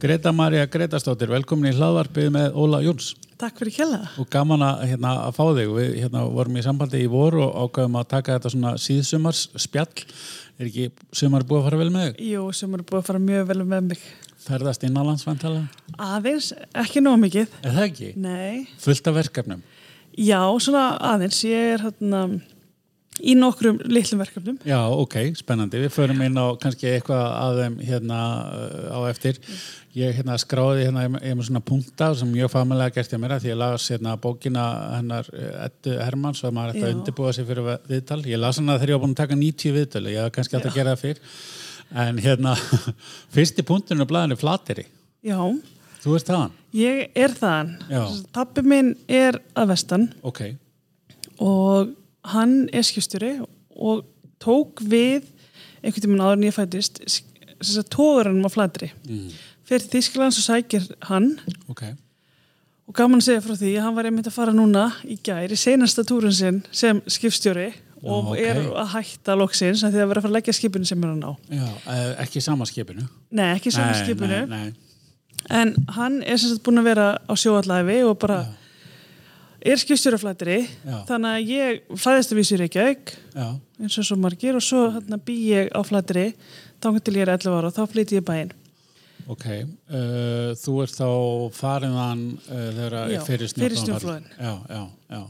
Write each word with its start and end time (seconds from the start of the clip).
Greta 0.00 0.30
Maria 0.32 0.64
Gretastóttir, 0.64 1.28
velkomin 1.28 1.74
í 1.74 1.76
hlaðvarpið 1.76 2.30
með 2.32 2.54
Óla 2.56 2.78
Jóns 2.80 3.10
Takk 3.36 3.58
fyrir 3.60 3.74
kjalla. 3.74 3.98
og 4.16 4.28
gaman 4.32 4.62
að, 4.64 4.78
hérna, 4.88 5.10
að 5.26 5.34
fá 5.36 5.42
þig. 5.58 5.72
Við 5.76 5.90
hérna, 6.00 6.22
vorum 6.32 6.56
í 6.56 6.62
sambandi 6.64 7.02
í 7.04 7.08
voru 7.12 7.42
og 7.44 7.58
ákveðum 7.66 7.98
að 8.00 8.06
taka 8.08 8.38
þetta 8.38 8.52
svona 8.54 8.72
síðsumars 8.80 9.42
spjall. 9.60 10.06
Er 10.56 10.70
ekki 10.70 10.86
sumar 11.12 11.44
búið 11.44 11.60
að 11.60 11.68
fara 11.68 11.80
vel 11.82 11.90
með 11.92 12.06
þig? 12.06 12.22
Jú, 12.30 12.46
sem 12.56 12.78
eru 12.78 12.86
búið 12.88 13.02
að 13.02 13.10
fara 13.10 13.22
mjög 13.26 13.46
vel 13.50 13.58
með 13.60 13.90
mig. 13.90 14.06
Ferðast 14.46 14.88
innanlandsvæntalega? 14.88 15.84
Aðeins, 16.00 16.48
ekki 16.84 17.04
nóg 17.04 17.20
mikið. 17.26 17.58
Er 17.60 17.76
það 17.76 17.86
ekki? 17.90 18.10
Nei. 18.24 18.66
Fullt 18.80 19.12
af 19.12 19.18
verkefnum? 19.20 19.62
Já, 20.16 20.40
svona 20.64 20.86
aðeins. 21.12 21.44
Ég 21.44 21.74
er 21.76 21.84
hérna 21.90 22.24
í 23.22 23.34
nokkrum 23.38 23.78
litlum 23.90 24.20
verkefnum. 24.22 24.56
Já, 24.66 24.78
ok, 24.90 25.16
spennandi. 25.38 25.80
Við 25.84 25.92
förum 25.94 26.20
inn 26.26 26.38
á 26.40 26.46
kannski 26.60 26.88
eitthvað 26.90 27.24
að 27.36 27.60
þeim 27.62 27.76
hérna 27.88 28.18
uh, 28.46 28.96
á 28.96 28.98
eftir. 29.10 29.38
Ég 29.96 30.14
hérna 30.20 30.36
skráði 30.38 30.84
hérna, 30.86 31.06
er 31.18 31.34
með 31.34 31.48
svona 31.48 31.62
punkta 31.66 32.12
sem 32.14 32.30
mjög 32.30 32.52
familega 32.52 32.94
gert 32.94 33.14
ég 33.16 33.22
mér 33.22 33.34
að 33.36 33.42
því 33.46 33.50
ég 33.50 33.58
las 33.58 33.88
hérna 33.90 34.14
bókina 34.22 34.66
hennar 34.96 35.30
uh, 35.34 35.48
Eddu 35.66 35.96
Hermanns 35.98 36.44
og 36.46 36.54
maður 36.54 36.76
ætti 36.78 36.86
að 36.86 36.94
undirbúa 36.98 37.32
sig 37.34 37.48
fyrir 37.48 37.72
viðtal. 37.90 38.20
Ég 38.30 38.40
las 38.40 38.60
hana 38.62 38.78
þegar 38.78 38.94
ég 38.94 39.00
var 39.00 39.04
búin 39.06 39.16
að 39.16 39.22
taka 39.24 39.40
90 39.40 39.76
viðtal. 39.80 40.06
Ég 40.12 40.22
hef 40.24 40.32
kannski 40.38 40.58
átt 40.60 40.70
að 40.70 40.78
gera 40.78 40.94
það 40.94 41.04
fyrr. 41.08 41.20
En 42.06 42.22
hérna, 42.22 42.54
fyrsti 43.34 43.66
punkturinn 43.66 44.06
á 44.06 44.10
blæðinu 44.10 44.38
er 44.38 44.42
flateri. 44.44 44.86
Já, 45.26 45.40
Þú 46.00 46.14
veist 46.14 46.28
það 46.30 46.38
hann? 46.44 46.52
ég 46.72 47.00
er 47.18 47.32
þaðan. 47.36 47.72
Já. 47.90 48.02
Pappi 48.32 48.62
minn 48.64 48.92
er 49.10 49.36
að 49.58 49.72
vestan 49.74 50.06
Ok, 50.24 50.38
og 51.42 51.90
hann 52.24 52.68
er 52.72 52.82
skipstjóri 52.86 53.40
og 53.76 54.04
tók 54.42 54.80
við 54.84 55.24
einhvern 55.82 56.02
tímann 56.04 56.20
áður 56.24 56.36
en 56.38 56.46
ég 56.48 56.54
fættist 56.56 57.00
þess 57.60 57.78
að 57.80 57.88
tóður 57.94 58.30
hann 58.32 58.44
á 58.44 58.50
flatri. 58.52 58.90
mm. 59.08 59.30
Fyrir 59.70 59.86
Þísklands 59.92 60.38
og 60.40 60.44
sækir 60.48 60.86
hann 61.06 61.38
ok, 61.70 61.82
Og 62.90 62.94
gaman 62.98 63.20
að 63.20 63.28
segja 63.28 63.42
frá 63.44 63.54
því 63.54 63.68
að 63.78 63.84
hann 63.84 63.94
var 63.94 64.04
einmitt 64.08 64.26
að 64.26 64.34
fara 64.34 64.50
núna 64.52 64.88
í 65.06 65.14
gær 65.22 65.52
í 65.54 65.56
seinasta 65.56 66.02
túrun 66.02 66.32
sinn 66.34 66.56
sem 66.74 66.98
skipstjóri 67.06 67.68
og 68.02 68.32
ok. 68.32 68.38
er 68.42 68.58
að 68.66 68.88
hætta 68.96 69.36
loksins 69.38 69.84
því 69.84 69.92
að 70.00 70.08
vera 70.10 70.18
að 70.18 70.24
fara 70.24 70.30
að 70.32 70.36
leggja 70.40 70.54
skipinu 70.56 70.88
sem 70.88 71.04
er 71.04 71.12
hann 71.12 71.22
á. 71.22 71.32
já, 71.54 71.68
eh, 71.86 72.14
ekki 72.24 72.40
sama 72.42 72.66
skipinu. 72.66 73.04
Nei, 73.30 73.54
ekki 73.54 73.70
saman 73.70 73.92
Nei, 73.94 74.00
skipinu, 74.02 74.40
Nei, 74.48 74.64
nei. 74.66 74.72
en 75.50 75.74
hann 75.94 76.22
er 76.24 76.36
sem 76.36 76.50
sagt 76.50 76.64
búin 76.66 76.80
að 76.82 76.88
vera 76.90 77.06
á 77.30 77.32
sjóallæfi 77.38 78.00
og 78.08 78.18
bara 78.18 78.40
er 79.66 79.80
skipstjóraflættri, 79.82 80.58
Já. 80.86 80.96
þannig 81.08 81.34
að 81.36 81.50
ég 81.52 81.98
fæðist 82.00 82.32
að 82.32 82.40
vísi 82.40 82.54
í 82.56 82.60
Reykjavík 82.62 83.12
Já, 83.34 83.46
eins 83.80 83.98
og 84.00 84.06
svo 84.08 84.16
margir 84.20 84.56
og 84.58 84.64
svo 84.64 84.86
hérna 84.94 85.18
bý 85.20 85.36
ég 85.50 85.68
á 85.76 85.80
flættri 85.84 86.30
þangar 86.80 87.04
til 87.04 87.16
ég 87.18 87.26
er 87.26 87.34
11 87.36 87.58
ára 87.58 87.68
og 87.70 87.76
þá 87.76 87.82
flytti 87.92 88.16
ég 88.20 88.24
bæinn. 88.24 88.54
ok. 89.30 89.44
Uh, 89.90 90.54
þú 90.58 90.78
ert 90.84 90.96
þá 90.96 91.10
fariðan 91.58 92.24
uh, 92.38 92.64
þegar 92.78 92.96
Já, 93.12 93.20
fyrir 93.28 93.52
snjóflóðin. 93.52 94.26
Já, 94.40 94.54
já, 94.70 94.80
já. 95.12 95.20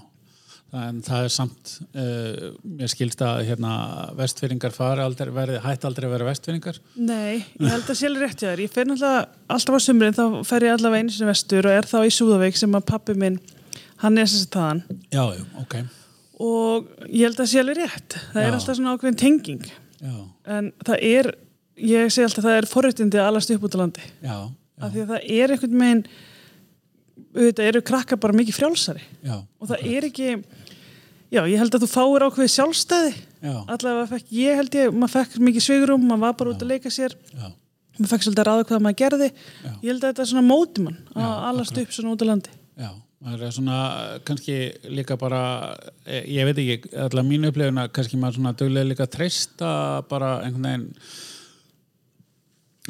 En 0.81 1.01
það 1.03 1.25
er 1.27 1.33
samt, 1.35 1.71
uh, 1.99 2.53
mér 2.63 2.91
skilst 2.93 3.23
að 3.27 3.41
hérna, 3.49 3.73
vestfyrringar 4.15 4.71
fari 4.71 5.03
aldrei, 5.03 5.33
verið, 5.35 5.59
hætt 5.65 5.85
aldrei 5.89 6.07
að 6.07 6.13
vera 6.15 6.29
vestfyrringar. 6.29 6.79
Nei, 6.95 7.41
ég 7.59 7.73
held 7.75 7.91
að 7.91 7.99
sé 7.99 8.07
alveg 8.07 8.23
rétt 8.29 8.45
hjá 8.45 8.53
þér. 8.53 8.63
Ég 8.63 8.71
fer 8.77 8.87
náttúrulega 8.87 9.25
alltaf 9.51 9.75
á 9.75 9.81
sumrin, 9.83 10.15
þá 10.15 10.23
fer 10.47 10.69
ég 10.69 10.77
allavega 10.77 11.03
einu 11.03 11.17
sinni 11.17 11.29
vestur 11.33 11.67
og 11.67 11.75
er 11.75 11.91
þá 11.91 11.99
í 12.07 12.13
Súðaveik 12.15 12.61
sem 12.63 12.79
að 12.79 12.87
pappi 12.93 13.17
minn, 13.19 13.41
hann 14.03 14.19
er 14.23 14.29
sagt 14.31 14.55
þaðan. 14.57 14.83
Já, 15.13 15.23
já, 15.37 15.45
ok. 15.63 15.77
Og 16.41 16.87
ég 17.11 17.27
held 17.29 17.41
að 17.45 17.51
sé 17.53 17.61
alveg 17.61 17.77
rétt. 17.83 18.17
Það 18.33 18.41
Já. 18.41 18.47
er 18.49 18.55
alltaf 18.57 18.77
svona 18.79 18.95
ákveðin 18.97 19.19
tenging. 19.21 19.65
Já, 20.01 20.15
En 20.57 20.71
það 20.89 21.03
er, 21.05 21.29
ég 21.77 22.09
segi 22.15 22.25
alltaf, 22.25 22.45
það 22.47 22.57
er 22.63 22.69
forréttindi 22.71 23.21
að 23.21 23.29
alast 23.29 23.53
upp 23.53 23.67
út 23.69 23.77
á 23.77 23.83
landi. 23.83 24.07
já, 24.25 24.37
Af 24.81 24.93
því 24.95 25.03
að 25.05 25.11
það 25.13 25.27
er 25.37 25.53
einhvern 25.53 25.77
megin, 25.83 26.05
auðvitað 27.37 27.69
eru 27.71 27.83
krakka 27.91 28.17
bara 28.17 28.37
mikið 28.39 28.57
frjálsari. 28.57 29.03
já. 29.23 29.37
Og 29.61 29.69
það 29.69 29.85
er 29.93 30.07
ekki, 30.09 30.29
já, 31.31 31.43
ég 31.47 31.59
held 31.61 31.75
að 31.77 31.85
þú 31.85 31.91
fáir 31.93 32.25
ákveðið 32.27 32.55
sjálfstæði. 32.57 33.13
Já, 33.45 33.55
Allavega 33.77 34.07
fekk, 34.15 34.33
ég 34.37 34.57
held 34.61 34.75
ég, 34.81 34.91
maður 34.97 35.13
fekk 35.19 35.37
mikið 35.45 35.67
svigurum, 35.67 36.03
maður 36.09 36.25
var 36.25 36.35
bara 36.41 36.51
út 36.55 36.65
að 36.65 36.73
leika 36.73 36.91
sér. 36.93 37.15
maður 38.01 38.11
fekk 38.15 38.25
svolítið 38.25 38.41
að 38.43 38.49
ráða 38.49 38.65
hvað 38.71 38.83
maður 38.87 38.99
gerði 39.05 39.29
ég 39.85 39.87
held 39.93 40.01
að 40.05 40.09
þetta 40.11 40.23
er 40.25 40.29
svona 40.33 40.47
móti 40.49 40.83
mann 40.85 40.97
Já, 41.13 41.21
að 41.21 41.47
alast 41.51 41.79
upp 41.83 41.91
svona 41.93 42.13
út 42.17 42.23
á 42.25 42.27
landi 42.31 42.51
já. 42.81 42.91
Það 43.21 43.43
er 43.45 43.51
svona, 43.53 43.79
kannski 44.25 44.55
líka 44.89 45.17
bara, 45.21 45.41
eh, 46.07 46.23
ég 46.25 46.47
veit 46.49 46.57
ekki, 46.57 46.95
allavega 46.95 47.29
mínu 47.29 47.51
upplifuna, 47.51 47.83
kannski 47.93 48.17
maður 48.17 48.39
svona 48.39 48.53
duglega 48.57 48.89
líka 48.89 49.07
treysta 49.13 49.73
bara 50.09 50.39
einhvern 50.41 50.65
veginn, 50.65 50.87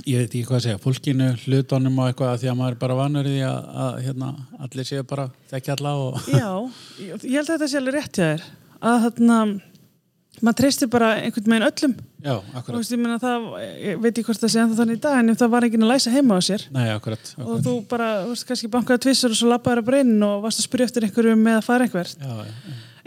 ég 0.06 0.20
veit 0.20 0.28
ekki 0.28 0.44
hvað 0.46 0.58
að 0.60 0.62
segja, 0.68 0.82
fólkinu, 0.84 1.30
hlutunum 1.42 1.98
og 1.98 2.12
eitthvað 2.12 2.30
að 2.30 2.38
því 2.44 2.52
að 2.52 2.58
maður 2.60 2.76
er 2.76 2.78
bara 2.84 2.98
vanur 3.00 3.26
í 3.26 3.34
því 3.34 3.42
að, 3.48 3.66
að 3.86 3.98
hérna, 4.06 4.30
allir 4.68 4.88
séu 4.92 5.08
bara 5.10 5.26
þekki 5.50 5.74
alla 5.74 5.96
og... 5.98 6.20
já, 6.44 6.50
ég 7.02 7.34
held 7.34 7.42
að 7.42 7.50
þetta 7.56 7.70
sé 7.72 7.80
alveg 7.82 7.98
rétt 7.98 8.22
hjá 8.22 8.26
þér 8.30 8.46
að 8.80 9.02
þarna 9.08 9.40
maður 10.40 10.60
treystir 10.62 10.94
bara 10.94 11.10
einhvern 11.24 11.56
veginn 11.56 11.68
öllum 11.72 11.98
Já, 12.20 12.34
og 12.36 12.44
akkurat. 12.52 12.76
veist, 12.80 12.92
ég, 12.92 13.00
meina, 13.00 13.16
það, 13.22 13.46
ég 13.80 14.00
veit 14.02 14.10
ekki 14.12 14.26
hvort 14.28 14.42
það 14.42 14.50
sé 14.52 14.58
ennþá 14.60 14.76
þannig 14.80 14.96
í 14.98 15.00
dag 15.06 15.14
en 15.20 15.36
það 15.40 15.52
var 15.54 15.62
enginn 15.68 15.84
að 15.86 15.92
læsa 15.94 16.10
heima 16.12 16.36
á 16.36 16.40
sér 16.44 16.62
Nei, 16.74 16.88
akkurat. 16.92 17.24
og 17.36 17.42
akkurat. 17.46 17.64
þú 17.66 17.74
bara, 17.88 18.08
þú 18.24 18.28
veist, 18.34 18.46
kannski 18.50 18.68
bankaði 18.74 19.02
tvissar 19.06 19.30
og 19.32 19.38
svo 19.40 19.48
lappaði 19.52 19.84
bara 19.86 20.00
inn 20.04 20.16
og 20.26 20.42
varst 20.44 20.60
að 20.60 20.66
spyrja 20.68 20.88
eftir 20.90 21.06
einhverju 21.08 21.36
með 21.40 21.56
að 21.60 21.64
fara 21.68 21.86
einhvert 21.88 22.16
Já, 22.20 22.32
já, 22.44 22.52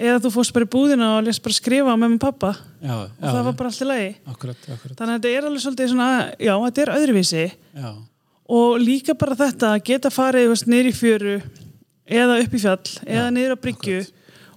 eða 0.10 0.24
þú 0.24 0.30
fórst 0.34 0.54
bara 0.56 0.66
í 0.66 0.72
búðina 0.74 1.08
og 1.20 1.28
lest 1.28 1.44
bara 1.46 1.54
skrifa 1.60 1.94
á 1.94 1.96
með 2.02 2.10
með 2.16 2.22
pappa 2.24 2.52
já, 2.82 2.96
og 2.98 3.06
já, 3.14 3.28
það 3.30 3.44
var 3.46 3.54
bara 3.62 3.70
allt 3.70 3.82
í 3.84 3.86
lagi 3.92 4.10
akkurat, 4.34 4.62
akkurat. 4.74 4.96
þannig 4.98 5.14
að 5.14 5.20
þetta 5.22 5.30
er 5.38 5.44
alveg 5.50 5.62
svolítið 5.68 5.88
svona, 5.94 6.10
já, 6.42 6.54
þetta 6.66 6.82
er 6.88 6.94
öðruvísi 6.98 7.46
Já, 7.78 7.90
og 8.58 8.70
líka 8.82 9.14
bara 9.14 9.36
þetta 9.38 9.66
að 9.78 9.84
geta 9.92 10.10
farið 10.10 10.50
þú 10.50 10.52
veist, 10.56 10.68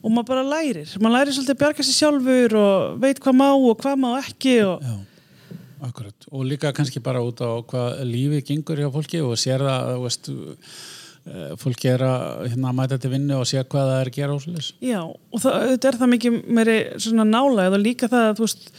og 0.06 0.12
maður 0.14 0.28
bara 0.30 0.44
lærir, 0.46 0.92
maður 1.02 1.14
lærir 1.16 1.34
svolítið 1.34 1.56
að 1.56 1.62
bjarga 1.64 1.86
sér 1.86 1.96
sjálfur 1.96 2.56
og 2.60 2.98
veit 3.02 3.20
hvað 3.22 3.38
má 3.40 3.48
og 3.50 3.80
hvað 3.80 3.96
má 4.04 4.10
ekki 4.20 4.54
og 4.62 4.84
já, 4.86 4.94
akkurat. 5.88 6.28
Og 6.30 6.46
líka 6.46 6.70
kannski 6.76 7.02
bara 7.02 7.24
út 7.26 7.42
á 7.42 7.50
hvað 7.66 8.04
lífið 8.06 8.44
gengur 8.52 8.84
hjá 8.84 8.92
fólki 8.94 9.24
og 9.24 9.34
sér 9.40 9.64
það, 9.66 9.90
veist, 10.04 10.30
eh, 10.30 11.50
fólki 11.58 11.90
er 11.90 12.06
að 12.06 12.46
hérna, 12.52 12.74
mæta 12.78 13.00
til 13.02 13.12
vinnu 13.16 13.40
og 13.40 13.50
sér 13.50 13.66
hvað 13.66 13.90
það 13.90 14.00
er 14.00 14.12
að 14.12 14.18
gera 14.20 14.38
ósluðis. 14.38 14.72
já, 14.78 15.02
og 15.02 15.42
það, 15.42 15.58
þetta 15.74 15.90
er 15.90 16.00
það 16.00 16.12
mikið 16.14 16.40
meiri 16.46 16.78
svona 17.02 17.26
nálægð 17.26 17.78
og 17.80 17.82
líka 17.82 18.12
það 18.12 18.30
að 18.30 18.38
þú 18.38 18.46
veist 18.46 18.72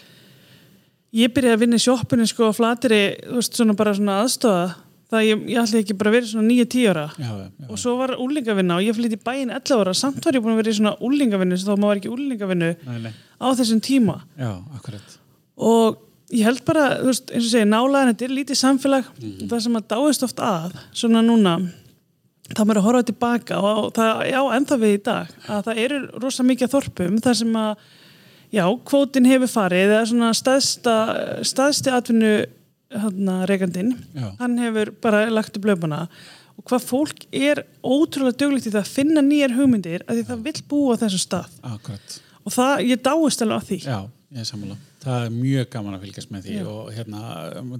ég 1.17 1.33
byrjaði 1.35 1.57
að 1.57 1.63
vinna 1.65 1.75
í 1.75 1.83
sjoppinu 1.83 2.27
sko 2.27 2.51
á 2.51 2.53
flateri, 2.55 3.03
þú 3.27 3.39
veist, 3.41 3.59
svona 3.59 3.75
bara 3.75 3.97
svona 3.99 4.21
aðstofa 4.23 4.86
það 5.11 5.27
ég, 5.27 5.45
ég 5.53 5.61
ætli 5.61 5.83
ekki 5.83 5.97
bara 5.99 6.13
vera 6.15 6.29
svona 6.29 6.49
9-10 6.49 6.89
ára. 6.91 7.05
Já, 7.15 7.29
já, 7.43 7.67
og 7.69 7.79
svo 7.81 7.95
var 7.99 8.15
úlingavinna 8.23 8.79
og 8.79 8.87
ég 8.87 8.97
flytti 8.97 9.19
bæinn 9.23 9.53
11 9.55 9.79
ára, 9.81 9.95
samt 9.97 10.25
var 10.25 10.37
ég 10.37 10.43
búin 10.43 10.55
að 10.55 10.61
vera 10.63 10.73
í 10.73 10.79
svona 10.81 10.97
úlingavinnu 11.07 11.61
þá 11.61 11.71
maður 11.73 11.87
var 11.87 12.01
ekki 12.01 12.13
úlingavinnu 12.15 12.73
á 13.39 13.47
þessum 13.61 13.81
tíma. 13.87 14.19
Já, 14.39 14.51
og 15.57 16.03
ég 16.35 16.43
held 16.43 16.63
bara, 16.67 16.87
þú 16.99 17.11
veist, 17.11 17.31
eins 17.31 17.47
og 17.47 17.51
segja 17.53 17.67
nálaðin, 17.71 18.13
þetta 18.13 18.27
er 18.27 18.35
lítið 18.35 18.59
samfélag. 18.61 19.11
Það 19.47 19.61
sem 19.67 19.77
að 19.79 19.91
dáist 19.93 20.25
oft 20.27 20.41
að 20.43 20.79
svona 20.91 21.23
núna 21.23 21.59
þá 22.55 22.61
maður 22.63 22.79
að 22.81 22.85
horfa 22.87 23.05
tilbaka 23.09 23.59
og 23.59 23.87
það, 23.95 24.21
já, 24.31 24.39
ennþá 24.57 24.77
við 24.83 24.93
í 24.93 24.99
dag 25.07 25.31
að 25.51 25.63
það 25.67 25.81
eru 25.83 25.97
rosa 26.23 26.45
mikið 26.47 26.73
þorpum 26.73 27.17
þar 27.23 27.39
sem 27.41 27.57
að, 27.59 27.87
já, 28.55 28.63
kvótin 28.87 29.27
hefur 29.27 29.51
farið 29.51 29.87
eða 29.87 30.05
svona 30.11 30.29
staðsta 30.37 30.95
staðsti 31.47 31.91
atvinnu 31.91 32.31
reikandinn, 32.89 33.95
Já. 34.15 34.35
hann 34.39 34.57
hefur 34.57 34.91
bara 35.01 35.29
lagt 35.29 35.57
upp 35.57 35.65
löpuna 35.65 36.07
og 36.57 36.65
hvað 36.65 36.85
fólk 36.87 37.25
er 37.31 37.63
ótrúlega 37.83 38.37
döglegt 38.37 38.67
í 38.67 38.73
það 38.73 38.83
að 38.83 38.93
finna 38.95 39.21
nýjar 39.21 39.55
hugmyndir 39.57 40.05
að 40.07 40.19
því 40.19 40.27
það 40.29 40.43
vill 40.47 40.61
búa 40.69 40.95
á 40.97 41.01
þessum 41.03 41.23
stað 41.23 41.57
Akkurat. 41.61 42.19
og 42.43 42.53
það, 42.55 42.85
ég 42.87 43.01
dáist 43.05 43.41
alveg 43.45 43.57
að 43.57 43.67
því 43.67 43.79
Já, 43.85 43.99
ég 44.33 44.41
er 44.41 44.49
sammála. 44.49 44.77
Það 45.07 45.25
er 45.25 45.35
mjög 45.37 45.69
gaman 45.71 45.95
að 45.95 46.05
fylgjast 46.07 46.31
með 46.33 46.47
því 46.47 46.55
Já. 46.57 46.65
og 46.71 46.89
hérna, 46.95 47.21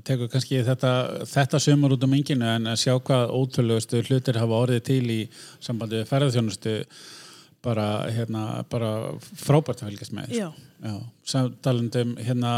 tekur 0.06 0.30
kannski 0.32 0.62
þetta, 0.68 0.92
þetta 1.28 1.60
sömur 1.60 1.96
út 1.98 2.06
um 2.06 2.14
enginu 2.20 2.48
en 2.54 2.70
að 2.72 2.82
sjá 2.84 2.94
hvað 3.00 3.34
ótrúlegustu 3.40 4.04
hlutir 4.06 4.40
hafa 4.40 4.62
orðið 4.62 4.84
til 4.92 5.04
í 5.12 5.20
sambandi 5.60 6.04
við 6.04 6.12
ferðarþjónustu 6.12 6.78
bara, 7.66 7.88
hérna, 8.14 8.44
bara 8.70 8.92
frábært 9.20 9.82
að 9.82 9.90
fylgjast 9.92 10.14
með. 10.16 10.36
Já. 10.38 10.52
Já, 10.78 10.94
samtalendum 11.26 12.12
hérna, 12.22 12.50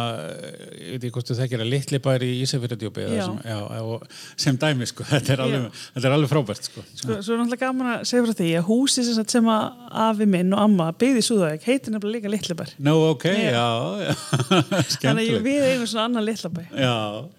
ég 0.76 0.98
veit 0.98 1.06
ekki 1.08 1.12
hvort 1.16 1.30
þú 1.30 1.36
þekkir 1.38 1.62
að 1.64 1.70
litli 1.72 2.00
bæri 2.04 2.28
í 2.34 2.42
Ísafjörðardjúpi 2.44 3.06
Já. 3.16 3.22
sem, 3.24 4.18
sem 4.44 4.58
dæmi 4.60 4.88
sko, 4.90 5.06
þetta 5.14 5.32
er 5.38 5.44
alveg, 5.46 5.78
þetta 5.94 6.10
er 6.10 6.16
alveg 6.18 6.32
frábært 6.34 6.68
sko. 6.68 6.84
Sko, 6.90 7.16
svo 7.24 7.38
er 7.38 7.40
náttúrulega 7.40 7.62
gaman 7.64 7.92
að 7.94 8.04
segja 8.12 8.26
frá 8.26 8.36
því 8.42 8.50
að 8.60 8.68
húsi 8.68 9.06
sem, 9.08 9.30
sem 9.36 9.48
að 9.54 9.88
afi 10.04 10.28
minn 10.36 10.52
og 10.52 10.66
amma 10.66 10.90
byggði 11.00 11.24
í 11.24 11.28
Súðavík 11.30 11.70
heitir 11.70 11.96
nefnilega 11.96 12.18
líka 12.18 12.34
Litlabær. 12.36 12.76
Nó, 12.90 12.98
ok, 13.14 13.26
já, 13.40 13.64
já, 14.04 14.12
Þannig 15.06 15.34
að 15.38 15.48
við 15.48 15.70
eigum 15.70 15.88
svona 15.94 16.10
annan 16.10 16.28
Litlabæ. 16.28 16.62
Já, 16.76 16.96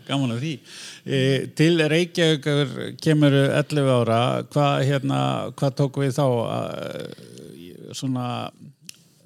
gaman 0.09 0.35
að 0.39 0.43
því. 0.47 0.55
E, 1.05 1.23
til 1.61 1.75
Reykjavíkur 1.93 2.75
kemur 3.05 3.37
11 3.45 3.95
ára, 3.99 4.25
hvað 4.49 4.89
hérna, 4.89 5.23
hvað 5.61 5.79
tók 5.85 6.01
við 6.07 6.17
þá 6.17 6.25
að, 6.25 7.31
svona 8.01 8.27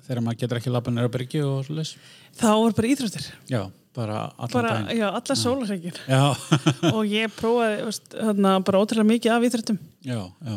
þegar 0.04 0.22
maður 0.24 0.42
getur 0.42 0.60
ekki 0.60 0.74
lappað 0.74 0.96
nýra 0.98 1.14
bryggju 1.14 1.46
og 1.48 1.64
svoleiðis? 1.68 1.96
Þá 2.38 2.50
var 2.52 2.76
bara 2.78 2.92
íþróttir. 2.94 3.28
Já, 3.50 3.62
bara 3.94 4.20
allan 4.36 4.52
bara, 4.52 4.72
daginn. 4.78 4.98
já, 4.98 5.08
alla 5.10 5.36
sólarhengir 5.38 5.98
Já, 6.08 6.22
og 6.94 7.02
ég 7.06 7.34
prófaði 7.36 7.84
veist, 7.86 8.08
þarna, 8.14 8.54
bara 8.66 8.80
ótrúlega 8.82 9.10
mikið 9.12 9.34
af 9.36 9.46
íþrættum 9.48 9.78
já, 10.04 10.20
já. 10.24 10.56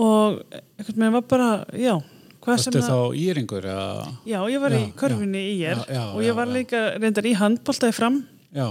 Og 0.00 0.40
einhvern 0.54 1.02
veginn 1.02 1.16
var 1.18 1.26
bara, 1.28 1.48
já 1.76 1.94
það 2.40 2.76
þá 2.86 2.98
íringur 3.20 3.66
eða? 3.68 4.12
Já, 4.24 4.38
ég 4.48 4.62
var 4.62 4.76
í 4.76 4.80
Já, 4.80 5.16
í 5.20 5.42
ég 5.60 5.82
Já, 5.82 5.82
já, 5.92 6.04
og 6.08 6.22
ég 6.24 6.38
var 6.38 6.48
líka 6.48 6.84
reyndar 6.96 7.28
í 7.28 7.34
handbóltaði 7.36 7.92
fram. 7.96 8.22
Já, 8.56 8.68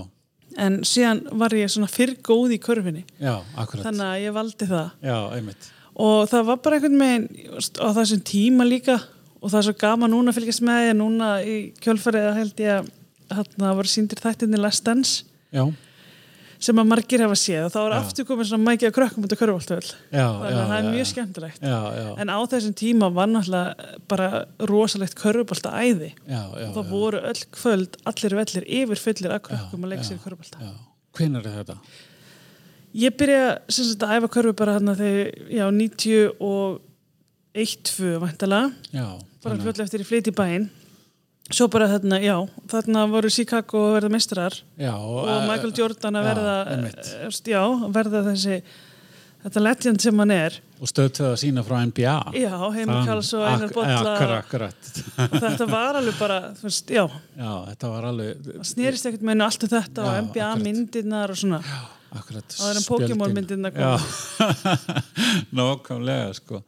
en 0.58 0.80
síðan 0.88 1.22
var 1.38 1.54
ég 1.54 1.70
svona 1.70 1.90
fyrr 1.92 2.16
góð 2.26 2.56
í 2.56 2.60
körfunni. 2.64 3.04
Já, 3.22 3.36
þannig 3.70 4.06
að 4.08 4.24
ég 4.24 4.36
valdi 4.40 4.70
það. 4.72 4.90
Já, 5.06 5.18
og 6.00 6.30
það 6.32 6.50
var 6.50 6.62
bara 6.66 6.80
einhvern 6.80 7.04
veginn 7.04 7.30
á 7.78 7.88
þessum 8.00 8.24
tíma 8.26 8.66
líka 8.66 8.98
og 9.40 9.52
það 9.52 9.60
er 9.60 9.68
svo 9.70 9.76
gaman 9.80 10.14
núna 10.14 10.34
að 10.34 10.40
fylgjast 10.40 10.66
með 10.68 10.82
því 10.86 10.96
núna 11.00 11.28
í 11.44 11.58
kjölfarið 11.84 12.32
held 12.40 12.64
ég 12.64 12.74
að 12.80 12.90
þarna 13.30 13.76
voru 13.78 13.92
síndir 13.92 14.24
þættinni 14.24 14.60
Last 14.60 14.86
Dance 14.88 15.24
Já, 15.54 15.64
sem 16.60 16.80
að 16.82 16.90
margir 16.92 17.24
hafa 17.24 17.38
séð. 17.40 17.68
Og 17.68 17.72
þá 17.74 17.80
er 17.82 17.94
Já. 17.94 18.00
aftur 18.02 18.28
komið 18.28 18.50
svona 18.50 18.66
mækið 18.68 18.90
að 18.90 18.96
krökkum 18.98 19.26
út 19.26 19.36
af 19.36 19.40
að 20.50 20.58
það 20.60 20.74
er 20.76 20.90
mjög 20.90 21.08
skemmtilegt. 21.14 21.64
Já, 21.64 21.78
já, 21.96 22.10
en 22.20 22.34
á 22.36 22.40
þessum 22.52 22.76
tíma 22.82 23.10
var 23.16 23.32
náttúrulega 23.32 23.96
bara 24.12 24.28
rosalegt 24.70 25.16
körfubólta 25.20 25.72
æði 25.80 26.12
já, 26.28 26.42
já, 26.60 26.68
og 26.68 26.76
það 26.76 26.92
voru 26.92 27.24
öll 27.32 27.46
kvöld 27.56 27.98
allir 28.12 28.38
vellir 28.42 28.70
yfir 28.82 29.04
fullir 29.06 29.36
að 29.38 29.44
krökkum 29.48 29.88
að 29.88 29.96
leika 29.96 30.10
sér 30.10 30.20
já. 30.20 30.72
Hvenær 31.16 31.48
er 31.48 31.58
þetta? 31.62 31.80
Ég 33.00 33.16
byrja 33.16 33.42
að 33.70 34.14
æfa 34.18 34.32
körfu 34.34 34.54
bara 34.58 34.76
hérna 34.80 34.98
þegar, 34.98 35.34
já, 35.54 35.66
90 35.70 36.32
og 36.42 36.80
1-2 37.64 38.18
væntalega, 38.24 38.72
Já, 38.96 39.08
bara 39.44 39.58
fljótlega 39.60 39.88
eftir 39.90 40.04
í 40.04 40.08
flyt 40.10 40.30
í 40.32 40.36
bæinn. 40.36 40.70
Svo 41.50 41.66
bara 41.74 41.88
þarna, 41.90 42.20
já, 42.22 42.36
þarna 42.70 43.08
voru 43.10 43.30
Chicago 43.34 43.80
að 43.88 43.96
verða 43.98 44.10
mestrar 44.14 44.54
já, 44.78 44.92
og 44.94 45.24
eh, 45.26 45.48
Michael 45.50 45.72
Jordan 45.80 46.20
að 46.20 46.28
já, 46.28 46.30
verða, 46.30 46.58
einmitt. 46.76 47.00
eh, 47.18 47.40
já, 47.50 47.62
verða 47.96 48.22
þessi, 48.28 48.58
þetta 49.48 49.64
legend 49.66 50.04
sem 50.06 50.22
hann 50.22 50.34
er. 50.36 50.60
Og 50.80 50.88
stöðtöð 50.92 51.26
að 51.34 51.40
sína 51.42 51.64
frá 51.66 51.80
NBA 51.90 52.14
Já, 52.40 52.54
Heimir 52.72 52.94
Þann- 53.00 53.08
Karls 53.10 53.34
og 53.36 53.42
Einar 53.50 54.36
akkurat 54.38 54.92
Og 55.26 55.34
þetta 55.44 55.66
var 55.68 55.98
alveg 56.00 56.20
bara, 56.22 56.38
veist, 56.62 56.94
já, 56.96 57.04
Já, 57.36 57.50
þetta 57.74 57.90
var 57.92 58.08
alveg 58.14 58.46
það 58.46 58.70
snerist 58.70 59.10
ekkert 59.10 59.26
með 59.28 59.44
allt 59.50 59.66
um 59.66 59.74
þetta 59.74 60.06
og 60.06 60.14
Já, 60.14 60.22
NBA 60.30 60.46
akkurat. 60.46 60.64
myndirnar 60.70 61.34
og 61.34 61.42
svona. 61.42 61.60
Akkurat 62.10 62.56
Áður 62.58 62.78
en 62.80 62.82
spjöldin. 62.82 63.12
Pokémon 63.14 63.34
myndirnar 63.38 63.76
Já, 63.78 63.92
nákvæmlega 65.60 66.32
sko. 66.40 66.62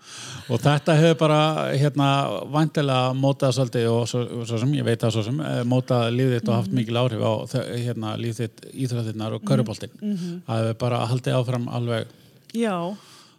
Og 0.53 0.61
þetta 0.61 0.95
hefur 0.99 1.17
bara 1.23 1.39
hérna 1.71 2.09
vantilega 2.53 3.15
mótað 3.17 3.55
svolítið 3.57 3.87
og 3.89 4.03
svo, 4.11 4.21
svo 4.45 4.59
sem, 4.61 4.75
ég 4.77 4.85
veit 4.85 5.01
það 5.01 5.15
svo 5.15 5.23
sem 5.25 5.39
eh, 5.47 5.61
mótað 5.65 6.05
lífið 6.17 6.35
þitt 6.37 6.51
og 6.51 6.59
haft 6.59 6.75
mikil 6.77 7.01
áhrif 7.01 7.25
á 7.25 7.33
hérna, 7.71 8.13
lífið 8.21 8.43
þitt, 8.43 8.69
íþrættinnar 8.85 9.37
og 9.37 9.47
köruboltin 9.49 9.95
það 9.97 10.61
hefur 10.61 10.77
bara 10.85 11.01
haldið 11.09 11.39
áfram 11.39 11.67
alveg. 11.73 12.13
Já, 12.53 12.75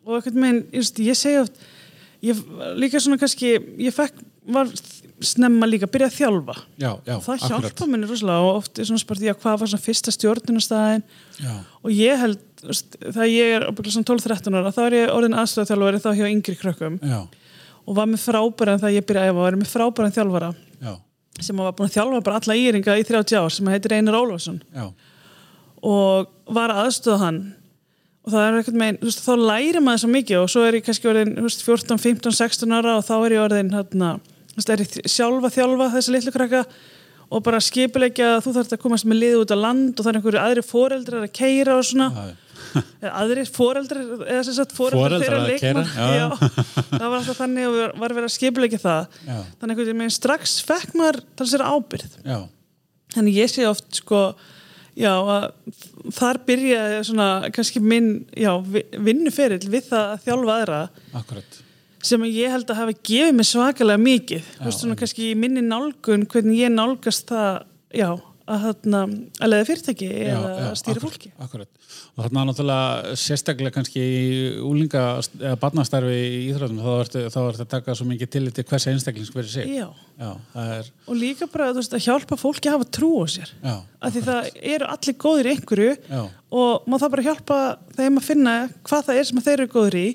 og 0.02 0.26
veginn, 0.26 0.64
just, 0.74 0.98
ég 0.98 1.18
segi 1.18 1.38
oft, 1.44 1.62
ég 2.24 2.42
líka 2.82 2.98
svona 3.02 3.20
kannski, 3.22 3.54
ég 3.78 3.94
fekk, 3.94 4.18
var 4.50 4.74
snemma 5.26 5.66
líka, 5.68 5.86
byrja 5.90 6.08
að 6.10 6.16
þjálfa. 6.18 6.54
já, 6.82 6.90
já, 7.06 7.14
Það 7.26 7.44
hjálpa 7.50 7.86
minni 7.90 8.08
rosalega 8.10 8.46
og 8.48 8.58
oft 8.62 8.78
er 8.82 8.88
svona 8.88 9.02
spurt, 9.02 9.22
já, 9.24 9.34
hvað 9.34 9.60
var 9.62 9.70
svona 9.72 9.84
fyrsta 9.86 10.14
stjórnunastæðin 10.16 11.04
og 11.82 11.90
ég 11.94 12.18
held, 12.22 12.42
þegar 12.62 13.30
ég 13.32 13.54
er 13.56 13.66
ábygglega 13.68 13.94
svona 13.96 14.10
12-13 14.10 14.58
ára, 14.58 14.72
þá 14.74 14.82
er 14.86 14.98
ég 14.98 15.14
orðin 15.14 15.38
aðstöðaþjálfari 15.42 16.02
þá 16.04 16.10
hjá 16.18 16.26
yngri 16.30 16.56
krökkum. 16.60 16.98
Já, 17.02 17.20
og 17.82 17.96
var 17.98 18.06
með 18.10 18.22
frábæran 18.26 18.78
þegar 18.82 18.96
ég 18.98 19.06
byrja 19.08 19.22
að 19.24 19.32
æfa, 19.32 19.40
var 19.46 19.56
með 19.62 19.72
frábæran 19.72 20.14
þjálfara 20.14 20.52
já, 20.82 20.92
sem 21.40 21.56
var 21.64 21.72
búin 21.78 21.88
að 21.90 21.96
þjálfa 21.96 22.20
bara 22.28 22.38
alla 22.42 22.58
íringa 22.60 22.98
í 23.00 23.06
30 23.08 23.40
ár 23.42 23.50
sem 23.50 23.72
heitir 23.72 23.96
Einar 23.96 24.18
Ólafsson. 24.20 24.60
Já, 24.74 24.86
og 25.82 26.30
var 26.54 26.70
að 26.70 26.86
aðstöða 26.86 27.18
hann. 27.24 27.40
Og 28.22 28.30
það 28.30 28.44
er 28.46 28.56
ekkert 28.60 28.76
megin, 28.78 28.98
þú 29.00 29.08
veist, 29.08 29.22
þá 29.24 29.32
læri 29.50 29.80
maður 29.82 30.00
svo 30.04 30.08
mikið 30.12 30.36
og 30.38 30.50
svo 30.52 30.60
er 30.62 30.76
ég 30.78 30.84
kannski 30.86 31.08
orðin 31.10 31.32
þú 31.40 31.46
veist, 31.48 31.64
14, 31.66 31.98
15, 31.98 32.36
16 32.38 32.74
ára 32.76 32.92
og 33.00 33.02
þá 33.08 33.14
er 33.26 33.34
ég 33.34 33.40
orðin 33.42 33.72
hérna, 33.74 34.10
veist, 34.56 34.70
er 34.74 34.84
sjálfa 35.08 35.50
þjálfa 35.54 35.90
þessi 35.96 36.14
litlu 36.16 36.34
krakka 36.34 36.64
og 37.32 37.40
bara 37.46 37.60
skipulegja 37.64 38.34
að 38.36 38.42
þú 38.44 38.52
þarfst 38.58 38.74
að 38.76 38.80
komast 38.82 39.06
með 39.08 39.20
liðu 39.22 39.42
út 39.46 39.52
á 39.54 39.58
land 39.58 39.92
og 39.96 40.04
það 40.04 40.10
er 40.12 40.18
einhverju 40.20 40.40
aðri 40.42 40.64
foreldrar 40.68 41.22
að 41.26 41.30
keira 41.38 41.76
og 41.80 41.86
svona. 41.88 42.08
Já, 42.12 43.08
aðri 43.22 43.42
foreldrar 43.48 44.02
eða 44.28 44.42
sem 44.46 44.54
sagt 44.56 44.74
foreldrar 44.76 45.16
Foreldrar 45.20 45.46
þeirra 45.60 45.82
já. 46.20 46.26
það 46.92 47.06
var 47.06 47.16
alltaf 47.18 47.40
þannig 47.40 47.66
og 47.70 47.74
var- 47.78 47.94
var 48.04 48.14
verið 48.16 48.28
að 48.28 48.34
skipulegja 48.36 48.80
það. 48.84 49.16
Já. 49.28 49.38
þannig 49.60 49.74
einhvern 49.76 50.02
veginn 50.04 50.14
strax 50.18 50.54
fekk 50.68 50.94
maður 51.00 51.20
þessari 51.40 51.70
ábyrð 51.72 52.18
já, 52.28 52.38
Þannig 53.16 53.36
ég 53.42 53.50
sé 53.52 53.66
oft 53.68 53.98
sko, 53.98 54.20
já, 54.96 55.10
að 55.12 55.48
þar 56.16 56.38
byrjaði 56.48 57.00
svona 57.10 57.26
kannski 57.52 57.80
minn, 57.84 58.12
vinnuferill 59.04 59.66
við 59.72 59.90
það 59.90 60.14
að 60.14 60.22
þjálfa 60.28 60.54
aðra. 60.62 60.78
Akkurat 61.20 61.58
sem 62.02 62.24
ég 62.26 62.50
held 62.50 62.70
að 62.70 62.80
hafa 62.80 62.96
gefið 63.08 63.36
mig 63.38 63.48
svakalega 63.48 64.02
mikið. 64.02 64.50
Þú 64.58 64.68
veist 64.68 64.82
svona 64.82 64.98
kannski 64.98 65.30
í 65.30 65.38
minni 65.38 65.62
nálgun 65.64 66.26
hvernig 66.30 66.64
ég 66.64 66.74
nálgast 66.74 67.30
það, 67.30 67.62
já, 67.94 68.08
að 68.50 68.64
þarna, 68.66 69.00
að 69.42 69.50
leiða 69.52 69.66
fyrirtæki 69.68 70.08
Já, 70.08 70.16
eða 70.32 70.50
já, 70.52 70.64
að 70.70 70.76
stýra 70.80 70.96
akkurat, 70.98 71.04
fólki. 71.12 71.30
akkurat. 71.46 71.68
og 72.16 72.24
þarna 72.24 72.44
náttúrulega 72.48 73.16
sérstaklega 73.22 73.74
kannski 73.76 74.02
í 74.02 74.24
úlinga 74.66 75.02
eða 75.38 75.54
barnastarfi 75.62 76.16
í 76.16 76.40
íþrótum 76.50 76.80
þá 76.82 76.90
ertu 77.02 77.24
að 77.62 77.70
taka 77.76 77.94
svo 77.98 78.06
mikið 78.10 78.32
tillit 78.34 78.56
til 78.58 78.64
hvers 78.70 78.88
einstaklings 78.92 79.30
fyrir 79.34 79.52
sig 79.52 79.70
Já, 79.76 79.86
er 80.58 80.90
og 81.06 81.16
líka 81.18 81.48
bara 81.52 81.70
veist, 81.76 81.94
að 81.94 82.04
hjálpa 82.08 82.38
fólki 82.40 82.68
að 82.70 82.78
hafa 82.80 82.90
trú 82.98 83.12
á 83.22 83.26
sér. 83.30 83.54
já, 83.62 83.76
Af 84.02 84.12
því 84.16 84.22
það 84.26 84.50
eru 84.74 84.86
allir 84.96 85.18
góðir 85.22 85.50
einhverju 85.52 85.92
já, 86.10 86.22
og 86.52 86.86
má 86.90 86.98
það 86.98 87.12
bara 87.14 87.26
hjálpa 87.28 87.58
þeim 87.96 88.18
að 88.18 88.26
finna 88.26 88.54
hvað 88.82 89.06
það 89.08 89.20
er 89.20 89.28
sem 89.30 89.38
að 89.38 89.46
þeir 89.48 89.60
eru 89.62 89.72
góður 89.76 89.98
í 90.02 90.06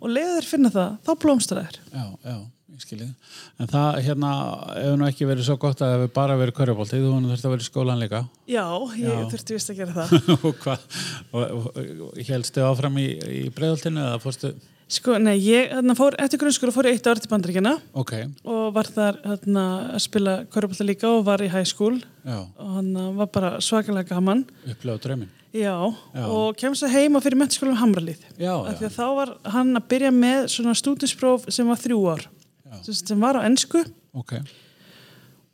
og 0.00 0.08
leiða 0.10 0.34
þeir 0.38 0.48
finna 0.54 0.70
það, 0.74 0.96
þá 1.04 1.12
blómstra 1.24 1.64
þeir. 1.68 1.80
já, 1.92 2.04
já 2.24 2.36
en 2.74 3.70
það 3.70 3.98
hérna 4.06 4.30
hefur 4.74 4.98
nú 5.00 5.06
ekki 5.08 5.28
verið 5.28 5.46
svo 5.48 5.56
gott 5.62 5.80
að 5.80 5.86
það 5.86 5.94
hefur 5.98 6.12
bara 6.18 6.36
verið 6.40 6.56
körjubólti 6.58 7.00
þú 7.00 7.12
hefur 7.14 7.30
þurft 7.30 7.48
að 7.48 7.54
vera 7.54 7.64
í 7.64 7.68
skólan 7.70 8.02
líka 8.02 8.20
Já, 8.50 8.64
ég 8.98 9.08
Já. 9.08 9.24
þurfti 9.32 9.56
vist 9.56 9.70
að 9.72 9.80
gera 9.80 9.96
það. 9.96 10.14
og 10.48 10.62
hvað 10.64 10.86
og, 11.32 11.68
og, 11.70 12.22
helstu 12.28 12.64
áfram 12.66 12.98
í, 13.02 13.08
í 13.14 13.42
breiðaltinu 13.54 14.04
eða 14.08 14.22
fórstu 14.24 14.54
Sko, 14.94 15.14
nei, 15.16 15.38
ég 15.40 15.70
þarna, 15.72 15.94
fór 15.96 16.14
eftir 16.20 16.38
grunnskóla 16.42 16.74
fór 16.74 16.86
ég 16.90 16.98
eitt 16.98 17.06
ár 17.08 17.16
til 17.22 17.30
bandaríkjana 17.30 17.70
ok, 17.96 18.12
og 18.44 18.66
var 18.76 18.90
þar 18.92 19.16
þarna, 19.24 19.62
að 19.96 20.02
spila 20.04 20.34
korfbalta 20.52 20.84
líka 20.84 21.08
og 21.08 21.24
var 21.24 21.40
í 21.40 21.48
high 21.48 21.64
school 21.66 21.96
já, 22.20 22.42
og 22.44 22.74
hann 22.76 22.90
var 23.16 23.30
bara 23.32 23.54
svakalega 23.64 24.12
gaman. 24.12 24.44
upplega 24.68 25.00
draumin 25.06 25.32
Já, 25.54 25.70
Já. 26.12 26.24
og 26.26 26.56
kemst 26.58 26.82
það 26.82 26.94
heima 26.98 27.20
fyrir 27.22 27.38
mentaskólanum 27.38 27.78
Hamralið. 27.78 28.22
já, 28.36 28.54
já, 28.74 28.88
þá 28.90 29.04
var 29.14 29.30
hann 29.54 29.76
að 29.78 29.84
byrja 29.92 30.10
með 30.10 30.48
svona 30.50 30.74
stúdinspróf 30.74 31.44
sem 31.54 31.68
var 31.70 31.78
þrjú 31.78 32.00
ár. 32.10 32.24
Sem, 32.82 33.20
var 33.20 33.38
á 33.38 33.46
ennsku 33.46 33.84
ok. 34.14 34.38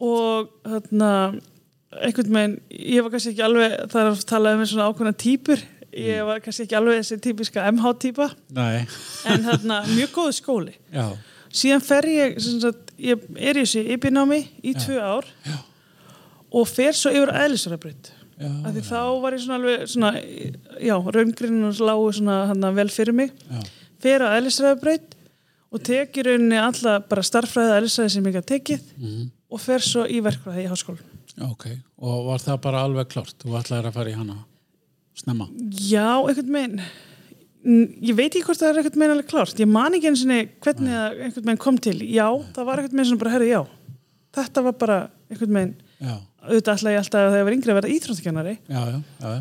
Og 0.00 0.48
þarna 0.64 1.10
einhvern 2.00 2.36
veginn, 2.36 2.54
ég 2.70 3.02
var 3.04 3.12
kannski 3.12 3.32
ekki 3.34 3.44
alveg 3.44 3.74
það 3.90 4.00
er 4.02 4.10
að 4.12 4.20
tala 4.30 4.52
um 4.56 4.62
svona 4.68 4.86
ákveðna 4.90 5.12
típur. 5.18 5.64
Ég 5.90 6.22
var 6.28 6.38
kannski 6.44 6.64
ekki 6.68 6.76
alveg 6.78 7.00
þessi 7.00 7.18
típiska 7.24 7.64
MH-típa 7.72 8.28
nei, 8.54 8.84
en 9.26 9.42
þarna 9.48 9.80
mjög 9.90 10.12
góð 10.14 10.30
skóli. 10.38 10.76
Já, 10.96 11.08
síðan 11.50 11.82
fer 11.82 12.06
ég, 12.12 12.38
sagt, 12.46 12.94
ég 13.02 13.26
er 13.34 13.58
í 13.58 13.64
þessu 13.64 13.82
yppinámi 13.96 14.38
í 14.62 14.76
Já. 14.76 14.80
tvö 14.84 15.00
ár 15.02 15.28
Já. 15.48 15.58
og 16.54 16.70
fer 16.70 16.94
svo 16.94 17.10
yfir 17.10 17.34
eðlisvarabreyt 17.42 18.12
já, 18.38 18.48
af 18.48 18.70
því 18.76 18.84
þá 18.86 19.00
var 19.24 19.34
ég 19.34 19.42
svona 19.42 19.58
alveg 19.58 19.90
svona, 19.90 20.12
já, 20.78 20.94
raungrinn 21.18 21.66
og 21.68 21.82
lágu 21.90 22.06
svona 22.20 22.38
hann 22.52 22.68
vel 22.78 22.88
fyrir 22.94 23.16
mig. 23.16 23.34
Já, 23.50 23.60
fer 24.00 24.24
á 24.24 24.28
eðlisfræðabraut 24.38 25.18
og 25.70 25.82
tek 25.86 26.18
í 26.18 26.24
rauninni 26.26 26.58
alla 26.60 26.98
bara 27.06 27.24
starffræði 27.26 27.76
eðlisfræði 27.78 28.14
sem 28.14 28.26
ég 28.28 28.38
gæti 28.38 28.50
tekið 28.54 28.88
mhm. 28.96 29.28
og 29.50 29.62
fer 29.62 29.84
svo 29.84 30.06
í 30.06 30.22
verkfræði 30.24 30.66
í 30.66 30.70
háskóla. 30.70 31.04
Ok, 31.46 31.68
og 32.02 32.24
var 32.26 32.42
það 32.42 32.58
bara 32.66 32.82
alveg 32.86 33.12
klárt? 33.12 33.36
Þú 33.40 33.54
ætlaðir 33.60 33.90
að 33.90 33.96
fara 33.96 34.12
í 34.12 34.16
hana 34.18 34.40
snemma? 35.20 35.46
Já, 35.86 36.18
einhvern 36.18 36.56
veginn. 36.56 36.82
N- 37.60 37.92
ég 38.02 38.16
veit 38.16 38.32
ekki 38.32 38.44
hvort 38.48 38.60
það 38.60 38.72
er 38.72 38.80
einhvern 38.80 39.04
veginn 39.04 39.14
alveg 39.14 39.30
klárt. 39.30 39.62
Ég 39.62 39.70
man 39.70 39.96
ekki 39.96 40.10
eins 40.10 40.24
og 40.24 40.32
hvernig 40.66 40.96
það 40.96 41.22
einhvern 41.26 41.46
veginn 41.46 41.62
kom 41.66 41.78
til. 41.86 41.96
Já, 42.08 42.26
það 42.56 42.68
var 42.68 42.82
einhvern 42.82 42.98
veginn 42.98 43.12
sem 43.12 43.22
bara, 43.22 43.34
herri, 43.36 43.52
já. 43.52 43.62
Þetta 44.36 44.66
var 44.66 44.76
bara 44.80 44.98
einhvern 45.30 45.56
veginn 45.60 45.74
Já, 46.00 46.14
auðvitað 46.46 46.76
ætla 46.78 46.92
ég 46.94 47.02
alltaf 47.02 47.26
að 47.26 47.38
ég 47.38 47.46
var 47.46 47.56
yngri 47.56 47.72
að 47.72 47.78
vera 47.80 47.94
já, 49.20 49.32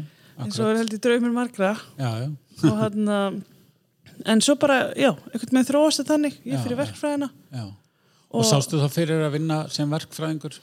eins 0.43 0.59
og 0.59 0.71
er 0.71 0.79
held 0.81 0.95
í 0.95 0.99
draumir 1.03 1.35
margra. 1.35 1.71
Já, 1.99 2.09
já, 2.23 2.29
og 2.67 2.81
hann 2.83 3.13
en 4.25 4.41
svo 4.43 4.55
bara, 4.59 4.89
já, 4.99 5.11
einhvern 5.31 5.53
veginn 5.53 5.69
þróast 5.69 6.01
þetta 6.01 6.15
þannig 6.15 6.35
ég 6.43 6.63
fyrir 6.65 6.75
já. 6.77 6.81
verkfræðina 6.83 7.29
já. 7.55 7.65
Og, 8.29 8.43
sástu 8.45 8.77
þá 8.81 8.89
fyrir 8.93 9.23
að 9.25 9.33
vinna 9.39 9.63
sem 9.73 9.89
verkfræðingur? 9.89 10.59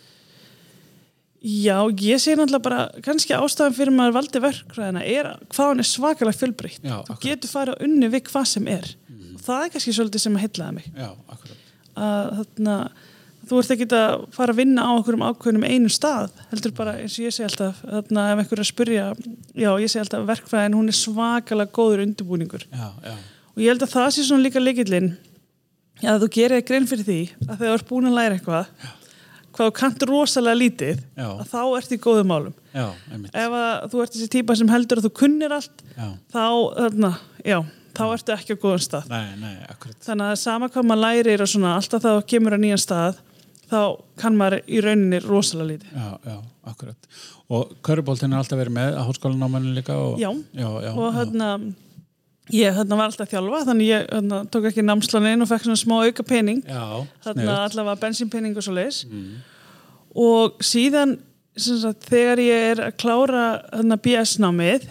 Já, 1.47 1.77
ég 2.03 2.19
sé 2.23 2.33
náttúrulega 2.35 2.63
bara 2.65 2.85
kannski 3.05 3.35
ástæðan 3.37 3.75
fyrir 3.77 3.95
maður 3.95 4.15
valdi 4.17 4.41
verkfræðina 4.43 5.03
er 5.07 5.29
hvað 5.53 5.69
hann 5.73 5.83
er 5.83 5.87
svakalega 5.87 6.39
fjölbreytt 6.41 6.87
akkurat. 6.89 7.21
getur 7.23 7.53
farið 7.53 7.77
að 7.77 7.85
unni 7.87 8.09
við 8.11 8.25
hvað 8.31 8.47
sem 8.55 8.71
er 8.73 8.89
og 9.37 9.43
það 9.45 9.67
er 9.67 9.75
kannski 9.75 9.95
svolítið 9.99 10.25
sem 10.25 10.39
að 10.39 10.47
heitlaði 10.47 10.79
mig 10.79 10.89
Já, 10.97 11.11
akkurat. 11.37 11.61
að 12.07 12.33
þarna, 12.41 12.79
þú 13.47 13.61
ert 13.63 13.75
ekki 13.77 13.89
að 14.01 14.25
fara 14.35 14.57
að 14.57 14.61
vinna 14.63 14.87
á 14.89 14.91
okkur 14.97 15.19
um 15.21 15.27
ákveðnum 15.29 15.69
einu 15.69 15.93
stað 15.93 16.35
heldur 16.51 16.75
bara 16.81 16.97
eins 17.05 17.15
og 17.21 17.29
ég 17.29 17.37
segi 17.37 17.47
alltaf 17.51 17.85
þarna 17.85 18.27
ef 18.33 18.43
einhver 18.43 18.59
er 18.59 18.65
að 18.65 18.71
spurja 18.73 19.07
já 19.55 19.71
ég 19.85 19.93
segi 19.93 20.03
alltaf 20.03 20.27
verkfræðin 20.33 20.79
hún 20.81 20.91
er 20.91 20.99
svakalega 20.99 21.75
góður 21.79 22.03
undirbúningur 22.09 22.67
já, 22.73 22.89
já, 23.07 23.15
og 23.57 23.63
ég 23.65 23.73
held 23.73 23.83
að 23.87 23.95
það 23.97 24.11
sé 24.17 24.27
svona 24.29 24.45
líka 24.47 24.61
leikillin 24.63 25.11
að 26.05 26.23
þú 26.27 26.29
gerir 26.37 26.65
grein 26.69 26.87
fyrir 26.91 27.07
því 27.09 27.19
að 27.49 27.55
þegar 27.57 27.67
þú 27.71 27.75
ert 27.79 27.89
búin 27.91 28.09
að 28.11 28.17
læra 28.19 28.37
eitthvað 28.37 28.71
hvað 29.57 29.71
þú 29.71 29.75
kannt 29.79 30.03
rosalega 30.11 30.61
lítið 30.61 30.99
Já. 31.17 31.29
að 31.33 31.47
þá 31.49 31.61
ert 31.79 31.93
í 31.97 31.99
góðum 32.05 32.29
málum. 32.29 32.57
Já, 32.77 32.87
ef 33.33 33.55
að 33.57 33.87
þú 33.95 34.03
ert 34.05 34.13
þessi 34.17 34.29
típa 34.35 34.57
sem 34.61 34.69
heldur 34.69 35.01
að 35.01 35.07
þú 35.09 35.13
kunnir 35.17 35.55
allt 35.57 35.85
já, 35.97 36.09
þá, 36.35 36.43
þarna, 36.77 37.11
já, 37.41 37.57
þá 37.97 38.03
ertu 38.11 38.35
ekki 38.35 38.57
á 38.61 38.63
góðum 38.67 38.83
stað. 38.85 39.07
Nei, 39.09 39.31
nei, 39.41 39.55
þannig 40.05 40.27
að 40.27 40.37
sama 40.43 40.69
hvað 40.75 40.91
maður 40.91 41.03
lærir 41.07 41.45
og 41.47 41.49
svona 41.55 41.73
alltaf 41.79 42.05
þá 42.05 42.11
kemur 42.29 42.53
á 42.53 42.59
nýjan 42.61 42.83
stað 42.85 43.23
þá 43.71 43.81
kann 44.21 44.37
maður 44.37 44.61
í 44.69 44.83
rauninni 44.85 45.23
rosalega 45.25 45.71
lítið. 45.73 45.97
Já, 45.97 46.13
já, 46.29 46.37
akkurat. 46.75 47.11
Og 47.57 47.73
köruboltin 47.89 48.37
er 48.37 48.43
alltaf 48.45 48.61
verið 48.61 48.77
með 48.77 48.93
að 49.01 49.09
háskólanámanu 49.09 49.73
líka 49.79 49.97
og, 49.97 50.21
Já. 50.21 50.29
já, 50.53 50.69
já, 50.85 50.93
og 50.93 51.09
já. 51.09 51.17
hérna 51.17 51.51
ég 52.55 52.75
hérna 52.77 52.97
var 52.99 53.09
alltaf 53.11 53.27
að 53.27 53.33
þjálfa 53.35 53.61
þannig 53.71 53.89
ég 53.91 54.05
hérna, 54.13 54.41
tók 54.53 54.69
ekki 54.71 54.85
námslanin 54.87 55.43
og 55.43 55.49
fekk 55.51 55.65
svona 55.67 55.81
smá 55.81 55.97
auka 56.07 56.23
pening 56.27 56.61
já, 56.67 56.83
þarna 57.25 57.57
allavega 57.67 58.01
bensínpening 58.05 58.57
og 58.57 58.63
svo 58.67 58.75
leis 58.77 59.05
Mm. 59.07 59.41
og 60.15 60.61
síðan 60.65 61.17
sagt, 61.57 62.07
þegar 62.11 62.39
ég 62.45 62.67
er 62.73 62.83
að 62.91 62.97
klára 63.03 63.47
þarna 63.73 63.97
BS-námið 64.05 64.87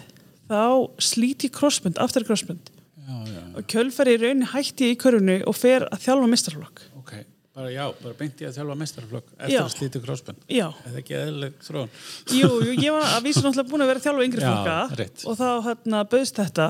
þá 0.49 0.61
slíti 1.01 1.49
crossbund, 1.53 1.97
aftur 2.01 2.25
crossbund 2.27 2.69
já, 2.69 3.15
já, 3.29 3.41
og 3.57 3.63
kjölfæri 3.71 4.17
í 4.17 4.21
rauninni 4.21 4.49
hætti 4.51 4.89
ég 4.91 4.97
í 4.97 4.99
körunni 5.01 5.39
og 5.47 5.55
fer 5.57 5.87
að 5.89 6.03
þjálfa 6.05 6.29
mistarflokk 6.33 6.83
ok 6.99 7.13
bara 7.55 7.71
já, 7.71 7.85
bara 8.03 8.13
beint 8.19 8.41
í 8.43 8.45
að 8.49 8.57
þjálfa 8.59 8.75
mestarflokk 8.83 9.27
Já. 9.31 9.45
eftir 9.47 9.61
að 9.63 9.73
slíti 9.77 10.01
krossbund 10.03 10.41
já, 10.51 10.67
eða 10.89 10.99
ekki 10.99 11.15
eðlileg 11.21 11.53
þróun? 11.63 11.89
Jú, 12.35 12.49
jú, 12.67 12.73
ég 12.83 12.91
var 12.97 13.05
að 13.15 13.23
vísa 13.29 13.45
náttúrulega 13.45 13.69
búin 13.71 13.85
að 13.85 13.91
vera 13.93 14.01
að 14.01 14.07
þjálfa 14.09 14.25
yngri 14.27 14.43
Já, 14.43 14.49
flokka 14.51 15.29
og 15.31 15.37
þá 15.39 15.49
hérna 15.69 16.01
bauðst 16.11 16.41
þetta 16.41 16.67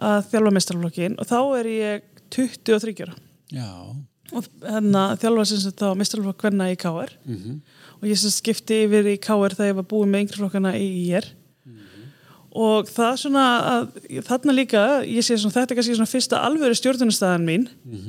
að 0.00 0.30
þjálfa 0.32 0.54
mistarflokkin 0.56 1.18
og 1.20 1.28
þá 1.28 1.40
er 1.60 1.70
ég 1.74 2.06
23 2.34 2.94
ára. 3.04 3.18
Já, 3.50 3.70
og 4.30 4.48
hérna 4.62 5.04
þjálfa 5.20 5.48
sem 5.50 5.62
sagt 5.64 5.82
þá 5.82 5.90
mistarflokk 5.98 6.46
hvenna 6.46 6.70
í 6.72 6.78
KR 6.80 7.12
mhm. 7.26 7.60
Og 8.00 8.08
ég 8.08 8.16
sem 8.16 8.32
skipti 8.32 8.86
yfir 8.86 9.10
í 9.10 9.18
KR 9.20 9.52
þegar 9.52 9.74
ég 9.74 9.76
var 9.76 9.88
búin 9.90 10.08
með 10.08 10.22
yngri 10.24 10.38
flokkana 10.40 10.70
í 10.78 10.86
IR 11.10 11.26
og 12.50 12.88
það 12.90 13.18
svona 13.22 13.42
að, 13.62 13.84
þarna 14.26 14.54
líka, 14.54 14.80
ég 15.06 15.22
sé 15.22 15.36
svona 15.38 15.54
þetta 15.54 15.74
er 15.74 15.78
kannski 15.78 15.94
svona 15.94 16.10
fyrsta 16.10 16.40
alvöru 16.46 16.78
stjórnunastæðan 16.78 17.46
mín. 17.46 17.68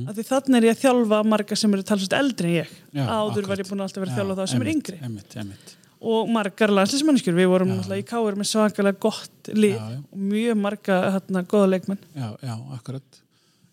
Að 0.09 0.17
því 0.17 0.25
þarna 0.31 0.57
er 0.57 0.67
ég 0.67 0.77
að 0.77 0.81
þjálfa 0.85 1.19
marga 1.29 1.57
sem 1.59 1.75
eru 1.77 1.85
talsvægt 1.85 2.17
eldri 2.17 2.55
en 2.55 2.57
ég. 2.63 2.71
Já, 2.89 3.03
áður 3.05 3.29
akkurat. 3.29 3.51
var 3.51 3.61
ég 3.61 3.69
búin 3.69 3.83
að 3.83 3.87
alltaf 3.87 4.03
vera 4.03 4.15
að 4.15 4.19
þjálfa 4.19 4.37
þá 4.39 4.53
sem 4.53 4.65
er 4.65 4.71
yngri. 4.73 4.97
einmitt, 5.05 5.37
einmitt. 5.37 5.75
Og 6.01 6.29
margar 6.33 6.73
landslismannskjur, 6.73 7.35
við 7.37 7.49
vorum 7.51 7.71
náttúrulega 7.75 8.01
í 8.01 8.07
KR 8.09 8.37
með 8.39 8.49
svakalega 8.49 9.01
gott 9.05 9.51
lið 9.53 9.75
Já, 9.77 9.83
já. 9.93 9.97
og 10.01 10.21
mjög 10.31 10.61
marga 10.63 11.01
hérna 11.15 11.43
góða 11.45 11.67
leikmenn. 11.75 11.99
Já, 12.17 12.29
já, 12.41 12.55
akkurat. 12.77 13.19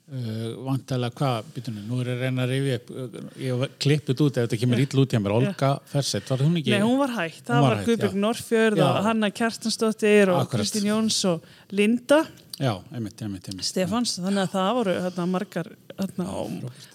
Uh, 0.08 0.54
vantalega 0.64 1.12
hvað, 1.20 1.48
býtunni, 1.52 1.82
nú 1.84 1.98
er 2.00 2.08
ég 2.08 2.14
að 2.14 2.22
reyna 2.24 2.44
að 2.46 2.52
rifja 2.54 2.76
upp 2.78 2.92
uh, 2.94 3.16
ég 3.44 3.64
klippið 3.84 4.22
út 4.24 4.38
ef 4.40 4.46
þetta 4.46 4.58
kemur 4.62 4.80
ítl 4.80 5.00
út 5.02 5.12
hjá 5.12 5.20
mér, 5.20 5.34
Olga 5.36 5.68
Fersett, 5.90 6.30
var 6.32 6.44
hún 6.46 6.54
ekki? 6.56 6.72
Nei, 6.72 6.80
hún 6.80 6.96
var 6.96 7.12
hægt, 7.12 7.42
það 7.44 7.58
Hún 7.58 7.66
var 7.66 7.74
var 7.76 7.82
Guðbjörg. 7.90 8.14
Norrfjörð 8.22 8.80
og 8.86 9.00
Hanna 9.04 9.28
Kjartansdóttir 9.36 10.32
og. 10.32 10.48
Kristín 10.48 10.88
Jóns 10.88 11.18
og 11.28 11.44
Linda. 11.76 12.22
Já, 12.56 12.72
einmitt, 12.88 13.20
einmitt, 13.20 13.50
einmitt. 13.52 13.68
Stefáns, 13.68 14.16
þannig 14.16 14.46
að 14.46 14.54
það 14.56 14.70
voru 14.80 14.94
hérna, 15.04 15.26
margar, 15.34 15.68
hérna, 16.00 16.30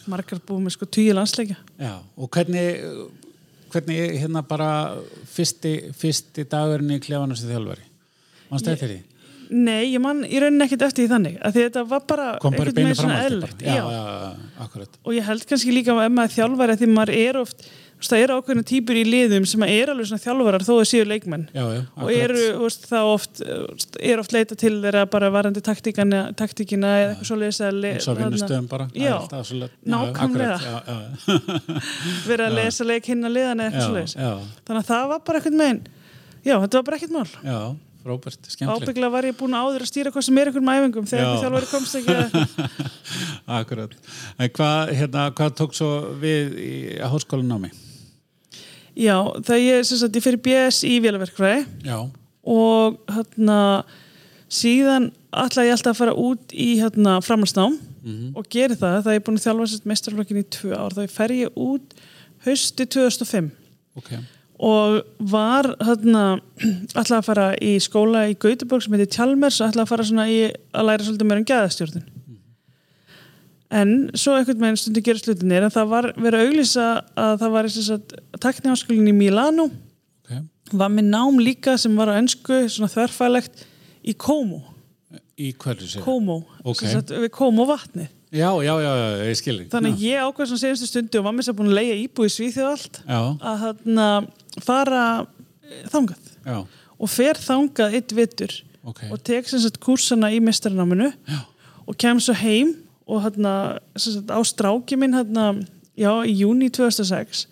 margar 0.09 0.41
búið 0.49 0.65
með 0.65 0.75
sko 0.79 0.89
tíu 0.97 1.13
landsleikja. 1.13 1.59
já, 1.77 1.93
og 2.17 2.33
hvernig 2.33 2.81
hvernig 3.73 4.19
hérna 4.21 4.43
bara 4.47 4.69
fyrsti, 5.33 5.73
fyrsti 5.97 6.45
dagurinn 6.49 6.95
í 6.95 7.01
klefanum 7.03 7.37
sem 7.39 7.51
þjálfari? 7.51 7.89
Mannstu 8.51 8.73
eftir 8.73 8.93
því? 8.93 9.01
Nei, 9.53 9.91
ég 9.91 10.01
man 10.01 10.23
í 10.25 10.39
rauninni 10.41 10.65
ekkert 10.65 10.85
eftir 10.87 11.03
því 11.03 11.11
þannig, 11.11 11.33
að 11.43 11.55
því 11.55 11.63
þetta 11.67 11.81
var 11.89 12.03
bara 12.09 12.27
beinu 12.41 12.73
veginn 12.73 12.95
svona 12.97 13.17
akkurat. 14.63 14.99
Og 15.03 15.17
ég 15.17 15.27
held 15.27 15.45
kannski 15.49 15.73
líka 15.75 15.93
að 15.93 16.13
maður 16.15 16.29
er 16.29 16.35
þjálfari 16.37 16.75
að 16.75 16.83
því 16.83 16.89
maður 16.93 17.13
er 17.19 17.39
oft, 17.41 17.65
það 18.11 18.23
eru 18.25 18.35
ákveðinu 18.39 18.63
típur 18.67 18.97
í 18.99 19.03
liðum 19.07 19.45
sem 19.47 19.63
er 19.67 19.91
alveg 19.93 20.07
svona 20.09 20.23
þjálfarar 20.23 20.65
þó 20.67 20.71
að 20.79 20.87
séu 20.89 21.05
leikmenn. 21.07 21.45
já, 21.55 21.63
já, 21.75 21.81
Og 22.03 22.11
eru, 22.11 22.41
veist, 22.63 22.87
þá 22.89 22.97
oft, 23.13 23.39
veist, 23.45 23.97
er 24.01 24.19
oft 24.23 24.33
leita 24.35 24.57
til 24.59 24.73
þeirra 24.83 25.05
bara 25.13 25.29
varandi 25.33 25.61
taktíkina, 25.63 26.23
taktíkina 26.35 26.91
eða 27.03 27.23
eitthvað 27.23 27.29
le- 27.79 27.93
eins 27.95 28.07
og 28.11 28.17
vinnustöðum 28.19 28.67
bara 28.73 28.89
Það 28.91 28.99
Já, 29.03 29.15
svolítið- 29.47 29.87
nákvæmlega. 29.93 30.57
vera 32.29 32.49
að 32.49 32.57
lesa 32.59 32.83
leik 32.87 33.05
hinn 33.13 33.23
að 33.27 33.35
liðan 33.37 33.63
eða 33.63 33.71
eitthvað 33.71 34.15
já, 34.19 34.33
Þannig 34.67 34.83
að 34.83 34.91
það 34.91 35.07
var 35.13 35.23
bara 35.29 35.39
eitthvað 35.41 35.57
meginn, 35.63 35.81
já, 36.43 36.55
þetta 36.59 36.77
var 36.79 36.87
bara 36.89 36.97
ekkert 36.99 37.15
mál. 37.15 37.27
já, 37.43 37.59
skemmtilegt 38.51 38.83
Ábyggla 38.83 39.07
var 39.13 39.23
ég 39.29 39.37
búin 39.39 39.53
áður 39.55 39.85
að 39.85 39.87
stýra 39.87 40.11
hvað 40.11 40.25
sem 40.27 40.37
er 40.41 40.49
einhverjum 40.51 40.71
æfingum 40.73 41.05
þegar 41.07 41.37
þjálfari 41.39 41.69
komst 41.71 41.95
ekki 42.01 42.15
að... 42.19 42.27
Akkurat. 43.59 43.93
En 44.39 44.49
hvað, 44.55 44.91
hérna, 44.97 45.23
hvað 45.37 45.53
tók 45.61 45.75
svo 45.77 45.89
við 46.19 46.57
í 46.59 46.71
háskólanámi? 46.99 47.71
Já, 48.95 49.17
það 49.41 49.63
ég, 49.63 49.85
sem 49.89 49.97
sagt, 49.97 50.15
ég 50.19 50.23
fyrir 50.25 50.41
BS 50.45 50.83
í 50.85 50.99
vélaverkfræði. 51.01 51.65
Já, 51.87 51.97
og 52.45 52.99
hérna 53.09 53.59
síðan 54.53 55.09
ætla 55.33 55.63
ég 55.65 55.73
alltaf 55.73 55.95
að 55.95 56.01
fara 56.03 56.13
út 56.19 56.53
í 56.53 56.75
hérna 56.81 57.17
framhalsnám 57.25 57.79
Mhm. 58.03 58.33
og 58.35 58.45
geri 58.51 58.75
það, 58.75 58.97
það 59.05 59.13
er 59.15 59.21
búin 59.23 59.37
að 59.39 59.45
þjálfa 59.47 59.67
sérst 59.71 59.85
mestrarflokkin 59.87 60.41
í 60.41 60.45
tvö 60.51 60.73
ár, 60.75 60.91
þá 60.91 61.09
fer 61.09 61.31
ég 61.31 61.53
út 61.55 61.93
hausti 62.45 62.85
2005 62.85 63.51
ok. 63.95 64.09
og 64.59 64.97
var 65.19 65.69
hérna 65.79 66.41
ætla 66.99 67.21
að 67.21 67.25
fara 67.29 67.45
í 67.63 67.77
skóla 67.79 68.25
í 68.29 68.35
Gautaborg 68.35 68.83
sem 68.83 68.91
heitir 68.97 69.07
Tjalmers 69.15 69.61
og 69.63 69.71
ætla 69.71 69.85
að 69.85 69.91
fara 69.93 70.03
svona 70.03 70.27
í 70.27 70.51
að 70.75 70.85
læra 70.89 71.07
svolítið 71.07 71.29
meira 71.31 71.39
um 71.39 71.47
gæðastjórnun 71.53 72.03
en 73.73 73.93
svo 74.13 74.35
einhvern 74.37 74.61
veginn 74.63 74.79
stundu 74.79 75.01
gerir 75.05 75.21
slutinir 75.21 75.65
en 75.65 75.73
það 75.73 75.89
var 75.93 76.07
verið 76.17 76.39
að 76.39 76.49
auglýsa 76.49 76.87
að 77.25 77.33
það 77.41 77.55
var 77.55 77.69
takniháskólinn 78.45 79.09
í 79.11 79.15
Milano 79.17 79.69
ok. 79.69 80.35
var 80.77 80.91
með 80.93 81.09
nám 81.13 81.39
líka 81.41 81.77
sem 81.81 81.95
var 81.97 82.11
á 82.13 82.19
ennsku 82.19 82.63
svona 82.69 82.91
þverfælegt 82.93 83.65
í 84.03 84.15
Como 84.19 84.61
Í 85.33 85.47
hverju 85.57 85.87
sér? 85.89 86.03
Como, 86.05 86.43
Ok. 86.61 86.83
sem 86.83 86.91
sagt, 86.93 87.09
við 87.17 87.31
Como 87.33 87.65
vatni 87.65 88.05
Já, 88.33 88.49
já, 88.65 88.73
já, 88.81 88.91
já, 88.97 89.25
ég 89.29 89.37
skilði. 89.37 89.65
þannig 89.69 89.95
að 89.95 90.03
ég 90.07 90.21
ákveð 90.25 90.47
svona 90.49 90.61
senastu 90.63 90.87
stundu 90.89 91.19
og 91.19 91.25
var 91.27 91.33
með 91.33 91.43
þess 91.43 91.51
að 91.53 91.57
búin 91.59 91.71
að 91.71 91.77
leiða 91.79 91.97
íbúi 92.01 92.29
Svíþjóð 92.33 92.69
allt 92.69 93.01
Já, 93.05 93.19
að 93.49 93.59
hérna 93.63 94.07
fara 94.65 95.01
eh, 95.21 95.83
þangað 95.93 96.31
já, 96.45 96.57
og 96.97 97.11
fer 97.13 97.41
þangað 97.41 97.97
eitt 97.99 98.15
vittur 98.17 98.55
ok. 98.83 99.03
og 99.13 99.21
tek 99.25 99.49
sem 99.49 99.61
sagt 99.61 99.77
kursana 99.81 100.31
í 100.33 100.41
mestarnáminu 100.41 101.11
Já, 101.13 101.41
og 101.85 101.97
kem 102.01 102.21
svo 102.21 102.33
heim 102.37 102.73
og 103.07 103.21
hérna 103.25 103.53
á 104.31 104.39
stráki 104.47 104.97
minn 104.99 105.13
hérna 105.17 105.49
já, 105.97 106.11
í 106.25 106.33
júni 106.43 106.69
2006 106.73 107.45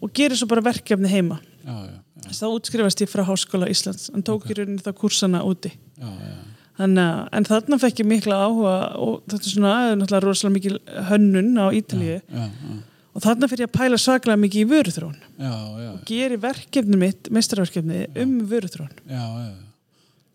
og 0.00 0.12
gerir 0.14 0.36
svo 0.38 0.46
bara 0.50 0.62
verkefni 0.64 1.08
heima. 1.10 1.40
Já, 1.64 1.74
já, 1.88 1.98
já, 2.24 2.30
þá 2.40 2.46
útskrifast 2.54 3.00
ég 3.04 3.10
frá 3.10 3.24
Háskóla 3.26 3.68
Íslands. 3.72 4.10
En 4.14 4.22
tók 4.22 4.44
í 4.50 4.56
rauninni 4.58 4.82
það 4.84 4.98
kursana 5.00 5.42
úti. 5.44 5.72
Já, 5.98 6.08
já. 6.08 6.34
Þannig, 6.74 6.98
að- 7.06 7.28
en 7.38 7.44
þarna 7.46 7.76
fekk 7.78 8.00
ég 8.02 8.06
mikla 8.10 8.34
áhuga 8.48 8.74
og 8.98 9.22
þetta 9.30 9.46
er 9.46 9.52
svona 9.54 9.74
það 9.74 9.90
er 9.92 9.96
náttúrulega 10.00 10.24
rosalega 10.26 10.54
mikil 10.56 10.78
hönnun 11.10 11.52
á 11.54 11.66
Ítalíu. 11.70 12.16
Og 13.14 13.22
þarna 13.22 13.46
fyrir 13.46 13.62
ég 13.62 13.70
að 13.70 13.76
pæla 13.78 13.98
svaklega 14.02 14.40
mikið 14.42 14.64
í 14.64 14.70
vöruþrón 14.72 15.14
já, 15.38 15.52
já, 15.84 15.90
geri 16.08 16.36
verkefni 16.42 16.96
mitt, 16.98 17.28
mestrarverkefni 17.30 18.00
um 18.24 18.32
vöruþrón 18.50 18.90
já, 19.06 19.22
já. 19.22 19.52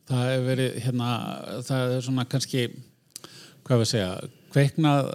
Það 0.07 0.29
er 0.31 0.45
verið, 0.47 0.77
hérna, 0.85 1.09
það 1.67 1.91
er 1.97 2.05
svona 2.07 2.23
kannski, 2.25 2.63
hvað 3.67 3.81
við 3.83 3.89
segja, 3.91 4.13
kveiknað 4.53 5.10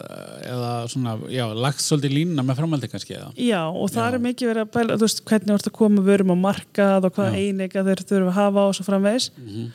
eða 0.51 0.73
svona, 0.93 1.15
já, 1.33 1.45
lagt 1.55 1.81
svolítið 1.85 2.15
línuna 2.19 2.45
með 2.47 2.61
framhaldi 2.61 2.91
kannski, 2.93 3.17
eða? 3.19 3.31
Já, 3.37 3.63
og 3.71 3.89
það 3.93 4.05
Já. 4.11 4.15
er 4.19 4.25
mikið 4.29 4.51
verið 4.53 4.67
að 4.67 4.73
pæla 4.77 4.99
þú 5.01 5.07
veist, 5.09 5.25
hvernig 5.31 5.55
vorst 5.57 5.71
að 5.71 5.77
koma 5.81 6.05
vörum 6.07 6.35
á 6.35 6.37
markað 6.49 7.09
og 7.09 7.17
hvaða 7.19 7.41
eininga 7.41 7.85
þeir 7.89 8.05
þurfa 8.05 8.31
að 8.31 8.39
hafa 8.41 8.69
og 8.69 8.75
svo 8.79 8.85
framvegis 8.91 9.31
Mhm. 9.39 9.67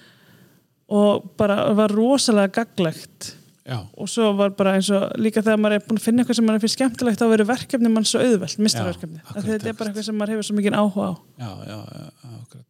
og 0.90 1.30
bara 1.38 1.74
var 1.74 1.90
rosalega 1.94 2.52
gaglegt 2.64 3.36
Já, 3.70 3.84
og 4.02 4.08
svo 4.10 4.32
var 4.34 4.50
bara 4.58 4.72
eins 4.80 4.88
og 4.90 5.12
líka 5.22 5.44
þegar 5.46 5.60
maður 5.62 5.76
er 5.78 5.84
búin 5.86 6.00
að 6.00 6.06
finna 6.08 6.24
eitthvað 6.24 6.36
sem 6.40 6.46
maður 6.48 6.62
finnst 6.64 6.78
skemmtilegt 6.80 7.20
þá 7.22 7.26
verður 7.30 7.50
verkefni 7.52 7.90
mann 7.94 8.04
svo 8.10 8.20
auðvelt, 8.24 8.56
akkurat, 8.58 9.46
þetta 9.46 9.68
er 9.70 9.74
bara 9.78 9.92
eitthvað 9.92 10.06
sem 10.08 10.18
maður 10.18 10.32
hefur 10.34 10.48
svo 10.48 10.56
mikið 10.58 10.74
áhuga 10.80 11.06
á 11.06 11.14
já, 11.38 11.52
já, 11.70 11.78
akkurat. 12.42 12.66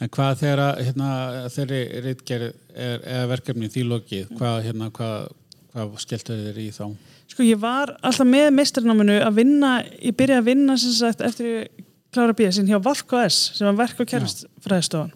En 0.00 0.08
hvað 0.08 0.38
þegar, 0.40 0.62
hérna, 0.86 1.08
þeirri 1.52 1.80
hvað, 5.78 5.86
hérna, 5.86 5.86
hvað, 5.86 5.90
hvað 5.94 6.04
skelltu 6.04 6.38
þér 6.38 6.58
í 6.62 6.68
þá? 6.74 6.84
Sko 7.28 7.44
ég 7.46 7.60
var 7.60 7.94
alltaf 8.02 8.26
með 8.28 8.48
meistarnáminu 8.56 9.20
að 9.22 9.38
vinna, 9.38 9.72
ég 10.02 10.16
byrjaði 10.16 10.42
að 10.42 10.50
vinna 10.50 10.76
sem 10.80 10.94
sagt 10.96 11.22
eftir 11.24 11.48
ég 11.52 11.86
klára 12.14 12.34
BS-in 12.34 12.68
hjá 12.68 12.78
VAFKS 12.80 13.38
sem 13.58 13.68
var 13.68 13.78
verk- 13.84 14.00
og 14.00 14.08
kerfstfræðistofan 14.08 15.14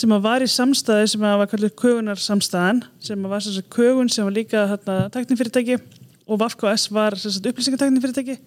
sem 0.00 0.12
að 0.14 0.22
var 0.24 0.42
í 0.42 0.48
samstæði 0.48 1.08
sem 1.12 1.22
var 1.22 1.48
kallið 1.50 1.74
kögunar 1.78 2.20
samstæðan 2.20 2.84
sem 3.04 3.26
var 3.30 3.42
sem 3.44 3.56
sagt 3.56 3.70
kögun 3.74 4.10
sem 4.10 4.26
var 4.26 4.34
líka 4.34 4.64
hérna, 4.70 5.10
teknifyrirtæki 5.12 5.76
og 6.26 6.40
VAFKS 6.40 6.88
var 6.94 7.16
sem 7.18 7.34
sagt 7.34 7.48
upplýsingateknifyrirtæki 7.50 8.38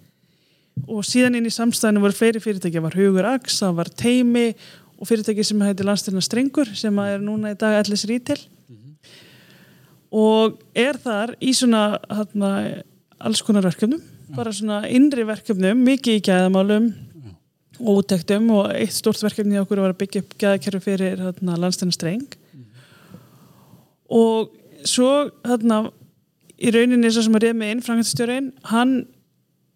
og 0.87 1.03
síðan 1.05 1.37
inn 1.37 1.47
í 1.47 1.53
samstæðinu 1.53 2.01
voru 2.03 2.17
fleiri 2.17 2.41
fyrirtæki, 2.41 2.79
það 2.79 2.87
var 2.87 2.97
Hugur 2.97 3.27
Ax, 3.29 3.59
það 3.61 3.75
var 3.77 3.91
Teimi 3.93 4.47
og 4.97 5.07
fyrirtæki 5.07 5.45
sem 5.45 5.61
heitir 5.61 5.87
Landstyrna 5.87 6.23
Strengur 6.23 6.71
sem 6.75 6.99
er 7.05 7.21
núna 7.21 7.53
í 7.53 7.59
dag 7.59 7.77
allis 7.79 8.07
rítil 8.09 8.39
og 10.13 10.59
er 10.77 10.99
þar 11.01 11.33
í 11.41 11.53
svona 11.57 11.97
hérna, 12.05 12.51
alls 13.23 13.41
konar 13.45 13.65
verkefnum. 13.65 14.01
Bara 14.33 14.53
svona 14.53 14.83
innri 14.89 15.25
verkefnum, 15.27 15.81
mikið 15.85 16.19
í 16.19 16.23
gæðamálum 16.27 16.91
og 17.81 18.03
úttektum. 18.03 18.49
Og 18.53 18.71
eitt 18.75 18.95
stort 18.95 19.21
verkefni 19.23 19.57
í 19.57 19.61
okkur 19.61 19.81
var 19.83 19.93
að 19.93 20.01
byggja 20.03 20.23
upp 20.23 20.37
gæðakerfi 20.41 20.83
fyrir 20.85 21.23
hérna, 21.27 21.57
landstæna 21.61 21.95
streng. 21.95 22.37
Og 24.13 24.53
svo 24.85 25.09
hérna 25.47 25.87
í 26.61 26.71
rauninni 26.73 27.11
svo 27.11 27.25
sem 27.25 27.35
að 27.37 27.47
reyð 27.47 27.57
með 27.59 27.73
inn 27.73 27.83
frangatstjórin, 27.83 28.51
hann 28.69 28.93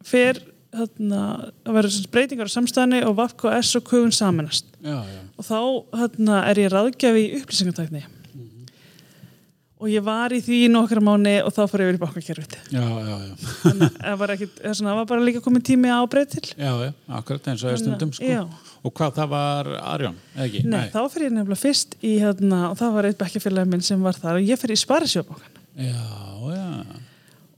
fer 0.05 0.39
hérna, 0.75 1.21
að 1.65 1.79
vera 1.79 1.91
breytingar 2.13 2.51
á 2.51 2.55
samstæðinni 2.55 3.01
og 3.07 3.15
VAFK 3.17 3.47
og 3.47 3.57
S 3.57 3.79
og 3.79 3.85
Kugun 3.87 4.13
samanast 4.15 4.69
já, 4.83 4.99
já, 4.99 5.21
og 5.39 5.47
þá 5.47 5.59
hérna, 6.01 6.41
er 6.51 6.61
ég 6.61 6.73
ráðgjafi 6.73 7.23
í 7.23 7.39
upplýsingartækni 7.39 8.03
og 9.77 9.89
ég 9.91 10.01
var 10.05 10.33
í 10.33 10.39
því 10.41 10.59
í 10.65 10.69
nokkra 10.73 11.01
mánu 11.03 11.33
og 11.45 11.53
þá 11.53 11.59
fór 11.69 11.83
ég 11.83 11.99
þannig 13.61 13.83
að 13.85 13.97
það 13.97 14.15
var, 14.21 14.33
ekki, 14.33 14.47
svona, 14.71 14.95
var 14.97 15.09
bara 15.11 15.25
líka 15.27 15.41
komið 15.45 15.65
tími 15.69 15.91
á 15.93 16.01
breyð 16.09 16.31
til. 16.33 16.43
Já, 16.57 16.71
já, 16.81 16.91
akkurat 17.19 17.49
eins 17.51 17.65
og 17.65 17.73
er 17.73 17.81
stundum 17.81 18.13
sko. 18.17 18.39
Og 18.87 18.95
hvað 18.97 19.19
það 19.19 19.31
var 19.35 19.69
Arjón, 19.93 20.17
eða 20.33 20.47
ekki? 20.47 20.63
Nei, 20.71 20.83
þá 20.93 20.99
fyrir 21.13 21.29
ég 21.29 21.35
nefnilega 21.35 21.61
fyrst 21.61 21.97
í 22.01 22.15
hérna, 22.23 22.61
og 22.71 22.77
það 22.81 22.97
var 22.97 23.09
eitt 23.09 23.21
bekkjafélagi 23.21 23.73
minn 23.73 23.85
sem 23.85 24.05
var 24.05 24.17
þar 24.17 24.39
og 24.39 24.49
ég 24.49 24.61
fyrir 24.61 24.77
í 24.77 24.81
Sparisjóbankan 24.81 25.63
Já, 25.77 26.05
já, 26.55 27.01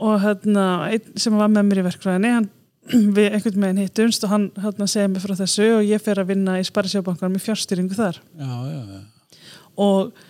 og 0.04 0.16
hérna, 0.24 0.66
einn 0.90 1.20
sem 1.20 1.36
var 1.40 1.52
með 1.52 1.70
mér 1.70 1.82
í 1.82 1.86
verkfræðinni 1.88 2.34
hann, 2.36 2.50
við 3.16 3.30
einhvern 3.30 3.64
veginn 3.64 3.84
hittumst 3.84 4.26
og 4.28 4.34
hann 4.34 4.50
hérna, 4.60 4.88
segið 4.92 5.14
mér 5.14 5.24
frá 5.24 5.36
þessu 5.40 5.68
og 5.78 5.86
ég 5.88 6.04
fyrir 6.04 6.24
að 6.24 6.34
vinna 6.34 6.58
í 6.60 6.66
Sparisjóbankan 6.68 7.32
með 7.32 7.46
fjárstýringu 7.48 7.96
þar. 7.96 8.20
Já, 8.40 8.52
já, 8.74 8.82
já. 8.98 9.46
og 9.86 10.28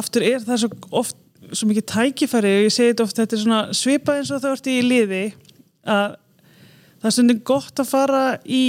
aftur 0.00 0.26
er 0.26 0.42
það 0.44 0.64
svo 0.64 0.70
oft 1.02 1.20
svo 1.52 1.68
mikið 1.68 1.86
tækifæri 1.90 2.52
og 2.58 2.66
ég 2.66 2.72
segi 2.72 2.92
þetta 2.92 3.04
oft 3.04 3.20
þetta 3.20 3.36
er 3.36 3.42
svona 3.42 3.60
svipað 3.76 4.20
eins 4.20 4.32
og 4.32 4.40
það 4.42 4.54
vart 4.54 4.70
í 4.70 4.76
liði 4.84 5.24
að 5.84 6.16
það 7.02 7.10
er 7.10 7.16
stundin 7.18 7.42
gott 7.50 7.82
að 7.82 7.90
fara 7.90 8.22
í 8.44 8.62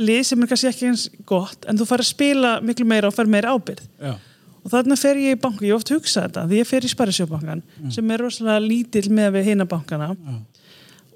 lið 0.00 0.22
sem 0.30 0.42
er 0.42 0.50
kannski 0.50 0.70
ekki 0.70 0.88
eins 0.90 1.04
gott 1.28 1.68
en 1.68 1.78
þú 1.78 1.88
fara 1.88 2.04
að 2.04 2.12
spila 2.12 2.56
miklu 2.64 2.88
meira 2.88 3.10
og 3.10 3.16
fara 3.16 3.32
meira 3.32 3.52
ábyrð 3.52 3.84
já. 3.84 4.16
og 4.16 4.72
þarna 4.72 4.98
fer 5.00 5.20
ég 5.20 5.36
í 5.36 5.40
banku, 5.40 5.64
ég 5.64 5.76
hef 5.76 5.84
oft 5.84 5.94
hugsað 5.94 6.28
þetta 6.28 6.48
því 6.50 6.60
ég 6.60 6.70
fer 6.72 6.88
í 6.88 6.92
Sparisjóbankan 6.92 7.64
sem 7.92 8.12
er 8.12 8.24
rosalega 8.24 8.64
lítill 8.64 9.08
með 9.12 9.32
við 9.38 9.50
hina 9.52 9.68
bankana. 9.68 10.10
Já. 10.12 10.36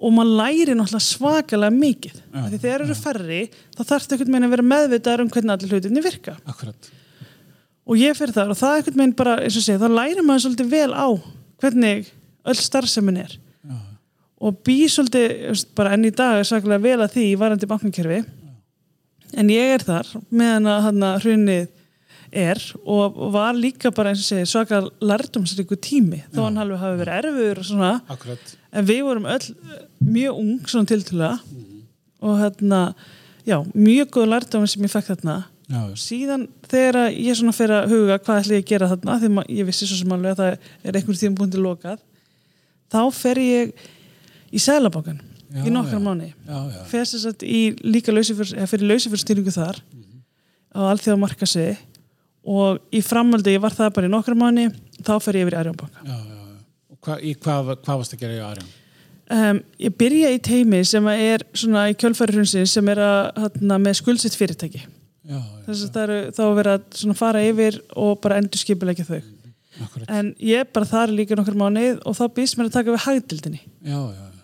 og 0.01 0.15
maður 0.17 0.37
læri 0.39 0.77
náttúrulega 0.77 1.05
svakalega 1.05 1.77
mikið. 1.77 2.23
Því 2.33 2.61
þegar 2.63 2.87
eru 2.87 2.95
færri 2.97 3.43
þá 3.77 3.83
þarf 3.83 4.07
þetta 4.07 4.17
einhvern 4.17 4.33
veginn 4.33 4.47
að 4.47 4.55
vera 4.55 4.71
meðvitaðar 4.71 5.25
um 5.25 5.33
hvernig 5.35 5.57
allir 5.57 5.75
hlutinni 5.75 6.05
virka. 6.05 6.39
Akkurat 6.49 6.93
og 7.91 7.99
ég 7.99 8.17
fyrir 8.19 8.35
þar 8.37 8.53
og 8.55 8.59
það 8.61 8.73
er 8.73 8.81
einhvern 8.81 9.01
veginn 9.03 9.17
bara, 9.19 9.37
eins 9.43 9.59
og 9.59 9.67
segja, 9.67 9.81
þá 9.83 9.97
lærir 9.99 10.27
maður 10.27 10.45
svolítið 10.47 10.75
vel 10.75 10.91
á 10.95 11.09
hvernig 11.61 12.11
öll 12.51 12.61
starfsemin 12.61 13.19
er. 13.25 13.35
Já, 13.67 13.79
og 14.41 14.61
bý 14.67 14.77
svolítið, 14.89 15.65
bara 15.77 15.97
enn 15.97 16.07
í 16.07 16.15
dag 16.15 16.39
er 16.39 16.49
sakalega 16.49 16.87
vel 16.87 17.01
að 17.03 17.17
því 17.17 17.27
í 17.33 17.41
varandi 17.41 17.69
bankankerfi 17.71 18.23
en 19.39 19.53
ég 19.53 19.75
er 19.75 19.85
þar 19.87 20.09
meðan 20.31 20.71
að 20.71 20.81
hann 20.87 21.07
að 21.07 21.21
hrunnið 21.27 21.69
er 22.31 22.61
og 22.87 23.19
var 23.35 23.59
líka 23.59 23.91
bara 23.95 24.13
eins 24.13 24.23
og 24.23 24.29
segja 24.29 24.49
svaka 24.49 24.81
lærdomsríku 25.03 25.79
tími. 25.83 26.23
Þó 26.31 26.45
hann 26.47 26.61
halveg 26.61 26.83
hafi 26.83 27.01
verið 27.01 27.17
erfiður 27.19 27.63
og 27.63 27.67
svona. 27.67 27.93
Akkurat. 28.11 28.53
En 28.71 28.87
við 28.87 29.01
vorum 29.07 29.27
öll 29.31 29.49
mjög 30.07 30.39
ung 30.43 30.69
svona 30.71 30.91
tiltölulega. 30.91 31.41
Og 32.21 32.37
hérna, 32.39 32.81
já, 33.49 33.57
mjög 33.75 34.13
góð 34.15 34.31
lærdómi 34.31 34.71
sem 34.71 34.85
ég 34.85 34.93
fekk 34.93 35.11
þarna 35.15 35.37
já, 35.71 35.81
síðan 36.03 36.47
þegar 36.71 37.01
ég 37.15 37.39
svona 37.39 37.55
fyrir 37.57 37.77
að 37.79 37.95
huga 37.95 38.19
hvað 38.19 38.43
ætla 38.43 38.59
ég 38.59 38.65
að 38.65 38.71
gera 38.73 38.91
þarna 38.91 39.17
að 39.17 39.57
ég 39.57 39.69
vissi 39.69 39.89
svo 39.89 39.99
sem 40.01 40.15
alveg 40.17 40.35
að 40.35 40.41
það 40.43 40.71
er 40.91 41.01
einhvern 41.01 41.21
tíma 41.23 41.41
búin 41.41 41.53
til 41.55 41.65
lokað 41.65 42.03
þá 42.91 43.03
fer 43.15 43.43
ég 43.45 43.85
í 44.51 44.63
Sælabankan 44.63 45.21
Já, 45.51 45.65
í 45.67 45.71
nokkra 45.75 45.99
já. 45.99 46.03
mánu 46.05 46.29
fer 46.91 47.07
þess 47.11 47.27
að 47.27 47.47
líka 47.83 48.15
lausifyr, 48.15 48.53
eða 48.55 48.69
fyrir 48.71 48.91
lausifyrstýringu 48.93 49.55
þar 49.55 49.81
á 50.71 50.81
alþjóða 50.93 51.23
marka 51.25 51.49
sig 51.51 51.79
og 52.47 52.79
í 52.95 53.01
framhaldi 53.03 53.57
ég 53.57 53.63
var 53.63 53.75
það 53.75 53.97
bara 53.97 54.11
í 54.11 54.13
nokkra 54.13 54.37
mánu 54.39 54.69
þá 55.03 55.17
fer 55.23 55.41
ég 55.41 55.49
yfir 55.49 55.57
í 55.57 55.61
Arjónbanka 55.65 56.05
hva, 57.01 57.17
hvað, 57.19 57.73
hvað 57.83 57.99
varst 58.03 58.15
að 58.15 58.23
gera 58.23 58.37
í 58.37 58.45
Arjón? 58.47 58.71
um, 59.35 59.61
ég 59.83 59.97
byrja 59.99 60.31
í 60.35 60.41
teimi 60.45 60.85
sem 60.87 61.11
er 61.17 61.45
svona 61.51 61.89
í 61.91 61.99
kjölfæri 61.99 62.37
hrunsins 62.37 62.77
sem 62.77 62.95
er 62.95 63.03
að 63.03 63.21
hérna, 63.43 63.79
með 63.83 63.99
skuldsitt 64.01 64.39
fyrirtæki 64.39 64.85
þess 65.67 65.85
að 65.87 65.93
það 65.95 66.03
eru 66.07 66.19
þá 66.37 66.43
að 66.47 66.57
vera 66.61 66.75
að 66.79 67.15
fara 67.21 67.45
yfir 67.49 67.79
og 67.97 68.17
bara 68.25 68.41
endur 68.41 68.63
skipilegja 68.63 69.07
þau. 69.09 69.21
Akkurat. 69.81 70.11
En 70.13 70.35
ég 70.45 70.65
er 70.65 70.69
bara 70.75 70.89
þar 70.89 71.15
líka 71.15 71.37
nokkur 71.39 71.57
mánuð 71.57 72.03
og 72.05 72.17
þá 72.19 72.25
býst 72.37 72.59
mér 72.59 72.69
að 72.69 72.75
taka 72.75 72.93
við 72.93 73.05
hagdildinni 73.07 73.61
já, 73.63 73.97
já, 73.97 74.25
já, 74.27 74.41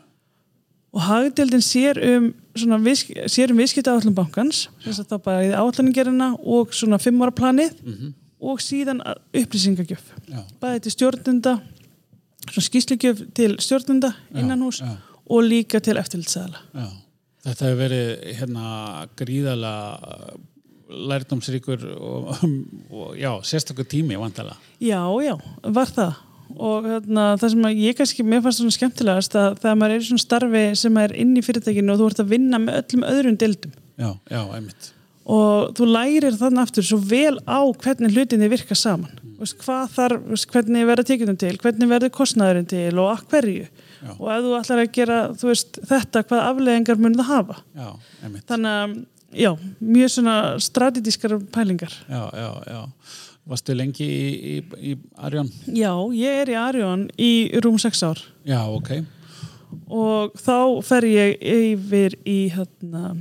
og 0.96 1.02
hagdildin 1.04 1.64
sér 1.64 2.00
um 2.08 2.28
svona 2.56 2.78
viðsk, 2.80 3.10
sér 3.28 3.52
um 3.52 3.60
viðskipta 3.60 3.92
áallum 3.92 4.14
bankans 4.16 4.62
þess 4.84 5.02
að 5.02 5.10
það 5.10 5.24
bara 5.26 5.42
í 5.44 5.50
áallaninggerina 5.52 6.30
og 6.40 6.72
svona 6.72 7.00
fimm 7.02 7.20
ára 7.20 7.34
planið 7.36 7.74
og 8.46 8.62
síðan 8.64 9.02
upplýsingagjöf. 9.36 10.06
Bæði 10.62 10.86
til 10.86 10.94
stjórnunda 10.94 11.56
svona 12.46 12.66
skýslugjöf 12.70 13.22
til 13.36 13.56
stjórnunda 13.62 14.12
innan 14.36 14.62
hús 14.64 14.82
og 15.26 15.42
líka 15.44 15.80
til 15.82 15.98
eftirlitsæðala. 16.00 16.62
Þetta 17.46 17.66
hefur 17.68 17.80
verið 17.80 18.10
hérna 18.40 18.66
gríðalega 19.18 20.36
lærdómsríkur 20.86 21.82
og, 21.96 22.30
og 22.90 23.16
já, 23.18 23.32
sérstakur 23.42 23.88
tími 23.88 24.18
vantala. 24.20 24.56
Já, 24.80 25.02
já, 25.24 25.34
var 25.62 25.92
það 25.92 26.14
og 26.54 26.86
hérna, 26.86 27.24
það 27.40 27.52
sem 27.52 27.64
að 27.68 27.80
ég 27.82 27.96
kannski 27.98 28.24
mér 28.26 28.42
fannst 28.44 28.62
svona 28.62 28.74
skemmtilegast 28.76 29.36
að 29.38 29.56
þegar 29.62 29.78
maður 29.80 29.94
er 29.94 30.02
í 30.04 30.08
svona 30.08 30.22
starfi 30.22 30.64
sem 30.78 31.00
er 31.02 31.14
inn 31.18 31.32
í 31.36 31.42
fyrirtækinu 31.44 31.94
og 31.94 32.00
þú 32.00 32.10
ert 32.10 32.22
að 32.22 32.30
vinna 32.32 32.60
með 32.62 32.78
öllum 32.82 33.08
öðrum 33.10 33.40
dildum 33.40 33.74
Já, 33.96 34.10
já, 34.30 34.40
einmitt. 34.54 34.90
og 35.24 35.72
þú 35.78 35.88
lærir 35.90 36.38
þannig 36.38 36.62
aftur 36.62 36.86
svo 36.86 37.00
vel 37.02 37.34
á 37.48 37.60
hvernig 37.82 38.14
hlutinni 38.14 38.50
virka 38.52 38.78
saman 38.78 39.10
mm. 39.16 39.34
veist, 39.40 39.58
hvað 39.64 39.90
þarf, 39.96 40.24
veist, 40.30 40.48
hvernig 40.52 40.86
verður 40.88 41.10
tekjunum 41.10 41.40
til 41.42 41.54
hvernig 41.64 41.92
verður 41.92 42.14
kostnæðurinn 42.14 42.70
til 42.70 42.92
og 42.94 43.10
að 43.10 43.26
hverju 43.32 43.66
Já. 43.66 44.12
og 44.12 44.26
ef 44.36 44.46
þú 44.46 44.56
ætlar 44.60 44.84
að 44.84 44.94
gera 45.00 45.20
veist, 45.42 45.82
þetta, 45.90 46.24
hvaða 46.28 46.48
afleðingar 46.52 47.02
mun 47.02 47.18
það 47.18 47.30
hafa 47.32 47.60
Já, 47.74 47.90
þannig 48.52 48.72
að, 48.72 48.96
já, 49.36 49.50
mjög 49.80 50.10
svona 50.16 50.36
strategískar 50.60 51.36
pælingar 51.54 51.92
Já, 52.08 52.22
já, 52.34 52.50
já. 52.72 52.80
Varstu 53.46 53.74
lengi 53.78 54.06
í, 54.06 54.30
í, 54.42 54.54
í 54.90 54.94
Arjón? 55.22 55.50
Já, 55.70 55.92
ég 56.18 56.40
er 56.42 56.50
í 56.50 56.56
Arjón 56.58 57.04
í 57.20 57.30
rúm 57.62 57.76
6 57.78 58.02
ár 58.08 58.22
Já, 58.48 58.64
ok. 58.66 58.90
og 59.86 60.34
þá 60.40 60.56
fer 60.86 61.06
ég 61.10 61.36
yfir 61.42 62.16
í 62.26 62.38
hérna, 62.54 63.12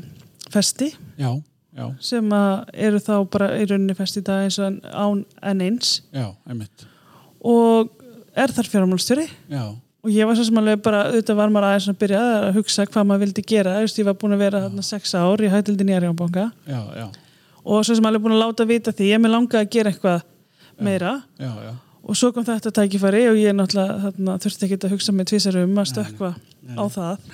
festi 0.53 0.91
Já, 1.19 1.29
já, 1.75 1.85
sem 1.99 2.31
eru 2.33 3.01
þá 3.03 3.13
bara 3.29 3.51
í 3.59 3.67
rauninni 3.69 3.95
festi 3.97 4.23
í 4.23 4.25
dag 4.25 4.45
eins 4.47 4.57
og 4.63 4.79
án 4.89 5.23
en 5.51 5.61
eins 5.67 5.99
já, 6.15 6.31
einmitt. 6.47 6.87
og 7.45 7.91
er 8.35 8.51
þar 8.55 8.71
fjármálstjóri 8.73 9.27
Já, 9.51 9.65
og 10.05 10.11
ég 10.13 10.29
var 10.29 10.37
svo 10.37 10.45
sem 10.47 10.61
alveg 10.61 10.83
bara, 10.85 11.07
auðvitað 11.09 11.39
var 11.41 11.51
maður 11.53 11.67
aðeins 11.71 11.89
að 11.89 11.99
byrja 12.03 12.21
að 12.37 12.47
hugsa 12.59 12.85
hvað 12.85 13.07
maður 13.09 13.25
vildi 13.25 13.45
gera, 13.49 13.79
veist, 13.81 13.99
ég 13.99 14.07
var 14.07 14.17
búin 14.21 14.37
að 14.37 14.45
vera 14.45 14.61
þarna 14.67 14.85
sex 14.85 15.15
ár 15.17 15.41
í 15.41 15.49
hætildin 15.51 15.91
í 15.91 15.97
Arjónbanka 15.97 16.45
já, 16.69 16.79
já, 17.01 17.07
og 17.65 17.83
svo 17.87 17.97
sem 17.97 18.07
alveg 18.07 18.23
búin 18.23 18.37
að 18.37 18.43
láta 18.43 18.69
vita 18.69 18.93
því 18.93 19.09
ég 19.09 19.21
með 19.23 19.35
langa 19.35 19.61
að 19.61 19.71
gera 19.73 19.93
eitthvað 19.93 20.23
meira. 20.77 21.21
Já, 21.39 21.51
já. 21.65 21.73
og 22.05 22.17
svo 22.17 22.31
kom 22.35 22.45
þetta 22.45 22.71
tækifæri 22.75 23.23
og 23.31 23.39
ég 23.39 23.55
náttúrulega 23.55 23.99
þarna, 24.03 24.37
þurfti 24.43 24.67
ekki 24.67 24.79
að 24.81 24.95
hugsa 24.95 25.15
með 25.15 25.29
tvísar 25.31 25.59
um 25.63 25.79
að 25.81 25.89
stökkva 25.93 26.31
á 26.75 26.83
það. 26.91 27.31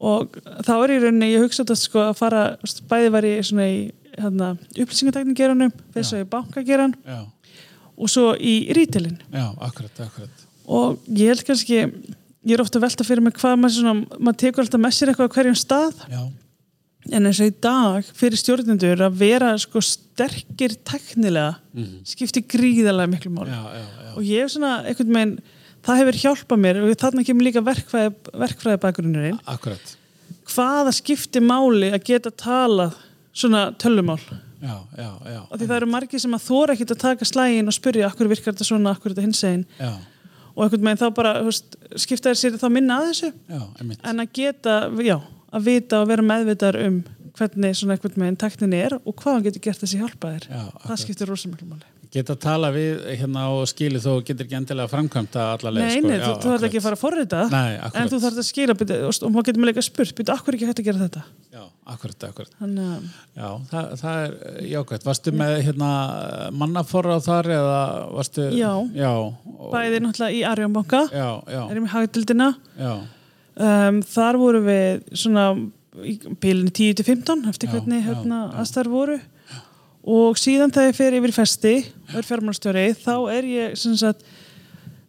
Og 0.00 0.36
þá 0.64 0.74
er 0.74 0.92
í 0.94 0.98
rauninni, 1.02 1.32
ég 1.34 1.44
hugsa 1.44 1.62
þetta 1.62 1.76
sko 1.78 2.04
að 2.08 2.14
fara, 2.18 2.44
bæði 2.90 3.10
var 3.14 3.28
ég 3.28 3.46
svona 3.46 3.68
í 3.68 3.80
hérna, 4.16 4.54
upplýsingatekningeranum 4.74 5.74
þess 5.94 6.14
að 6.14 6.22
ég 6.24 6.30
bankageran 6.32 6.94
Já, 7.06 7.20
og 7.96 8.10
svo 8.10 8.32
í 8.34 8.54
rítilin 8.76 9.20
já, 9.30 9.44
akkurat, 9.62 10.00
akkurat. 10.06 10.46
Og 10.70 11.00
ég 11.10 11.32
held 11.32 11.42
kannski 11.48 11.80
ég 11.82 12.54
er 12.54 12.62
ofta 12.62 12.80
velta 12.82 13.04
fyrir 13.06 13.24
mig 13.26 13.34
hvað 13.36 13.58
maður 13.60 13.76
svona 13.78 13.94
maður 14.18 14.38
tekur 14.44 14.64
alltaf 14.64 14.80
með 14.84 14.94
sér 14.96 15.10
eitthvað 15.12 15.28
á 15.28 15.34
hverjum 15.36 15.58
stað 15.60 16.04
Já, 16.12 16.20
en 17.16 17.26
eins 17.30 17.40
og 17.42 17.48
í 17.50 17.54
dag 17.64 18.10
fyrir 18.16 18.38
stjórnendur 18.40 19.02
að 19.06 19.18
vera 19.20 19.52
sko 19.60 19.80
sterkir 19.84 20.74
teknilega 20.86 21.56
Mhm. 21.74 22.00
skiptir 22.04 22.42
gríðarlega 22.50 23.10
miklu 23.14 23.30
máli 23.34 23.50
já, 23.54 23.62
já, 23.78 23.84
já. 24.04 24.12
og 24.16 24.22
ég 24.26 24.42
hef 24.44 24.50
svona 24.56 24.72
einhvern 24.86 25.14
veginn 25.16 25.38
það 25.86 26.00
hefur 26.00 26.18
hjálpað 26.22 26.60
mér 26.64 26.80
og 26.82 26.96
þarna 27.00 27.24
kemur 27.24 27.46
líka 27.46 27.62
verkfræði, 27.64 28.14
verkfræði 28.34 28.80
bakgrunnurinn 28.82 29.38
Akkurat. 29.46 29.96
hvaða 30.50 30.92
skiptir 30.92 31.40
máli 31.46 31.88
að 31.94 32.04
geta 32.04 32.30
talað 32.30 32.94
svona 33.32 33.70
tölumál 33.78 34.20
Já, 34.60 34.76
já, 34.98 35.10
já. 35.24 35.40
og 35.50 35.56
því 35.58 35.66
það 35.70 35.76
eru 35.80 35.86
margir 35.88 36.20
sem 36.20 36.34
að 36.36 36.44
þóra 36.50 36.74
ekkert 36.76 36.90
að 36.96 36.98
taka 37.06 37.24
slægin 37.24 37.70
og 37.70 37.72
spyrja 37.78 38.10
akkur 38.10 38.28
virkar 38.28 38.52
þetta 38.52 38.66
svona, 38.68 38.90
akkur 38.92 39.14
þetta 39.14 39.24
hins 39.24 39.44
einn 39.44 39.64
og 40.54 40.64
einhvern 40.64 40.88
veginn 40.88 41.02
þá 41.02 41.06
bara 41.16 41.34
veist, 41.46 41.78
skipta 42.00 42.32
þér 42.32 42.40
sér 42.40 42.58
þá 42.60 42.68
minna 42.72 42.98
að 43.00 43.08
þessu. 43.10 43.32
Já, 43.50 43.62
en 44.10 44.24
að 44.24 44.34
geta, 44.40 44.76
já, 45.04 45.16
að 45.50 45.70
vita 45.70 46.02
og 46.02 46.10
vera 46.10 46.26
meðvitaðar 46.26 46.80
um 46.88 47.00
hvernig 47.38 47.78
svona 47.78 47.96
eitthvað 47.96 48.18
með 48.20 48.40
taktin 48.42 48.76
er 48.76 48.98
og 48.98 49.14
hvað 49.14 49.36
hann 49.36 49.48
getur 49.48 49.66
gert 49.68 49.84
þessi 49.84 50.02
hjálpa 50.02 50.34
þér. 50.34 50.50
Já, 50.50 50.62
það 50.88 51.02
skiptir 51.04 51.30
rosa 51.30 51.52
mjög 51.52 51.70
máli 51.70 51.99
Geta 52.10 52.34
að 52.34 52.40
tala 52.42 52.68
við 52.74 53.04
hérna 53.20 53.44
og 53.54 53.68
skili 53.70 54.00
þó 54.02 54.16
getur 54.26 54.42
ekki 54.42 54.56
endilega 54.58 54.90
framkvæmta 54.90 55.44
allavega 55.52 55.86
Nei, 55.86 56.00
nei, 56.02 56.16
þú, 56.18 56.32
þú 56.42 56.48
þarf 56.50 56.64
ekki 56.66 56.80
að 56.80 56.86
fara 56.88 56.96
að 56.96 57.02
forrita 57.04 57.42
en 57.86 58.10
þú 58.10 58.18
þarf 58.24 58.40
að 58.42 58.46
skila 58.48 58.74
byrja, 58.80 58.96
og, 59.06 59.18
maður 59.30 59.46
getur 59.46 59.62
með 59.62 59.70
leika 59.70 59.84
spurt 59.86 60.16
byrja, 60.18 60.34
akkur 60.34 60.58
ekki 60.58 60.66
hægt 60.66 60.82
að 60.82 60.88
gera 60.88 61.02
þetta? 61.04 61.22
Já, 61.54 61.62
akkurat, 61.94 62.26
akkurat. 62.32 62.58
Þannig 62.58 62.90
að 62.90 63.06
Já, 63.38 63.46
það, 63.70 63.94
það 64.02 64.24
er 64.24 64.36
eh, 64.50 64.58
jákvæmt 64.72 65.08
Varstu 65.10 65.36
með 65.38 65.54
hérna 65.68 65.92
mannaforra 66.64 67.20
þar 67.28 67.52
eða 67.60 67.78
varstu 68.18 68.50
Já. 68.58 68.70
Já, 68.98 69.12
og, 69.14 69.70
bæði 69.70 70.04
náttúrulega 70.08 70.34
í 70.34 70.44
Arjónbanka 70.50 71.06
já, 71.14 71.28
já, 71.46 71.62
erum 71.68 71.86
í 71.86 71.94
hagdildina 71.94 72.52
já, 72.74 72.94
um, 73.54 74.02
þar 74.16 74.42
voru 74.42 74.66
við 74.66 75.04
svona 75.14 75.52
í 76.02 76.18
bílinni 76.42 76.74
10-15 76.74 77.46
eftir 77.50 77.70
Já, 77.70 77.78
hvernig 77.78 78.02
já, 78.02 78.08
hérna 78.10 78.48
já. 78.48 78.56
aðstæður 78.64 78.96
voru 78.98 79.22
og 80.04 80.38
síðan 80.40 80.72
þegar 80.72 80.90
ég 80.90 80.96
fer 80.96 81.16
yfir 81.18 81.34
festi 81.36 81.74
og 82.08 82.14
er 82.20 82.28
fjármálstjóri 82.28 82.86
þá 83.02 83.14
er 83.34 83.50
ég 83.50 83.76
sem 83.78 83.96
sagt 84.00 84.24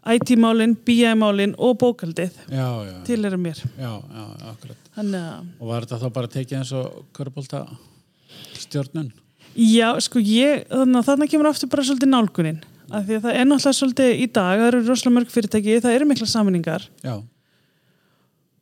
IT-málin, 0.01 0.73
BI-málin 0.81 1.53
og 1.61 1.75
bókaldið 1.77 2.33
já, 2.49 2.65
já, 2.87 2.95
til 3.05 3.21
er 3.27 3.35
mér. 3.37 3.59
Já, 3.77 3.91
þannig 4.97 5.59
Og 5.61 5.67
var 5.69 5.85
þetta 5.85 5.99
þá 6.01 6.07
bara 6.15 6.31
tekið 6.33 6.57
eins 6.57 6.71
og 6.73 7.03
körbólta 7.13 7.61
stjórnun? 8.57 9.11
Já, 9.53 9.93
sko 10.01 10.21
ég, 10.23 10.65
þannig 10.71 11.01
að 11.01 11.09
þarna 11.11 11.27
kemur 11.29 11.51
aftur 11.51 11.69
bara 11.69 11.85
svolítið 11.85 12.11
nálgunin, 12.15 12.61
af 12.89 13.05
því 13.05 13.19
að 13.19 13.27
það 13.27 13.37
er 13.37 13.47
náttúrulega 13.49 13.77
svolítið 13.77 14.13
í 14.15 14.27
dag, 14.31 14.61
það 14.61 14.67
eru 14.71 14.81
rosalega 14.87 15.15
mörg 15.19 15.33
fyrirtæki 15.35 15.77
það 15.83 15.97
eru 15.99 16.09
mikla 16.09 16.29
saminningar 16.33 16.87
Já, 17.05 17.15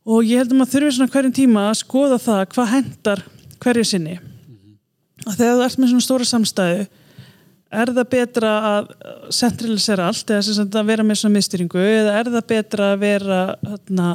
og 0.09 0.27
ég 0.27 0.41
held 0.41 0.51
að 0.51 0.59
maður 0.59 0.73
þurfi 0.75 0.95
svona 0.97 1.13
hverjum 1.13 1.37
tíma 1.39 1.67
að 1.69 1.79
skoða 1.85 2.19
það 2.25 2.43
hvað 2.55 2.73
hendar 2.73 3.23
hverju 3.63 3.87
sinni 3.87 4.17
og 5.25 5.35
þegar 5.35 5.59
þú 5.59 5.67
ert 5.67 5.79
með 5.79 5.93
svona 5.93 6.07
stóra 6.07 6.27
samstæðu 6.29 6.87
er 7.69 7.91
það 7.93 8.07
betra 8.09 8.53
að 8.69 8.87
centralisera 9.35 10.09
allt 10.09 10.33
eða 10.33 10.45
sem 10.47 10.65
að 10.65 10.89
vera 10.89 11.05
með 11.05 11.21
svona 11.21 11.37
mistyringu 11.37 11.83
eða 11.83 12.15
er 12.17 12.31
það 12.33 12.47
betra 12.49 12.89
að 12.95 13.03
vera 13.03 13.39
hérna, 13.61 14.09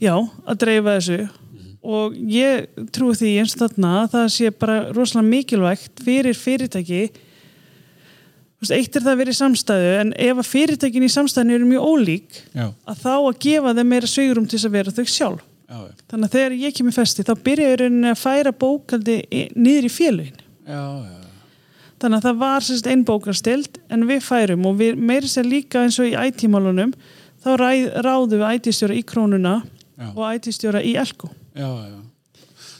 já, 0.00 0.14
að 0.16 0.60
dreifa 0.64 0.96
þessu? 0.96 1.20
Og 1.88 2.16
ég 2.32 2.84
trúi 2.92 3.14
því 3.16 3.34
eins 3.42 3.54
og 3.54 3.62
þarna 3.62 3.94
að 4.02 4.12
það 4.16 4.28
sé 4.34 4.52
bara 4.64 4.78
rosalega 4.96 5.28
mikilvægt 5.28 6.02
fyrir 6.04 6.36
fyrirtæki. 6.36 7.02
Eitt 8.74 8.96
er 8.96 9.04
það 9.04 9.12
að 9.12 9.20
vera 9.20 9.32
í 9.32 9.38
samstæðu 9.38 9.92
en 10.00 10.10
ef 10.18 10.40
að 10.42 10.48
fyrirtækin 10.48 11.06
í 11.06 11.12
samstæðinu 11.12 11.54
eru 11.54 11.68
mjög 11.68 11.92
ólík 11.92 12.40
já, 12.50 12.66
að 12.66 13.04
þá 13.04 13.12
að 13.14 13.38
gefa 13.44 13.76
þeim 13.78 13.92
meira 13.92 14.10
sveigurum 14.10 14.48
til 14.48 14.58
þess 14.58 14.68
að 14.70 14.76
vera 14.80 14.96
þau 14.96 15.04
sjálf. 15.12 15.47
Þannig 15.68 16.24
að 16.30 16.34
þegar 16.34 16.54
ég 16.62 16.76
kemur 16.78 16.94
festi 16.96 17.24
þá 17.28 17.32
byrja 17.44 17.70
ég 17.74 17.78
rauninni 17.82 18.08
að 18.14 18.20
færa 18.22 18.52
bókaldi 18.56 19.16
niður 19.56 19.88
í 19.88 19.92
félugin. 19.92 20.38
já, 20.64 20.82
já, 21.04 21.14
Þannig 21.98 22.20
að 22.20 22.26
það 22.28 22.36
var 22.40 22.66
einn 22.92 23.04
bókalstild 23.04 23.78
en 23.90 24.04
við 24.08 24.20
færum 24.22 24.66
og 24.70 24.76
við 24.78 25.00
meiri 25.02 25.26
sér 25.28 25.48
líka 25.50 25.82
eins 25.84 25.98
og 25.98 26.06
í 26.06 26.14
IT-málunum 26.14 26.92
þá 27.42 27.48
ræð, 27.58 27.88
ráðum 28.06 28.38
við 28.38 28.54
IT-stjóra 28.60 28.94
í 28.96 29.02
krónuna 29.04 29.56
Já. 29.98 30.08
og 30.14 30.22
IT-stjóra 30.38 30.80
í 30.86 30.94
elko. 30.96 31.28
já, 31.58 31.66
já. 31.66 31.98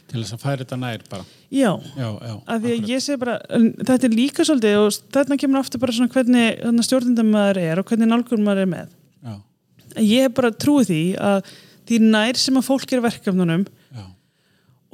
Til 0.08 0.22
þess 0.22 0.32
að 0.38 0.40
færa 0.46 0.62
þetta 0.64 0.76
nær 0.80 1.02
bara. 1.10 1.24
Já, 1.52 1.72
Já, 1.98 2.08
já. 2.24 2.34
af 2.46 2.62
því 2.62 2.70
að 2.78 2.88
ég 2.88 3.02
segi 3.04 3.18
bara 3.20 3.34
þetta 3.84 4.06
er 4.08 4.14
líka 4.16 4.44
svolítið 4.48 4.76
og 4.80 4.96
þarna 5.12 5.36
kemur 5.42 5.60
aftur 5.60 5.80
bara 5.82 5.92
svona 5.92 6.12
hvernig 6.14 6.84
stjórnindam 6.86 7.28
maður 7.34 7.60
er 7.60 7.82
og 7.82 7.90
hvernig 7.90 8.08
nálgur 8.08 8.40
maður 8.40 8.62
er 8.64 8.70
með. 8.72 8.88
Já, 9.26 9.34
Ég 9.98 10.22
hef 10.28 10.34
bara 10.38 10.50
trúið 10.54 10.88
því 10.94 11.02
að 11.20 11.50
því 11.88 11.98
nær 12.04 12.38
sem 12.40 12.60
að 12.60 12.68
fólk 12.68 12.94
er 12.94 13.04
verkefnunum. 13.04 13.66
Já, 13.96 14.04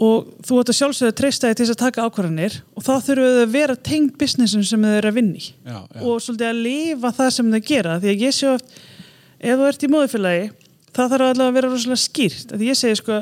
og 0.04 0.30
þú 0.42 0.58
ert 0.58 0.70
að 0.72 0.78
sjálfsögðu 0.80 1.12
að 1.12 1.18
treysta 1.20 1.50
þig 1.50 1.58
til 1.58 1.64
þess 1.64 1.74
að 1.74 1.82
taka 1.84 2.04
ákvarðanir 2.08 2.56
og 2.74 2.82
þá 2.82 2.92
þurfum 3.06 3.28
við 3.28 3.42
að 3.44 3.52
vera 3.54 3.76
tengd 3.88 4.16
businessin 4.18 4.66
sem 4.66 4.82
þau 4.82 4.90
eru 4.90 5.10
að 5.12 5.18
vinni 5.20 5.44
já, 5.44 5.76
já. 5.78 6.00
og 6.02 6.16
svolítið 6.24 6.48
að 6.48 6.62
lifa 6.64 7.12
það 7.14 7.30
sem 7.36 7.52
þau 7.52 7.60
gera 7.68 7.98
því 8.02 8.10
að 8.10 8.24
ég 8.24 8.34
sé 8.34 8.48
oft, 8.50 8.74
ef 9.38 9.60
þú 9.60 9.68
ert 9.68 9.86
í 9.86 9.90
móðufélagi 9.92 10.48
það 10.94 11.14
þarf 11.14 11.28
allavega 11.28 11.50
að 11.50 11.58
vera 11.58 11.70
rosalega 11.72 12.02
skýrt. 12.02 12.54
Að 12.54 12.64
ég 12.66 12.78
segi 12.78 12.98
sko 13.00 13.20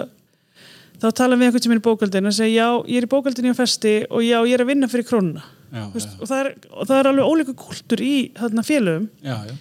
þá 1.02 1.08
tala 1.18 1.36
við 1.36 1.48
einhvern 1.48 1.64
sem 1.66 1.74
er 1.74 1.80
í 1.80 1.84
bókaldinu 1.84 2.30
og 2.30 2.36
segja 2.36 2.54
já, 2.62 2.68
ég 2.92 3.00
er 3.00 3.08
í 3.08 3.12
bókaldinu 3.12 3.52
á 3.52 3.56
festi 3.58 3.94
og 4.08 4.24
já, 4.24 4.38
ég 4.40 4.54
er 4.56 4.64
að 4.64 4.72
vinna 4.72 4.88
fyrir 4.92 5.08
krónuna. 5.08 5.44
Og, 5.72 6.00
það 6.28 6.38
er, 6.38 6.50
og 6.68 6.88
það 6.88 6.98
er 6.98 7.08
alveg 7.10 7.28
ólíka 7.32 7.54
kultur 7.56 8.02
í 8.04 8.14
þarna 8.36 8.64
félögum. 8.66 9.06
Já, 9.24 9.36
já, 9.48 9.54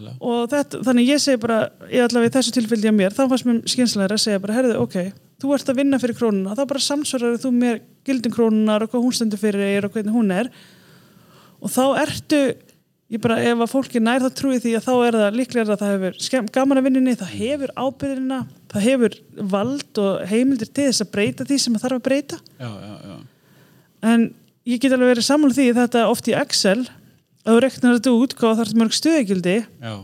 já, 0.00 0.12
og 0.20 0.46
þetta, 0.52 0.80
þannig 0.86 1.10
ég 1.10 1.22
segi 1.22 1.40
bara 1.42 1.58
ég 1.90 2.06
allavega 2.06 2.32
í 2.32 2.36
þessu 2.38 2.54
tilfelli 2.56 2.92
á 2.92 2.94
mér, 2.96 3.16
þá 3.16 3.22
fannst 3.26 3.48
mér 3.48 3.60
skynslega 3.68 4.16
að 4.16 4.24
segja 4.24 4.42
bara, 4.42 4.56
herðu, 4.58 4.78
ok, 4.84 4.96
þú 5.40 5.54
ert 5.56 5.70
að 5.72 5.80
vinna 5.80 6.00
fyrir 6.00 6.18
krónuna 6.18 6.56
þá 6.56 6.64
bara 6.72 6.84
samsvarar 6.84 7.38
þú 7.40 7.52
mér 7.56 7.80
gildin 8.06 8.34
krónunar 8.34 8.84
og 8.84 8.92
hvað 8.92 9.06
hún 9.06 9.16
stendur 9.16 9.40
fyrir 9.40 9.64
þér 9.64 9.88
og 9.88 9.94
hvernig 9.94 10.16
hún 10.16 10.34
er. 10.34 10.50
Og 11.60 11.72
þá 11.72 11.84
ertu 12.02 12.40
ég 13.10 13.22
bara, 13.22 13.40
ef 13.42 13.64
að 13.64 13.72
fólki 13.72 14.02
nær 14.02 14.22
þá 14.22 14.30
trúi 14.38 14.60
því 14.62 14.76
að 14.78 14.86
þá 14.86 14.92
er 14.94 15.18
það 15.18 15.38
líklega 15.38 15.74
að 15.74 15.80
það 15.82 15.94
hefur 15.94 16.50
gaman 16.54 16.80
að 16.80 16.86
vinninni, 16.86 17.16
það 17.18 17.32
hefur 17.40 17.72
ábyrðina 17.74 18.40
það 18.70 18.86
hefur 18.86 19.16
vald 19.54 20.00
og 20.04 20.20
heimildir 20.30 20.70
til 20.70 20.86
þess 20.86 21.04
að 21.04 21.12
breyta 21.16 21.46
því 21.48 21.58
sem 21.58 21.76
það 21.76 21.84
þarf 21.86 21.98
að 21.98 22.06
breyta. 22.06 22.38
Já, 22.60 22.70
já, 22.70 22.94
já. 23.10 23.16
en 24.12 24.28
ég 24.70 24.82
get 24.82 24.94
alveg 24.94 25.14
verið 25.14 25.26
sammála 25.26 25.56
því 25.56 25.66
að 25.72 25.80
þetta 25.82 26.06
oft 26.12 26.30
í 26.30 26.36
Excel 26.38 26.78
að 27.44 27.54
þú 27.54 27.60
reknar 27.64 27.96
þetta 27.98 28.14
út 28.16 28.36
hvað 28.38 28.58
þarf 28.60 28.74
mörg 28.80 28.96
stuðegildi 28.96 29.56
já, 29.64 29.94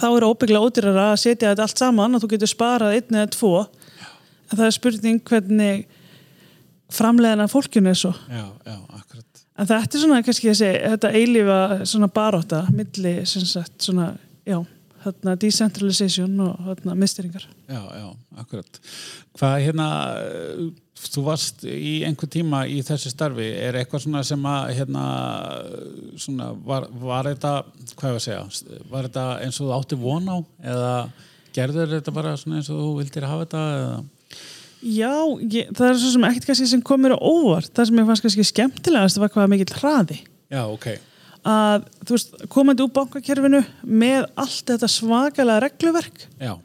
þá 0.00 0.06
er 0.08 0.26
óbygglega 0.28 0.68
ódýrara 0.68 1.06
að 1.12 1.20
setja 1.24 1.50
þetta 1.52 1.66
allt 1.66 1.82
saman 1.82 2.16
og 2.16 2.22
þú 2.22 2.32
getur 2.34 2.52
sparað 2.52 2.98
einn 2.98 3.18
eða 3.20 3.30
tvo. 3.34 3.54
En 4.46 4.60
það 4.60 4.66
er 4.68 4.76
spurning 4.76 5.22
hvernig 5.26 5.86
framleiðina 6.94 7.48
fólkinu 7.50 7.90
er 7.90 7.98
svo. 7.98 8.12
Já, 8.30 8.44
já, 8.62 8.76
akkurat. 9.00 9.42
en 9.58 9.66
þetta 9.66 9.98
er 9.98 10.02
svona 10.04 10.22
kannski 10.22 10.50
þessi 10.52 10.70
þetta 10.84 11.10
eilífa 11.18 11.58
svona 11.88 12.08
baróta 12.12 12.62
milli 12.70 13.18
sem 13.26 13.44
sagt 13.48 13.82
svona 13.82 14.12
já 14.46 14.60
þarna 15.06 15.36
decentralization 15.40 16.42
og 16.44 16.58
þarna 16.66 16.96
misteringar 17.00 17.46
Já, 17.66 17.80
já, 17.98 18.08
akkurat. 18.38 18.80
Hvað 19.36 19.54
hérna, 19.64 19.86
þú 21.02 21.24
varst 21.26 21.64
í 21.66 21.94
einhver 22.06 22.30
tíma 22.30 22.62
í 22.70 22.78
þessu 22.86 23.10
starfi, 23.10 23.46
er 23.58 23.80
eitthvað 23.80 24.04
svona 24.04 24.22
sem 24.26 24.44
að, 24.46 24.68
hérna, 24.78 25.06
svona, 26.22 26.50
var, 26.66 26.86
var 27.02 27.30
þetta, 27.32 27.54
hvað 27.94 28.12
ég 28.12 28.20
að 28.20 28.26
segja, 28.26 28.84
var 28.92 29.08
þetta 29.08 29.26
eins 29.44 29.58
og 29.58 29.66
þú 29.66 29.74
átti 29.80 29.98
von 30.04 30.30
á? 30.30 30.36
Eða 30.74 30.92
gerður 31.56 31.96
þetta 31.96 32.14
bara 32.14 32.36
svona 32.38 32.60
eins 32.60 32.70
og 32.70 32.80
þú 32.82 32.92
vildir 33.00 33.26
hafa 33.26 33.48
þetta 33.48 33.64
eða? 33.80 33.98
Já, 34.86 35.12
ég, 35.40 35.70
það 35.74 35.88
er 35.88 35.98
svo 35.98 36.12
sem 36.12 36.24
ekkert 36.28 36.48
kannski 36.50 36.70
sem 36.70 36.82
komur 36.84 37.16
á 37.16 37.18
óvart. 37.18 37.72
Það 37.74 37.88
sem 37.88 38.00
ég 38.00 38.08
fannst 38.10 38.26
kannski 38.26 38.44
skemmtilegast 38.46 39.20
var 39.22 39.32
hvað 39.34 39.52
mikill 39.52 39.78
hraði. 39.80 40.18
Já, 40.52 40.62
ok, 40.68 40.90
að 41.46 41.84
veist, 42.10 42.34
komandi 42.52 42.82
úr 42.86 42.92
bankakerfinu 42.96 43.62
með 43.86 44.26
allt 44.42 44.64
þetta 44.72 44.90
svakalega 44.90 45.62
regluverk. 45.68 46.26
Já, 46.42 46.56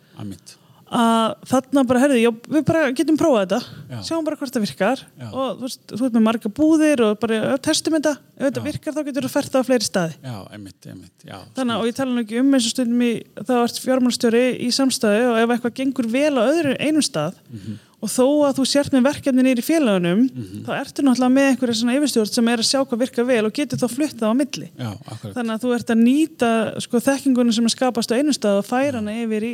að 0.91 1.35
þarna 1.47 1.81
bara, 1.87 1.99
herði, 2.03 2.17
já, 2.19 2.29
við 2.51 2.63
bara 2.67 2.79
getum 2.91 3.15
prófað 3.19 3.45
þetta, 3.45 3.59
Já. 3.93 3.99
sjáum 4.09 4.25
bara 4.27 4.35
hvort 4.41 4.51
það 4.57 4.65
virkar. 4.65 5.03
Og 5.29 5.45
þú 5.61 5.63
veist, 5.63 5.83
þú 5.87 6.07
ert 6.07 6.17
með 6.17 6.25
marga 6.25 6.51
búðir 6.57 7.03
og 7.05 7.13
bara 7.21 7.37
testum 7.63 7.95
þetta, 7.95 8.11
ef 8.35 8.49
þetta 8.49 8.63
virkar 8.65 8.97
þá 8.97 8.99
getur 9.07 9.27
þú 9.27 9.31
fært 9.31 9.53
það 9.53 9.63
á 9.63 9.67
fleiri 9.69 9.87
staði. 9.87 10.17
Já, 10.25 10.35
einmitt, 10.51 10.89
einmitt, 10.91 11.23
já. 11.23 11.37
þannig 11.55 11.77
að, 11.77 11.79
og 11.79 11.87
ég 11.87 11.95
tala 12.01 12.11
nú 12.17 12.25
ekki 12.25 12.41
um 12.41 12.51
eins 12.57 12.67
og 12.67 12.73
stundum 12.75 13.05
í, 13.07 13.11
þá 13.39 13.53
ert 13.61 13.79
fjármálstjóri 13.85 14.43
í 14.67 14.69
samstæðu 14.75 15.29
og 15.31 15.39
ef 15.45 15.55
eitthvað 15.55 15.77
gengur 15.79 16.11
vel 16.11 16.33
á 16.35 16.43
öðru 16.49 16.75
einum 16.83 17.07
stað 17.07 17.39
Mhm. 17.47 17.79
Og 18.01 18.09
þó 18.09 18.25
að 18.47 18.55
þú 18.59 18.65
sért 18.71 18.95
með 18.95 19.05
verkefni 19.09 19.45
nýri 19.45 19.65
félagunum 19.65 20.23
þá 20.65 20.71
ertu 20.79 21.05
náttúrulega 21.05 21.35
með 21.35 21.49
einhverja 21.51 21.77
svona 21.81 21.97
yfirstjórn 21.99 22.31
sem 22.31 22.49
er 22.53 22.63
að 22.63 22.69
sjá 22.71 22.79
hvað 22.81 23.03
virkar 23.05 23.27
vel 23.29 23.43
og 23.45 23.53
getur 23.57 23.81
þá 23.81 23.87
fluttað 23.93 24.33
á 24.33 24.39
milli 24.39 24.71
Já, 24.73 24.89
þannig 25.21 25.53
að 25.53 25.61
þú 25.65 25.75
ert 25.77 25.93
að 25.93 26.01
nýta 26.01 26.49
sko, 26.81 27.03
þekkingunum 27.07 27.55
sem 27.55 27.69
er 27.69 27.75
skapast 27.75 28.13
á 28.13 28.17
einu 28.17 28.33
stað 28.35 28.63
og 28.63 28.67
færa 28.67 29.01
hana 29.01 29.15
yfir 29.21 29.45
í 29.45 29.53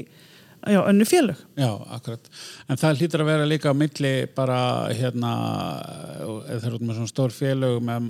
já, 0.68 0.80
önnu 0.84 1.06
félög 1.08 1.42
Já, 1.60 1.70
akkurat. 1.96 2.30
En 2.70 2.80
það 2.80 3.02
hlýtur 3.02 3.24
að 3.24 3.30
vera 3.32 3.48
líka 3.50 3.72
á 3.72 3.76
milli 3.78 4.14
bara 4.36 4.60
hérna 4.96 5.32
eða 6.24 6.60
þeir 6.64 6.70
eru 6.72 6.88
með 6.88 7.00
svona 7.00 7.12
stór 7.12 7.36
félög 7.36 7.82
með, 7.84 8.08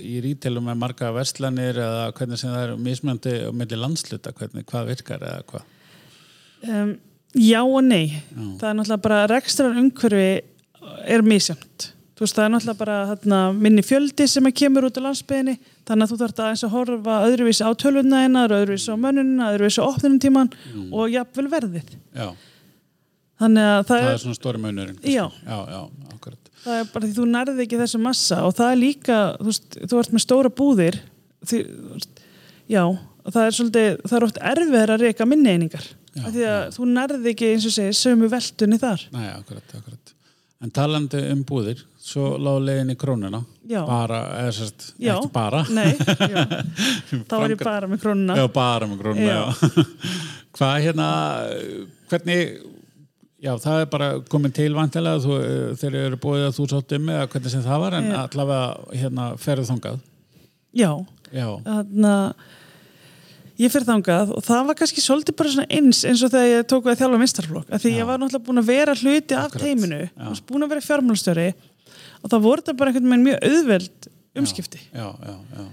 í 0.00 0.14
rítelum 0.24 0.68
með 0.68 0.80
marga 0.80 1.12
verslanir 1.16 1.80
eða 1.84 2.08
hvernig 2.18 2.40
sem 2.40 2.54
það 2.54 2.64
er 2.64 2.80
mismjöndi 2.88 3.34
á 3.48 3.52
milli 3.52 3.80
landsluta, 3.80 4.32
hvernig, 4.36 4.66
hvað 4.68 4.90
virkar 4.94 5.28
eða 5.28 5.44
hvað. 5.52 5.68
um, 6.68 6.96
Já 7.36 7.60
og 7.60 7.82
nei. 7.84 8.22
Það 8.32 8.68
er 8.70 8.76
náttúrulega 8.78 9.04
bara 9.04 9.26
rekstrar 9.28 9.76
umhverfi 9.76 10.28
er 11.08 11.24
misjönd 11.26 11.90
þú 12.18 12.24
veist 12.24 12.34
það 12.34 12.44
er 12.44 12.50
náttúrulega 12.50 12.80
bara 12.80 12.94
þarna, 13.12 13.38
minni 13.54 13.82
fjöldi 13.86 14.24
sem 14.26 14.46
að 14.48 14.54
kemur 14.58 14.88
út 14.88 14.96
á 14.98 15.02
landsbyðinni 15.04 15.52
þannig 15.86 16.04
að 16.04 16.10
þú 16.10 16.16
þarf 16.22 16.40
að 16.42 16.48
eins 16.50 16.64
að 16.66 16.72
horfa 16.72 17.18
öðruvísi 17.28 17.62
á 17.62 17.70
tölvuna 17.78 18.22
einar, 18.24 18.54
öðruvísi 18.56 18.90
á 18.90 18.96
mönnuna 18.98 19.50
öðruvísi 19.52 19.78
á 19.78 19.86
opnunum 19.86 20.18
tíman 20.24 20.50
og 20.90 21.12
jafnvel 21.14 21.46
verðið. 21.52 21.92
Já, 22.18 22.32
þannig 23.38 23.68
að 23.70 23.78
það, 23.78 23.92
það 23.92 24.08
er, 24.08 24.16
er 24.16 24.22
svona 24.24 24.38
stóri 24.40 24.62
munurinn. 24.64 24.98
Já. 25.04 25.24
Já, 25.46 25.58
já, 25.70 25.80
akkurat. 26.16 26.50
það 26.64 26.80
er 26.80 26.90
bara 26.96 27.06
því 27.06 27.14
þú 27.20 27.28
nærði 27.36 27.66
ekki 27.68 27.80
þessu 27.84 28.02
massa 28.02 28.40
og 28.48 28.56
það 28.58 28.72
er 28.72 28.82
líka 28.82 29.20
þú, 29.36 29.48
veist, 29.52 29.78
þú 29.84 30.02
ert 30.02 30.16
með 30.16 30.26
stóra 30.26 30.54
búðir 30.58 31.00
því, 31.46 31.62
já, 32.66 32.82
það 33.30 33.42
er 33.44 33.58
svolítið 33.60 34.02
það 34.02 34.18
er 34.18 34.26
oft 34.26 34.42
erfiðar 34.56 34.94
að 34.96 35.06
reyka 35.06 35.28
minni 35.30 35.54
einingar. 35.54 35.86
Já, 35.86 35.97
af 36.22 36.32
því 36.34 36.44
að 36.50 36.62
þú 36.76 36.86
nærði 36.92 37.32
ekki 37.32 37.50
eins 37.52 37.66
og 37.68 37.74
segir 37.74 37.96
sömu 37.98 38.28
veltunni 38.32 38.78
þar 38.80 39.04
Nei, 39.14 39.26
akkurat, 39.32 39.74
akkurat. 39.78 40.14
En 40.58 40.72
talandi 40.74 41.20
um 41.30 41.44
búðir, 41.46 41.84
svo 42.02 42.32
lág 42.42 42.64
leiðin 42.66 42.90
í 42.90 42.96
krónuna. 42.98 43.38
Já. 43.70 43.78
Bara, 43.86 44.16
eða 44.40 44.54
sérst, 44.56 44.88
ekki 44.98 45.28
bara. 45.30 45.60
Nei, 45.70 45.92
þá 47.28 47.34
var 47.36 47.52
ég 47.54 47.60
bara 47.62 47.90
með 47.90 48.00
krónuna 48.02 48.38
Já, 48.40 48.42
bara 48.56 48.88
með 48.90 49.04
krónuna. 49.04 49.36
Hvað 50.58 50.74
hérna, 50.82 51.06
hvernig, 52.10 52.56
já, 53.38 53.52
það 53.62 53.84
er 53.84 53.90
bara 53.92 54.08
komin 54.32 54.56
til 54.56 54.72
vantilega 54.74 55.38
þegar 55.78 56.00
eru 56.08 56.18
búið 56.24 56.48
að 56.48 56.56
þú 56.58 56.66
sátt 56.72 56.96
um 56.98 57.12
eða 57.14 57.28
hvernig 57.30 57.54
sem 57.54 57.62
það 57.68 57.84
var, 57.84 57.98
en 58.00 58.10
allavega 58.24 58.98
hérna 59.04 59.28
ferðu 59.38 59.68
þangað. 59.70 60.02
Já, 60.74 60.90
Já, 61.34 61.48
þannig 61.64 62.08
að 62.10 62.48
ég 63.58 63.72
fyrir 63.74 63.88
þangað 63.88 64.34
og 64.38 64.44
það 64.46 64.68
var 64.68 64.78
kannski 64.78 65.02
svolítið 65.02 65.38
bara 65.40 65.54
svona 65.54 65.70
eins 65.78 66.04
eins 66.06 66.22
og 66.22 66.30
þegar 66.34 66.52
ég 66.52 66.68
tók 66.70 66.84
við 66.86 66.92
að 66.94 67.00
þjálfa 67.02 67.22
mistarflokk 67.24 67.72
af 67.74 67.82
því 67.82 67.90
Já. 67.94 67.98
ég 67.98 68.08
var 68.08 68.20
náttúrulega 68.22 68.46
búin 68.48 68.62
að 68.62 68.70
vera 68.70 68.94
hluti 69.00 69.34
af 69.38 69.48
Akkurat, 69.48 69.64
teiminu, 69.64 70.00
já. 70.06 70.28
og 70.28 70.44
búin 70.48 70.66
að 70.66 70.72
vera 70.74 70.86
fjármálastjóri 70.86 71.48
og 72.22 72.30
það 72.32 72.46
voru 72.46 72.62
þetta 72.62 72.78
bara 72.78 72.92
einhvern 72.92 73.10
veginn 73.12 73.26
mjög 73.26 73.44
auðveld 73.50 74.08
umskipti 74.38 74.80
já, 74.92 75.06
já, 75.10 75.34
já. 75.58 75.64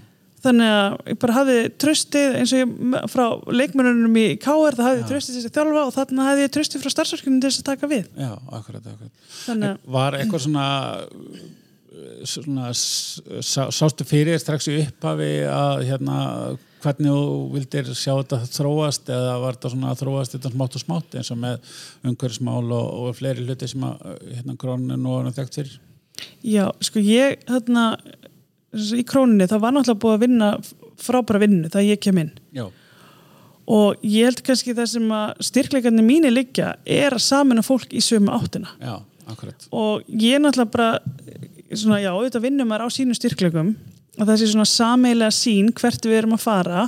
þannig 0.46 0.72
að 0.76 0.96
ég 1.12 1.20
bara 1.22 1.36
hafði 1.36 1.58
tröstið 1.84 2.38
eins 2.40 2.54
og 2.56 2.62
ég 2.62 2.96
frá 3.12 3.24
leikmennunum 3.60 4.18
í 4.18 4.26
KR 4.42 4.78
það 4.78 4.88
hafði 4.88 5.04
ég 5.04 5.10
tröstið 5.12 5.38
þess 5.38 5.50
að 5.50 5.58
þjálfa 5.60 5.84
og 5.84 5.94
þannig 5.96 6.30
hafði 6.30 6.46
ég 6.46 6.54
tröstið 6.56 6.82
frá 6.82 6.94
starfsverkinu 6.96 7.38
til 7.42 7.52
þess 7.52 7.62
að 7.62 7.68
taka 7.70 7.90
við 7.92 8.08
Já, 8.18 8.32
akkurat, 8.58 8.90
akkurat. 8.90 9.86
Var 9.96 10.18
eitthvað 10.18 10.44
svona, 10.48 10.66
svona 12.26 12.70
sástu 12.74 14.06
fyrir 14.08 14.42
strax 14.42 14.70
í 14.72 14.80
upphafi 14.84 15.30
að 15.50 15.84
hérna, 15.90 16.18
hvernig 16.86 17.12
þú 17.12 17.26
vildir 17.54 17.90
sjá 17.92 18.12
þetta 18.14 18.38
þróast 18.50 19.10
eða 19.12 19.34
var 19.42 19.58
þetta 19.58 19.72
svona 19.74 19.90
að 19.92 20.00
þróast 20.04 20.36
þetta 20.36 20.52
smátt 20.54 20.78
og 20.78 20.84
smátt 20.84 21.18
eins 21.18 21.32
og 21.34 21.42
með 21.42 21.74
umhverfismál 22.06 22.64
og, 22.64 22.86
og 22.86 23.18
fleiri 23.18 23.44
hluti 23.44 23.68
sem 23.70 23.84
að 23.86 24.06
uh, 24.06 24.16
hérna 24.30 24.56
krónin 24.60 25.10
er 25.18 25.36
þekkt 25.36 25.60
fyrir? 25.60 25.76
Já, 26.46 26.64
sko 26.84 27.02
ég 27.02 27.42
hérna, 27.50 27.86
í 28.72 29.04
króninni 29.06 29.48
það 29.50 29.64
var 29.66 29.76
náttúrulega 29.76 30.02
búið 30.06 30.16
að 30.16 30.24
vinna 30.24 30.50
frábæra 30.96 31.42
vinnu 31.42 31.68
þegar 31.68 31.88
ég 31.90 32.02
kem 32.06 32.22
inn. 32.22 32.32
Já, 32.56 32.68
og 33.66 34.06
ég 34.06 34.28
held 34.28 34.42
kannski 34.46 34.74
það 34.76 34.88
sem 34.92 35.12
að 35.12 35.44
styrkleikarnir 35.48 36.06
mínir 36.06 36.34
liggja 36.34 36.76
er 36.86 37.16
að 37.16 37.24
samina 37.26 37.64
fólk 37.66 37.92
í 37.96 38.02
sömu 38.04 38.30
áttina. 38.34 38.70
Já, 38.78 39.00
og 39.74 40.06
ég 40.06 40.40
náttúrulega 40.42 40.72
bara 40.72 40.90
svona, 41.74 41.98
já, 42.00 42.12
auðvitað 42.14 42.46
vinnum 42.46 42.70
maður 42.70 42.86
á 42.86 42.88
sínum 42.94 43.18
styrkleikum 43.18 43.74
að 44.16 44.30
það 44.30 44.38
sé 44.40 44.48
svona 44.52 44.68
sameilega 44.70 45.34
sín 45.34 45.72
hvert 45.76 46.06
við 46.08 46.18
erum 46.20 46.36
að 46.36 46.44
fara 46.46 46.86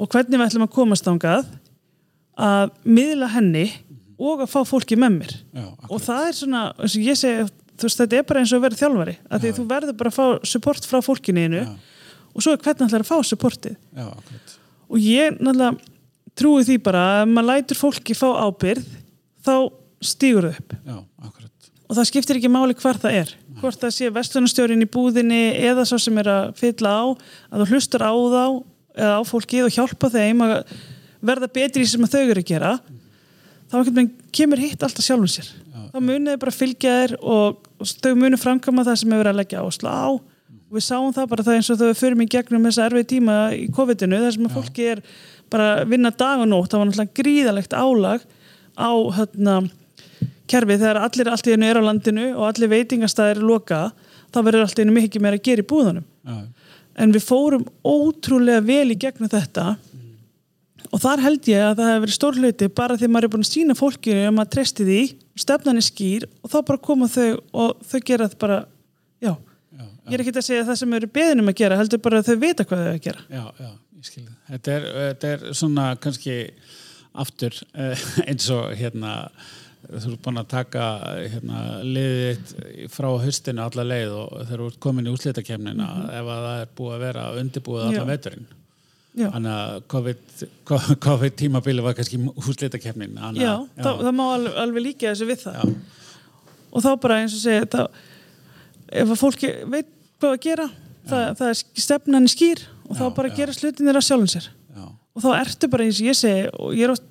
og 0.00 0.08
hvernig 0.08 0.38
við 0.38 0.46
ætlum 0.46 0.66
að 0.66 0.74
komast 0.74 1.08
ángað 1.08 1.46
að 2.40 2.70
miðla 2.84 3.28
henni 3.34 3.66
og 4.20 4.42
að 4.44 4.50
fá 4.52 4.60
fólki 4.68 4.96
með 5.00 5.14
mér. 5.16 5.34
Já, 5.56 5.66
og 5.88 6.00
það 6.04 6.26
er 6.28 6.36
svona, 6.36 6.62
eins 6.76 6.96
og 6.96 7.04
ég 7.04 7.16
segi 7.16 7.46
veist, 7.80 8.00
þetta 8.00 8.18
er 8.18 8.26
bara 8.28 8.42
eins 8.42 8.52
og 8.52 8.60
að 8.60 8.66
vera 8.66 8.80
þjálfari 8.80 9.14
að 9.28 9.40
því 9.40 9.50
að 9.52 9.58
þú 9.58 9.66
verður 9.70 9.96
bara 10.00 10.12
að 10.12 10.18
fá 10.18 10.48
support 10.52 10.88
frá 10.88 11.00
fólkinu 11.04 11.44
einu 11.46 11.62
Já. 11.62 11.70
og 12.34 12.44
svo 12.44 12.52
er 12.52 12.60
hvernig 12.64 12.88
ætlar 12.88 13.04
að 13.06 13.10
fá 13.10 13.28
supportið. 13.30 13.76
Já, 13.96 14.08
og 14.90 14.98
ég 15.00 15.38
náttúrulega 15.40 15.76
trúi 16.40 16.64
því 16.68 16.76
bara 16.84 17.04
að 17.06 17.22
ef 17.22 17.32
maður 17.34 17.48
lætur 17.50 17.80
fólki 17.80 18.16
fá 18.16 18.28
ábyrð 18.44 18.90
þá 19.46 19.54
stígur 20.00 20.50
þau 20.50 20.60
upp. 20.60 20.76
Og 21.90 21.96
það 21.98 22.06
skiptir 22.06 22.38
ekki 22.38 22.52
máli 22.52 22.76
hvar 22.78 23.00
það 23.02 23.16
er. 23.24 23.34
Hvort 23.58 23.80
það 23.82 23.94
sé 23.96 24.10
vestlunarstjórin 24.14 24.84
í 24.84 24.88
búðinni 24.88 25.40
eða 25.58 25.82
svo 25.88 25.98
sem 25.98 26.16
er 26.22 26.30
að 26.30 26.52
fylla 26.60 26.92
á 26.94 27.04
að 27.50 27.64
þú 27.64 27.66
hlustar 27.72 28.06
á 28.06 28.14
þá 28.14 28.44
eða 29.00 29.16
á 29.18 29.22
fólkið 29.26 29.66
og 29.66 29.74
hjálpa 29.74 30.10
þeim 30.14 30.44
að 30.46 30.54
verða 31.20 31.50
betri 31.58 31.82
í 31.82 31.90
sem 31.90 32.06
þau 32.06 32.22
eru 32.22 32.38
að 32.44 32.50
gera 32.52 32.72
þá 33.70 34.06
kemur 34.34 34.62
hitt 34.62 34.82
alltaf 34.82 35.04
sjálfum 35.04 35.30
sér. 35.30 35.50
Þá 35.90 35.98
munið 36.02 36.38
bara 36.42 36.54
fylgja 36.54 36.94
þér 37.00 37.16
og, 37.18 37.66
og 37.78 37.92
þau 38.02 38.14
munið 38.18 38.42
framkama 38.42 38.86
það 38.86 39.00
sem 39.00 39.10
hefur 39.10 39.22
verið 39.24 39.32
að 39.32 39.40
leggja 39.40 39.64
áherslu 39.64 39.90
á. 39.90 40.06
Og 40.70 40.78
við 40.78 40.86
sáum 40.86 41.14
það 41.14 41.30
bara 41.32 41.46
það 41.46 41.58
eins 41.58 41.70
og 41.74 41.80
þau 41.80 41.98
förum 41.98 42.22
í 42.22 42.28
gegnum 42.30 42.66
þessa 42.68 42.86
erfið 42.86 43.06
tíma 43.10 43.36
í 43.54 43.64
COVID-inu 43.74 44.20
þar 44.22 44.36
sem 44.36 44.46
að 44.46 44.56
fólki 44.56 44.86
er 44.92 45.02
bara 45.50 45.68
að 45.80 45.90
vinna 45.90 46.12
dag 46.14 46.42
og 46.42 46.50
nótt 46.50 46.70
það 46.70 46.82
var 46.82 46.90
náttúrulega 46.90 47.18
gríðalegt 47.20 47.74
álag 47.74 48.26
á 48.78 48.90
hérna 49.16 49.56
kerfið 50.50 50.82
þegar 50.84 51.02
allir 51.06 51.30
allt 51.32 51.50
í 51.50 51.54
einu 51.54 51.68
er 51.68 51.80
á 51.80 51.82
landinu 51.86 52.30
og 52.36 52.48
allir 52.48 52.72
veitingastæðir 52.72 53.40
er 53.40 53.46
loka 53.46 53.82
þá 54.30 54.40
verður 54.40 54.66
allt 54.66 54.80
í 54.80 54.86
einu 54.86 54.96
mikið 54.96 55.24
meira 55.24 55.38
að 55.38 55.46
gera 55.46 55.64
í 55.64 55.68
búðunum. 55.70 56.06
Já, 56.26 56.40
en 57.00 57.14
við 57.14 57.24
fórum 57.24 57.64
ótrúlega 57.86 58.62
vel 58.66 58.90
í 58.92 58.98
gegnum 58.98 59.30
þetta 59.30 59.76
og 60.90 61.02
þar 61.02 61.22
held 61.24 61.48
ég 61.50 61.62
að 61.64 61.76
það 61.78 61.90
hefur 61.90 62.04
verið 62.04 62.16
stór 62.16 62.38
hluti 62.40 62.68
bara 62.80 62.96
því 62.98 63.08
maður 63.10 63.26
er 63.26 63.32
búin 63.34 63.44
að 63.44 63.50
sína 63.50 63.76
fólkinu 63.78 64.24
að 64.26 64.34
maður 64.36 64.52
treysti 64.56 64.86
því, 64.88 65.00
stefnan 65.38 65.80
er 65.80 65.86
skýr 65.86 66.26
og 66.40 66.52
þá 66.52 66.58
bara 66.70 66.82
koma 66.88 67.08
þau 67.10 67.28
og 67.36 67.84
þau 67.86 68.00
gera 68.10 68.26
það 68.26 68.40
bara, 68.42 68.58
já, 69.22 69.32
já, 69.76 69.84
ég 69.84 70.16
er 70.16 70.24
ekki 70.24 70.34
að 70.34 70.48
segja 70.48 70.66
það 70.68 70.80
sem 70.82 70.98
eru 70.98 71.10
beðinum 71.20 71.52
að 71.52 71.58
gera, 71.62 71.78
heldur 71.80 72.02
bara 72.02 72.22
að 72.22 72.32
þau 72.32 72.42
vita 72.42 72.66
hvað 72.66 72.84
þau 72.84 72.92
að 72.92 73.02
gera. 73.06 73.24
Já, 73.28 73.44
já, 73.60 73.70
ég 74.00 74.10
skil 74.10 74.24
það. 74.26 74.36
Þetta 74.50 74.78
þetta 74.98 75.32
er 75.34 75.46
svona 75.62 75.88
kannski 76.02 76.36
aftur 77.24 77.62
eh, 77.74 78.06
eins 78.28 78.50
og 78.54 78.74
hérna 78.80 79.14
þú 79.90 80.12
ert 80.14 80.22
búin 80.26 80.38
að 80.40 80.48
taka 80.52 80.84
hérna, 81.18 81.60
liðið 81.82 82.54
frá 82.94 83.08
haustinu 83.24 83.62
alla 83.64 83.84
leið 83.90 84.12
og 84.20 84.34
þegar 84.46 84.62
þú 84.62 84.68
ert 84.70 84.80
komin 84.86 85.08
í 85.10 85.14
úslitakefnina 85.14 85.88
ef 86.20 86.30
að 86.36 86.42
það 86.46 86.60
er 86.64 86.72
búið 86.80 86.94
að 86.96 87.04
vera 87.06 87.24
undirbúið 87.40 87.84
allan 87.88 88.00
Já. 88.00 88.10
veturinn. 88.12 88.48
Já, 89.18 89.26
Þannig 89.34 89.54
að 89.56 89.80
COVID, 89.90 90.20
COVID 91.06 91.34
tímabili 91.40 91.82
var 91.82 91.96
kannski 91.98 92.20
úslitakefnin. 92.30 93.16
já, 93.34 93.56
það, 93.82 94.04
það 94.06 94.14
má 94.20 94.24
alveg, 94.36 94.54
alveg 94.62 94.84
líka 94.84 95.10
þessu 95.10 95.26
við 95.32 95.42
það 95.48 95.56
já, 95.58 95.64
og 96.70 96.84
þá 96.84 96.90
bara 97.02 97.16
eins 97.24 97.34
og 97.34 97.42
segja 97.42 97.66
þá, 97.72 97.80
ef 99.02 99.10
að 99.10 99.18
fólki 99.18 99.50
veit 99.72 99.90
hvað 100.22 100.36
að 100.36 100.40
gera 100.46 100.68
það, 101.10 101.24
það 101.40 101.48
er 101.50 101.60
stefnan 101.82 102.30
skýr 102.30 102.62
og 102.86 102.94
þá 103.00 103.02
Já, 103.08 103.10
bara 103.18 103.32
já. 103.32 103.36
gera 103.40 103.56
slutinir 103.58 103.98
að 103.98 104.06
sjálfum 104.06 104.30
sér 104.30 104.46
já, 104.46 104.54
og 105.20 105.26
þá 105.26 105.30
ertu 105.42 105.68
bara 105.70 105.84
eins 105.84 106.00
og 106.00 106.08
ég 106.08 106.16
segi 106.16 106.48
og 106.56 106.72
ég 106.74 106.86
er 106.88 106.94
oft, 106.94 107.06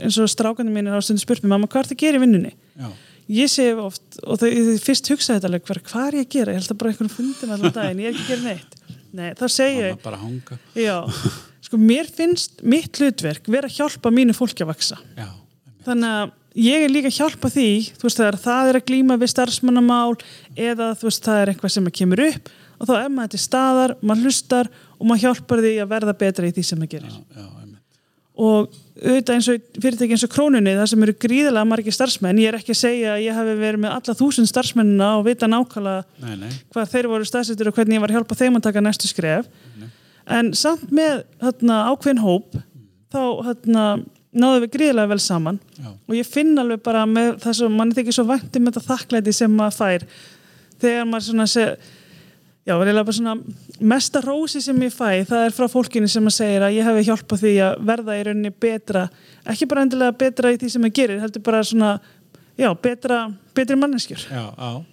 eins 0.00 0.16
og 0.24 0.30
strákandi 0.32 0.72
mín 0.72 0.88
er 0.88 0.96
á 0.96 1.04
stundu 1.04 1.20
spurt 1.22 1.44
mér, 1.44 1.52
mamma, 1.52 1.68
hvað 1.70 1.84
ertu 1.84 1.96
að 1.98 2.02
gera 2.06 2.20
í 2.20 2.24
vinnunni? 2.24 2.54
já, 2.80 2.90
Ég 3.30 3.46
segi 3.52 3.76
oft, 3.78 4.16
og 4.26 4.40
þau, 4.40 4.48
fyrst 4.82 5.06
hugsa 5.12 5.36
þetta 5.36 5.46
alveg, 5.46 5.62
hvað, 5.68 5.78
hvað 5.86 6.06
er 6.08 6.16
ég 6.18 6.24
að 6.24 6.32
gera? 6.34 6.54
Ég 6.56 6.58
held 6.64 6.72
að 6.72 6.78
bara 6.80 6.90
einhvern 6.90 7.12
fundin 7.14 7.52
allan 7.54 7.74
daginn, 7.76 8.00
ég 8.02 8.08
er 8.08 8.16
ekki 8.16 8.24
að 8.24 8.30
gera 8.32 8.46
neitt 8.48 8.72
Nei, 9.12 9.28
þá 9.38 9.44
segi 9.54 9.76
Mamma 9.76 9.86
ég, 9.92 10.00
bara 10.02 10.18
hanga. 10.24 10.58
já 10.74 10.96
sko, 11.68 11.78
mér 11.78 12.10
finnst 12.16 12.64
mitt 12.66 12.98
hlutverk 12.98 13.46
vera 13.52 13.70
að 13.70 13.76
hjálpa 13.78 14.10
mínu 14.16 14.34
fólki 14.34 14.64
að 14.66 14.72
vaksa 14.72 14.98
Já, 15.14 15.28
þannig 15.86 16.16
að 16.16 16.34
ég 16.66 16.82
er 16.88 16.90
líka 16.90 17.12
að 17.12 17.18
hjálpa 17.20 17.52
því 17.54 17.68
þú 18.00 18.08
veist 18.08 18.18
þegar 18.24 18.38
það 18.42 18.70
er 18.72 18.78
að 18.80 18.86
glíma 18.90 19.18
við 19.22 19.30
starfsmannamál 19.36 20.16
eða 20.58 20.88
þú 20.98 21.06
veist 21.06 21.28
það 21.28 21.42
er 21.44 21.52
eitthvað 21.54 21.74
sem 21.76 21.90
kemur 22.00 22.24
upp 22.26 22.50
og 22.80 22.88
þá 22.90 22.94
er 23.04 23.12
maður 23.14 23.34
til 23.36 23.42
staðar 23.44 23.94
maður 24.02 24.26
hlustar 24.26 24.72
og 25.00 25.08
maður 25.08 25.24
hjálpar 25.24 25.64
því 25.64 25.72
að 25.80 25.90
verða 25.94 26.16
betra 26.20 26.50
í 26.50 26.54
því 26.54 26.66
sem 26.68 26.80
maður 26.80 26.94
gerir. 26.98 27.16
Já, 27.16 27.40
já, 27.40 27.48
og 28.40 28.70
auðvitað 29.00 29.34
eins 29.34 29.48
og 29.52 29.64
fyrirtæki 29.82 30.16
eins 30.16 30.24
og 30.24 30.32
krónunni 30.32 30.72
það 30.76 30.86
sem 30.92 31.02
eru 31.04 31.14
gríðilega 31.24 31.68
margir 31.68 31.94
starfsmenn 31.94 32.40
ég 32.40 32.50
er 32.50 32.58
ekki 32.60 32.72
að 32.72 32.78
segja 32.80 33.10
að 33.14 33.24
ég 33.24 33.36
hafi 33.36 33.56
verið 33.58 33.82
með 33.82 33.96
alla 33.96 34.14
þúsund 34.16 34.48
starfsmennina 34.48 35.08
og 35.18 35.26
vita 35.26 35.48
nákvæmlega 35.50 36.24
Nei, 36.24 36.36
nei, 36.44 36.54
hvað 36.72 36.94
þeir 36.94 37.08
voru 37.12 37.28
staðsettur 37.28 37.70
og 37.70 37.76
hvernig 37.76 37.98
ég 37.98 38.04
var 38.04 38.12
að 38.12 38.18
hjálpa 38.20 38.38
þeim 38.40 38.56
að 38.56 38.66
taka 38.68 38.84
næstu 38.84 39.10
skref. 39.10 39.50
En 40.30 40.52
samt 40.56 40.92
með 40.94 41.24
hérna, 41.42 41.82
ákveðin 41.90 42.22
hóp 42.24 42.58
þá 43.10 43.22
hérna, 43.48 43.86
náðum 44.30 44.64
við 44.64 44.74
gríðilega 44.76 45.10
vel 45.10 45.22
saman. 45.24 45.60
Já, 45.76 45.90
og 45.90 46.16
ég 46.16 46.28
finn 46.28 46.52
alveg 46.60 46.84
bara 46.86 47.06
með 47.10 47.40
það 47.44 47.56
sem 47.60 47.80
mann 47.80 47.96
þykir 47.96 48.16
svo 48.16 48.26
vænti 48.28 48.62
með 48.62 48.76
þetta 48.76 48.92
þakklæti 48.92 49.34
sem 49.36 49.56
maður 49.56 49.80
fær 49.80 50.06
þegar 50.80 51.08
maður 51.10 51.26
svona 51.26 51.48
se, 51.50 51.64
já, 52.70 52.76
reyna 52.78 53.04
bara 53.04 53.16
svona 53.16 53.34
mesta 53.80 54.22
rósi 54.22 54.62
sem 54.62 54.78
ég 54.84 54.94
fæ, 54.94 55.24
það 55.28 55.44
er 55.46 55.56
frá 55.56 55.66
fólkinu 55.70 56.08
sem 56.10 56.26
að 56.30 56.36
segja 56.36 56.62
að 56.66 56.76
ég 56.76 56.86
hefði 56.86 57.04
hjálpað 57.08 57.42
því 57.42 57.52
að 57.66 57.84
verða 57.90 58.16
í 58.18 58.24
rauninni 58.28 58.52
betra, 58.66 59.04
ekki 59.50 59.68
bara 59.70 59.84
endilega 59.86 60.16
betra 60.20 60.52
í 60.54 60.58
því 60.60 60.72
sem 60.74 60.88
ég 60.88 60.96
gerir, 61.00 61.22
heldur 61.22 61.44
bara 61.46 61.62
svona 61.66 61.96
já, 62.60 62.68
betra, 62.84 63.18
betri 63.56 63.76
manneskjur. 63.80 64.22
Já, 64.30 64.44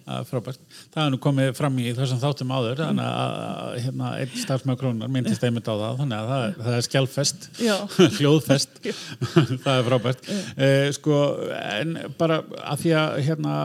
er 0.08 0.26
frábært. 0.30 0.62
Það 0.94 1.02
er 1.04 1.12
nú 1.14 1.20
komið 1.22 1.50
fram 1.58 1.80
í 1.84 1.92
þessum 1.98 2.22
þáttum 2.22 2.54
áður, 2.56 2.82
þannig 2.82 3.10
að 3.12 3.74
hérna, 3.84 4.12
einn 4.22 4.34
starfsmæður 4.44 4.80
krónar 4.82 5.12
myndist 5.14 5.44
einmitt 5.48 5.68
á 5.68 5.76
það, 5.76 6.00
þannig 6.02 6.18
að 6.18 6.32
það, 6.32 6.46
það 6.68 6.78
er 6.78 6.86
skjálfest, 6.88 7.48
Já. 7.64 7.76
hljóðfest, 8.18 8.80
það 9.66 9.72
er 9.74 9.88
frábært. 9.90 10.32
Eh, 10.56 10.88
sko, 10.98 11.20
en 11.60 11.96
bara 12.20 12.40
að 12.64 12.86
því 12.86 12.96
að 13.02 13.20
hérna, 13.28 13.58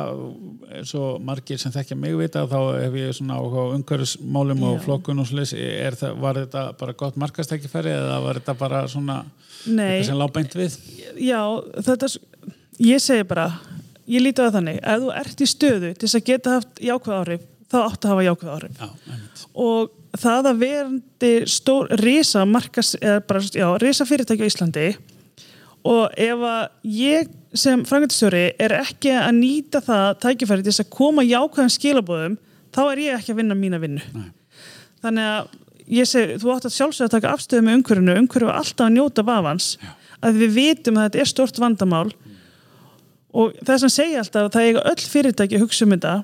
svo 0.89 1.05
margir 1.23 1.61
sem 1.63 1.75
þekkja 1.75 1.99
mig 2.03 2.19
vita, 2.19 2.45
þá 2.51 2.59
hef 2.83 2.99
ég 3.01 3.17
svona 3.17 3.39
á 3.39 3.43
umhverfismálum 3.79 4.67
og 4.71 4.83
flokkun 4.87 5.23
og 5.23 5.31
slis, 5.31 5.55
er 5.57 5.97
það, 5.99 6.19
var 6.23 6.43
þetta 6.43 6.67
bara 6.81 6.97
gott 6.99 7.19
markastækifæri 7.23 7.95
eða 7.95 8.21
var 8.27 8.41
þetta 8.43 8.59
bara 8.59 8.85
svona 8.91 9.23
Nei, 9.71 10.03
sem 10.03 10.19
lág 10.19 10.33
beint 10.35 10.55
við? 10.59 10.75
já, 11.23 11.39
þetta 11.87 12.09
ég 12.83 13.03
segi 13.03 13.27
bara, 13.29 13.47
ég 14.13 14.25
líti 14.25 14.43
á 14.43 14.47
það 14.47 14.57
þannig 14.59 14.79
ef 14.83 15.03
þú 15.03 15.11
ert 15.23 15.43
í 15.43 15.49
stöðu 15.51 15.91
til 15.95 16.07
þess 16.07 16.19
að 16.19 16.29
geta 16.29 16.57
haft 16.59 16.83
jákvæð 16.83 17.19
áhrif, 17.19 17.47
þá 17.73 17.79
áttu 17.83 18.09
að 18.09 18.13
hafa 18.13 18.27
jákvæð 18.29 18.53
áhrif. 18.57 18.83
Já, 18.83 19.17
og 19.65 20.19
það 20.23 20.51
að 20.51 20.61
verandi 20.63 21.33
stór 21.49 21.91
risa 22.03 22.45
markas, 22.49 22.93
bara, 23.01 23.43
já, 23.49 23.67
risa 23.81 24.07
fyrirtæki 24.09 24.45
á 24.45 24.51
Íslandi 24.51 24.91
og 25.89 26.13
ef 26.21 26.45
að 26.47 26.93
ég 26.95 27.33
sem 27.59 27.83
frangöndistjóri 27.89 28.45
er 28.61 28.75
ekki 28.79 29.13
að 29.17 29.33
nýta 29.41 29.83
það 29.85 30.07
tækifæri 30.23 30.65
til 30.65 30.73
þess 30.73 30.85
að 30.85 30.93
koma 30.95 31.25
jákvæðum 31.27 31.73
skilabóðum 31.75 32.37
þá 32.73 32.83
er 32.85 33.03
ég 33.03 33.19
ekki 33.19 33.35
að 33.35 33.41
vinna 33.43 33.57
mína 33.59 33.81
vinnu. 33.83 34.05
Nei. 34.15 34.31
þannig 35.03 35.29
að 35.33 35.51
ég 35.93 36.09
segi, 36.09 36.39
þú 36.41 36.53
átt 36.55 36.69
að 36.69 36.77
sjálfsögða 36.77 37.09
að 37.09 37.15
taka 37.17 37.33
afstöðu 37.37 37.67
með 37.67 37.79
umhverfinu, 37.79 38.15
umhverfinu 38.21 38.53
er 38.53 38.61
alltaf 38.61 38.87
að 38.87 38.95
njóta 38.95 39.25
vafans, 39.27 39.67
að 40.23 40.39
við 40.43 40.55
vitum 40.57 41.01
að 41.01 41.09
þetta 41.09 41.23
er 41.25 41.33
stort 41.33 41.59
vandamál 41.61 42.13
og 43.33 43.57
það 43.65 43.83
sem 43.83 43.93
segja 43.97 44.21
alltaf 44.23 44.47
að 44.47 44.55
það 44.57 44.69
eiga 44.69 44.85
öll 44.93 45.09
fyrirtæki 45.15 45.59
að 45.59 45.65
hugsa 45.65 45.87
um 45.87 45.95
þetta. 45.97 46.15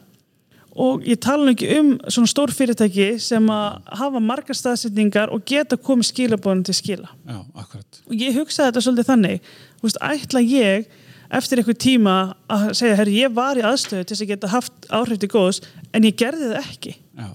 Og 0.79 1.07
ég 1.09 1.18
tala 1.18 1.51
ekki 1.51 1.68
um 1.79 1.90
svona 2.07 2.31
stór 2.31 2.53
fyrirtæki 2.55 3.09
sem 3.23 3.49
að 3.51 3.79
hafa 3.99 4.21
margar 4.23 4.59
staðsetningar 4.59 5.33
og 5.35 5.42
geta 5.49 5.79
komið 5.81 6.11
skilabóðin 6.12 6.62
til 6.68 6.77
skila. 6.77 7.11
Já, 7.27 7.40
og 7.59 8.14
ég 8.14 8.37
hugsaði 8.37 8.68
þetta 8.68 8.85
svolítið 8.87 9.09
þannig. 9.09 9.49
Þú 9.79 9.88
veist, 9.88 10.01
ætla 10.12 10.44
ég 10.44 10.87
eftir 11.35 11.61
eitthvað 11.61 11.81
tíma 11.83 12.14
að 12.49 12.68
segja, 12.79 12.99
herri, 13.01 13.16
ég 13.25 13.35
var 13.37 13.59
í 13.59 13.64
aðstöðu 13.66 14.05
til 14.05 14.14
þess 14.14 14.25
að 14.25 14.31
geta 14.33 14.53
haft 14.53 14.88
áhrif 14.88 15.21
til 15.21 15.31
góðs 15.33 15.61
en 15.92 16.07
ég 16.07 16.16
gerði 16.21 16.53
það 16.53 16.61
ekki. 16.62 16.94
Já, 17.18 17.29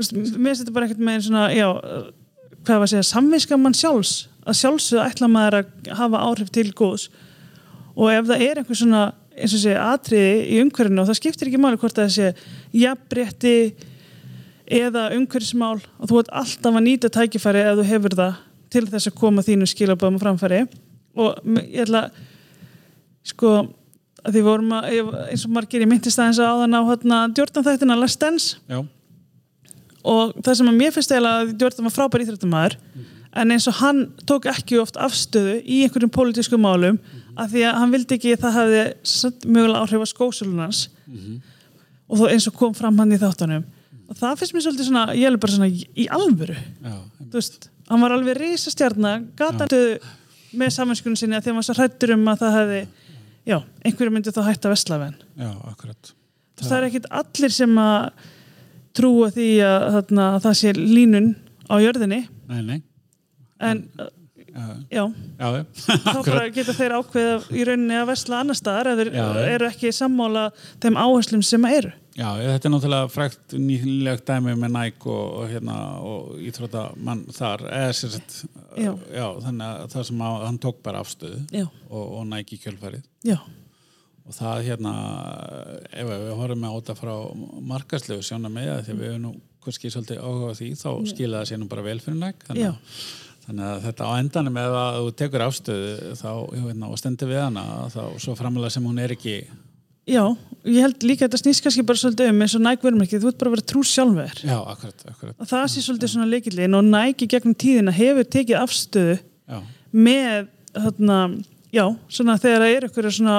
veist, 0.00 0.16
mér 0.16 0.58
þetta 0.58 0.74
bara 0.74 0.88
ekkert 0.88 1.04
með 1.04 1.26
svona, 1.28 1.44
já, 1.54 1.68
hvað 2.62 2.80
var 2.80 2.86
að 2.88 2.94
segja, 2.94 3.08
samvinska 3.10 3.58
mann 3.60 3.76
sjálfs, 3.76 4.14
að 4.42 4.58
sjálfsögðu 4.62 5.04
ætla 5.04 5.30
maður 5.30 5.58
að 5.60 5.92
hafa 6.00 6.24
áhrif 6.30 6.50
til 6.54 6.66
góðs 6.74 7.10
og 7.96 8.12
ef 8.12 8.28
það 8.30 8.44
er 8.46 8.60
einhver 8.60 8.78
svona, 8.78 9.02
eins 9.36 9.56
og 9.56 9.62
segja, 9.62 9.86
atriði 9.92 10.36
í 10.54 10.60
umhverfinu 10.62 11.02
og 11.02 11.10
það 11.10 11.18
skiptir 11.20 11.50
ekki 11.50 11.60
máli 11.60 11.80
hvort 11.80 11.98
það 11.98 12.14
sé 12.14 12.30
jafnbretti 12.76 13.56
eða 14.72 15.10
umhverfismál 15.16 15.78
og 15.80 16.08
þú 16.08 16.22
ert 16.22 16.32
alltaf 16.42 16.78
að 16.78 16.86
nýta 16.86 17.12
tækifæri 17.12 17.64
ef 17.66 17.78
þú 17.80 17.86
hefur 17.90 18.16
það 18.22 18.40
til 18.72 18.86
þess 18.88 19.10
að 19.10 19.18
koma 19.20 19.44
þínu 19.44 19.68
skilaböðum 19.68 20.16
og 20.16 20.22
framfæri. 20.22 20.62
Og 21.20 21.56
ég 21.66 21.82
ætla 21.84 22.06
sko 23.28 23.50
að 24.22 24.36
því 24.36 24.42
vorum 24.46 24.72
að, 24.78 24.88
eins 25.28 25.44
og 25.44 25.52
margir 25.52 25.84
ég 25.84 25.90
myndist 25.90 26.20
aðeins 26.20 26.40
á 26.40 26.56
þann 26.62 26.78
á 26.78 26.82
hérna 26.88 27.18
Jordan 27.36 27.66
þættina 27.66 27.98
Last 27.98 28.22
Dance. 28.22 28.56
Já, 28.70 28.80
og 30.02 30.32
það 30.42 30.58
sem 30.58 30.70
að 30.70 30.78
mér 30.78 30.94
finnst 30.94 31.12
eiginlega 31.12 31.42
að 31.42 31.52
Jordan 31.62 31.86
var 31.86 31.94
frábær 31.94 32.24
íþrættumæður 32.24 32.76
en 33.32 33.54
eins 33.54 33.66
og 33.70 33.78
hann 33.80 34.02
tók 34.28 34.46
ekki 34.50 34.78
oft 34.82 34.98
afstöðu 35.00 35.58
í 35.64 35.82
einhverjum 35.86 36.12
pólitískum 36.12 36.62
málum 36.62 36.98
af 37.40 37.52
því 37.52 37.62
að 37.68 37.78
hann 37.80 37.92
vildi 37.94 38.16
ekki 38.18 38.34
að 38.36 38.42
það 38.44 38.58
hefði 38.58 38.82
samt 39.08 39.46
mögulega 39.48 39.84
áhrif 39.86 40.04
á 40.04 40.08
skósulunans 40.12 40.82
og 42.08 42.18
þó 42.20 42.24
eins 42.28 42.48
og 42.50 42.56
kom 42.58 42.74
fram 42.76 42.98
hann 43.00 43.14
í 43.14 43.20
þáttunum. 43.20 43.64
Og 44.12 44.18
það 44.18 44.40
finnst 44.40 44.54
mér 44.54 44.64
svolítið 44.66 44.88
svona, 44.90 45.04
ég 45.16 45.24
er 45.30 45.38
bara 45.40 45.54
svona 45.54 45.70
í, 45.72 46.04
alvöru, 46.12 46.56
já, 46.84 46.96
þú 47.22 47.38
veist 47.38 47.70
hann 47.88 48.02
var 48.04 48.12
alveg 48.12 48.36
risastjarnar, 48.36 49.24
gatanduð 49.38 50.04
með 50.52 50.74
saminskunum 50.76 51.16
sinni 51.16 51.38
að 51.38 51.46
því 51.46 51.48
að 51.48 51.52
hann 51.54 51.60
var 51.62 51.68
svo 51.68 51.76
hrættur 51.78 52.12
um 52.12 52.28
að 52.28 52.42
það 52.42 52.56
hefði, 52.58 52.82
já, 53.48 53.58
einhverju 53.88 54.12
myndi 54.12 54.34
þá 54.36 54.42
hætta 54.50 54.72
vestlafenn 54.72 55.16
já, 55.40 55.50
akkurat. 55.72 56.12
það 56.60 56.76
er 56.76 56.88
ekkit 56.90 57.08
allir 57.22 57.56
sem 57.56 57.78
að 57.80 58.28
trúa 58.92 59.32
því 59.32 59.50
að, 59.64 59.88
þarna, 59.96 60.28
að 60.36 60.46
það 60.46 60.58
sé 60.60 60.72
línun 60.76 61.30
á 61.72 61.74
jörðinni. 61.80 62.26
Nei, 62.52 62.62
nei. 62.68 62.80
En 63.70 63.86
Já, 64.92 65.06
já, 65.40 65.46
þá 66.04 66.18
bara 66.26 66.48
geta 66.52 66.74
þeir 66.76 66.92
ákveða 66.98 67.36
í 67.56 67.62
rauninni 67.64 67.94
að 67.96 68.08
vesla 68.10 68.40
annar 68.42 68.58
staðar 68.58 68.90
eða 68.90 69.06
þeir 69.08 69.46
eru 69.54 69.68
ekki 69.70 69.92
sammála 69.96 70.42
þeim 70.82 70.98
áherslum 71.00 71.44
sem 71.48 71.64
eru. 71.70 71.92
Já, 72.18 72.26
þetta 72.36 72.68
er 72.68 72.74
náttúrulega 72.74 73.08
frækt 73.14 73.54
nýlegt 73.56 74.26
dæmi 74.28 74.52
með 74.60 74.74
Nike 74.74 75.08
og, 75.08 75.38
og, 75.40 75.46
hérna, 75.48 75.76
og 76.04 76.34
íþróttamann 76.44 77.22
þar 77.32 77.64
eða 77.70 77.94
sér 77.96 78.12
sett, 78.18 78.36
Já. 78.76 78.90
já, 79.16 79.24
þannig 79.46 79.64
að 79.70 79.88
það 79.94 80.06
sem 80.10 80.26
að, 80.28 80.36
hann 80.50 80.60
tók 80.66 80.82
bara 80.84 81.00
afstöðu 81.06 81.40
og, 81.64 82.04
og 82.04 82.28
Nike 82.34 82.58
í 82.58 82.60
kjölfarið. 82.66 83.08
Já, 83.32 83.38
og 84.28 84.36
það 84.36 84.66
hérna 84.68 84.92
ef 85.96 86.12
við 86.12 86.28
horfum 86.42 86.62
með 86.66 86.76
áta 86.82 86.98
frá 87.00 87.14
markaslegu 87.72 88.28
sjóna 88.28 88.52
með 88.52 88.68
það 88.74 88.84
því 88.90 88.98
við 89.00 89.10
erum 89.14 89.24
nú 89.30 89.32
kannski 89.64 89.90
svolítið 89.94 90.20
áhuga 90.26 90.52
því 90.60 90.70
þá 90.76 90.88
skila 91.08 91.40
það 91.40 91.50
sér 91.54 91.60
nú 91.64 91.72
bara 91.72 91.88
vel 91.88 92.00
fyrir 92.04 92.20
Nike 92.20 92.48
þannig, 92.52 92.68
að- 92.68 93.10
þannig 93.52 93.68
að 93.68 93.82
þetta 93.86 94.08
á 94.08 94.12
endanum 94.16 94.56
ef 94.62 94.78
að 94.80 94.94
þú 94.98 95.10
tekur 95.20 95.44
afstöðu 95.44 96.14
þá, 96.16 96.30
hérna, 96.56 96.88
og 96.88 97.00
stendur 97.00 97.30
við 97.30 97.42
hana 97.44 97.66
þá 97.92 98.02
svo 98.24 98.36
framalega 98.38 98.72
sem 98.72 98.88
hún 98.88 99.02
er 99.02 99.12
ekki 99.12 99.36
já 100.08 100.24
ég 100.66 100.80
held 100.82 101.04
líka 101.06 101.26
að 101.26 101.32
þetta 101.32 101.40
snýst 101.42 101.64
kannski 101.64 101.84
bara 101.86 102.00
svolítið 102.00 102.30
um 102.32 102.42
eins 102.44 102.56
og 102.56 102.66
ekki, 103.04 103.20
þú 103.20 103.30
ert 103.30 103.38
bara 103.40 103.50
að 103.50 103.56
vera 103.56 103.66
trú 103.72 103.82
sjálfur. 103.86 104.42
Já, 104.46 104.58
akkurat, 104.72 105.04
akkurat. 105.10 105.36
Að 105.38 105.50
það 105.52 105.64
sé 105.72 105.82
svolítið 105.84 106.12
svona 106.12 106.28
leikillin 106.30 106.78
og 106.78 106.88
Nike 106.88 107.28
gegnum 107.30 107.56
tíðina 107.58 107.94
hefur 107.94 108.28
tekið 108.30 108.60
afstöðu 108.62 109.16
Já, 109.18 109.58
með 109.92 110.48
þarna, 110.72 111.18
já, 111.74 111.84
svona 112.08 112.38
þegar 112.40 112.64
það 112.64 112.76
er 112.76 112.88
ykkur 112.88 113.10
svona 113.10 113.38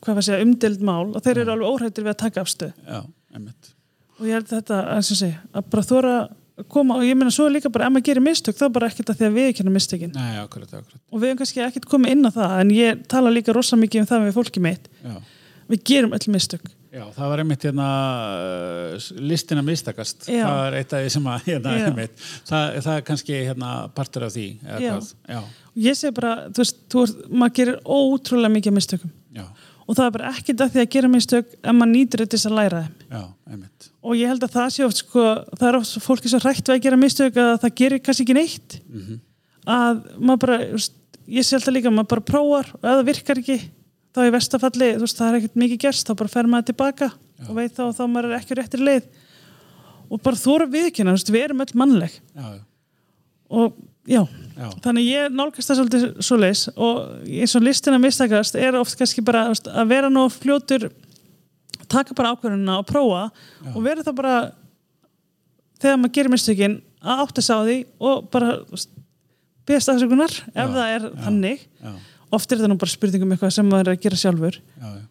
hvað 0.00 0.12
var 0.12 0.22
að 0.22 0.28
segja, 0.28 0.46
umdeld 0.46 0.84
mál 0.86 1.06
og 1.10 1.22
þeir 1.24 1.42
eru 1.42 1.54
alveg 1.56 1.74
óhættir 1.74 2.06
við 2.06 2.14
að 2.14 2.20
taka 2.22 2.44
afstöð 2.46 2.72
já, 2.86 3.00
einmitt. 3.34 3.72
Og 4.16 4.28
ég 4.30 4.38
held 4.38 4.50
þetta, 4.50 4.82
að, 4.94 5.02
sem 5.10 5.20
segi, 5.20 5.38
að 5.52 5.70
bara 5.74 5.86
þóra 5.90 6.16
að 6.22 6.34
koma 6.72 6.96
og 6.96 7.04
ég 7.04 7.18
meina 7.18 7.32
svo 7.34 7.48
líka 7.52 7.70
bara 7.72 7.88
ef 7.88 7.92
maður 7.94 8.06
gerir 8.08 8.24
mistök 8.24 8.56
þá 8.56 8.66
bara 8.72 8.88
ekkert 8.90 9.12
að 9.12 9.20
því 9.20 9.28
að 9.28 9.36
við 9.36 9.50
ekki 9.50 9.66
mistökin. 9.68 10.14
Nei, 10.16 10.38
akkurat, 10.40 10.72
akkurat. 10.72 11.02
Og 11.12 11.20
við 11.20 11.30
hefum 11.30 11.42
kannski 11.42 11.64
ekkert 11.66 11.88
komið 11.90 12.16
inn 12.16 12.28
á 12.28 12.30
það 12.32 12.56
en 12.60 12.72
ég 12.76 13.04
tala 13.12 13.32
líka 13.34 13.54
rosa 13.56 13.76
mikið 13.80 14.04
um 14.04 14.08
það 14.08 14.24
við 14.24 14.38
fólki 14.38 14.62
mitt. 14.64 14.88
Já, 15.04 15.16
við 15.72 15.84
gerum 15.90 16.16
öll 16.16 16.32
mistök. 16.32 16.64
Já 16.96 17.02
það 17.12 17.28
var 17.28 17.42
einmitt 17.42 17.64
hérna 17.66 17.86
uh, 18.96 19.06
listin 19.20 19.60
að 19.60 19.68
mistakast. 19.68 20.30
Já. 20.32 20.46
það 20.46 20.62
er 20.64 20.78
eitt 20.78 20.96
af 20.96 21.04
því 21.04 21.12
sem 21.12 21.28
að 21.28 21.48
hérna, 21.50 21.74
einmitt, 21.90 22.26
það, 22.48 22.78
það 22.86 22.92
er 22.94 23.06
kannski 23.10 23.40
hérna 23.42 23.72
partur 23.96 24.24
af 24.24 24.32
því 24.32 24.46
og 25.36 25.82
ég 25.84 25.98
segi 25.98 26.16
bara, 26.16 26.30
þú 26.56 26.62
veist, 26.62 26.78
þú 26.92 27.02
maður 27.36 27.56
gerir 27.58 27.80
ótrúlega 27.84 28.54
mikið 28.54 28.76
mistökum. 28.78 29.12
Já, 29.36 29.44
og 29.86 29.94
það 29.94 30.06
er 30.06 30.14
bara 30.16 30.30
ekkert 30.34 30.62
að 30.64 30.72
því 30.74 30.82
að 30.82 30.90
gera 30.96 31.10
mistök 31.10 31.52
en 31.62 31.78
maður 31.78 31.92
nýtur 31.92 32.22
þetta 32.24 32.36
þess 32.36 32.48
að 32.50 32.56
læra 32.58 32.82
þeim. 32.82 33.06
Já, 33.12 33.22
og 34.02 34.18
ég 34.18 34.30
held 34.32 34.46
að 34.46 34.54
það 34.56 34.72
sé 34.74 34.84
oft 34.86 35.00
sko, 35.02 35.24
það 35.54 35.68
er 35.68 35.78
oft 35.80 35.98
fólki 36.02 36.32
svo 36.32 36.40
hrætt 36.42 36.66
við 36.66 36.74
að 36.76 36.84
gera 36.86 37.00
mistök 37.00 37.40
að 37.42 37.52
það 37.64 37.74
gerir 37.80 38.02
kannski 38.02 38.26
ekki 38.26 38.38
neitt. 38.40 38.78
Mhm. 38.90 39.20
að 39.66 40.02
maður 40.22 40.42
bara 40.44 40.58
ég 41.26 41.42
sé 41.46 41.56
alltaf 41.56 41.74
líka, 41.74 41.90
maður 41.90 42.10
bara 42.14 42.26
prófar 42.30 42.68
og 42.76 42.84
ef 42.84 42.92
það 42.92 43.08
virkar 43.08 43.40
ekki, 43.42 43.56
þá 44.14 44.20
í 44.22 44.34
vestafalli 44.34 44.90
þú 44.94 45.02
veist, 45.02 45.18
það 45.18 45.28
er 45.28 45.38
ekkert 45.40 45.60
mikið 45.62 45.80
gerst, 45.86 46.06
þá 46.06 46.14
bara 46.16 46.34
fer 46.34 46.50
maður 46.50 46.68
tilbaka 46.70 47.08
og 47.48 47.54
veit 47.56 47.74
þá 47.74 47.82
að 47.86 47.96
þá 47.98 48.04
maður 48.06 48.30
er 48.30 48.38
ekki 48.38 48.58
réttir 48.58 48.84
leið. 48.86 49.08
Og 50.06 50.22
bara 50.22 50.66
viðkynna 50.70 51.12
þú 51.12 51.18
veist, 51.18 51.32
við 51.34 51.44
erum 51.48 51.64
öll 51.64 51.74
mannleg. 51.74 52.14
Já, 52.34 52.46
já, 52.54 52.62
og 53.50 53.74
já, 54.06 54.22
já, 54.56 54.68
þannig 54.84 55.08
ég 55.10 55.34
nálgast 55.36 55.70
það 55.70 55.80
svolítið 55.80 56.06
svoleiðis 56.28 56.64
og 56.76 57.00
eins 57.26 57.56
og 57.58 57.66
listina 57.66 57.98
mistakast 58.02 58.58
er 58.60 58.78
oft 58.78 58.96
kannski 58.98 59.24
bara 59.26 59.48
að 59.52 59.90
vera 59.90 60.10
nú 60.12 60.26
fljótur 60.32 60.88
taka 61.86 62.14
bara 62.18 62.34
ákvörðunina 62.34 62.80
og 62.80 62.86
prófa 62.88 63.24
og 63.72 63.80
vera 63.84 64.02
það 64.06 64.18
bara 64.18 64.36
þegar 65.82 65.98
maður 66.02 66.14
gerir 66.18 66.32
mistökin 66.32 66.78
að 67.06 67.24
átta 67.26 67.44
sig 67.44 67.54
á 67.54 67.60
því 67.62 67.76
og 68.10 68.30
bara 68.32 68.54
beðast 69.66 69.90
afsökunar 69.92 70.32
ef 70.32 70.54
Já, 70.54 70.70
það 70.72 70.94
er 70.94 71.04
já. 71.04 71.10
þannig. 71.26 71.66
Já, 71.82 71.92
oft 72.36 72.50
er 72.52 72.60
þetta 72.60 72.70
nú 72.70 72.78
bara 72.80 72.92
spurning 72.92 73.26
um 73.26 73.34
eitthvað 73.34 73.54
sem 73.56 73.68
maður 73.68 73.90
er 73.90 73.96
að 73.96 74.02
gera 74.06 74.18
sjálfur. 74.20 74.58
Já, 74.80 74.88
já. 74.96 75.04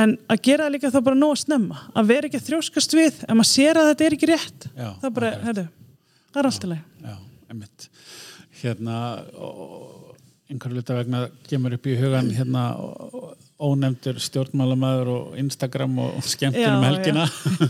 en 0.00 0.14
að 0.32 0.42
gera 0.48 0.66
það 0.66 0.74
líka 0.76 0.92
þá 0.94 0.98
bara 1.08 1.20
nóg 1.20 1.34
að 1.36 1.42
snemma. 1.44 1.82
Að 1.94 2.10
vera 2.12 2.28
ekki 2.28 2.40
að 2.40 2.48
þrjóskast 2.50 2.96
við 2.98 3.20
ef 3.26 3.32
maður 3.38 3.50
sér 3.52 3.80
að 3.80 3.90
þetta 3.92 4.06
er 4.08 4.16
ekki 4.18 4.30
rétt 4.32 4.68
Já, 4.72 4.88
er 4.90 5.14
bara, 5.18 5.32
herru, 5.46 5.66
það 6.32 6.42
er 6.42 6.50
allt 6.50 6.66
í 6.66 6.72
leið 6.72 6.82
Já, 7.06 7.16
einmitt. 7.54 7.88
Hérna, 8.62 8.98
einhverju 10.50 10.78
luta 10.78 10.94
vegna 10.96 11.24
kemur 11.50 11.74
upp 11.76 11.86
í 11.90 11.96
hugan 11.98 12.30
hérna 12.36 12.62
ónefndur 13.56 14.18
stjórnmálamæður 14.20 15.10
og 15.14 15.38
Instagram 15.40 15.94
og 16.04 16.18
skemmtunum 16.32 16.82
Já, 16.82 16.88
helgina. 16.90 17.24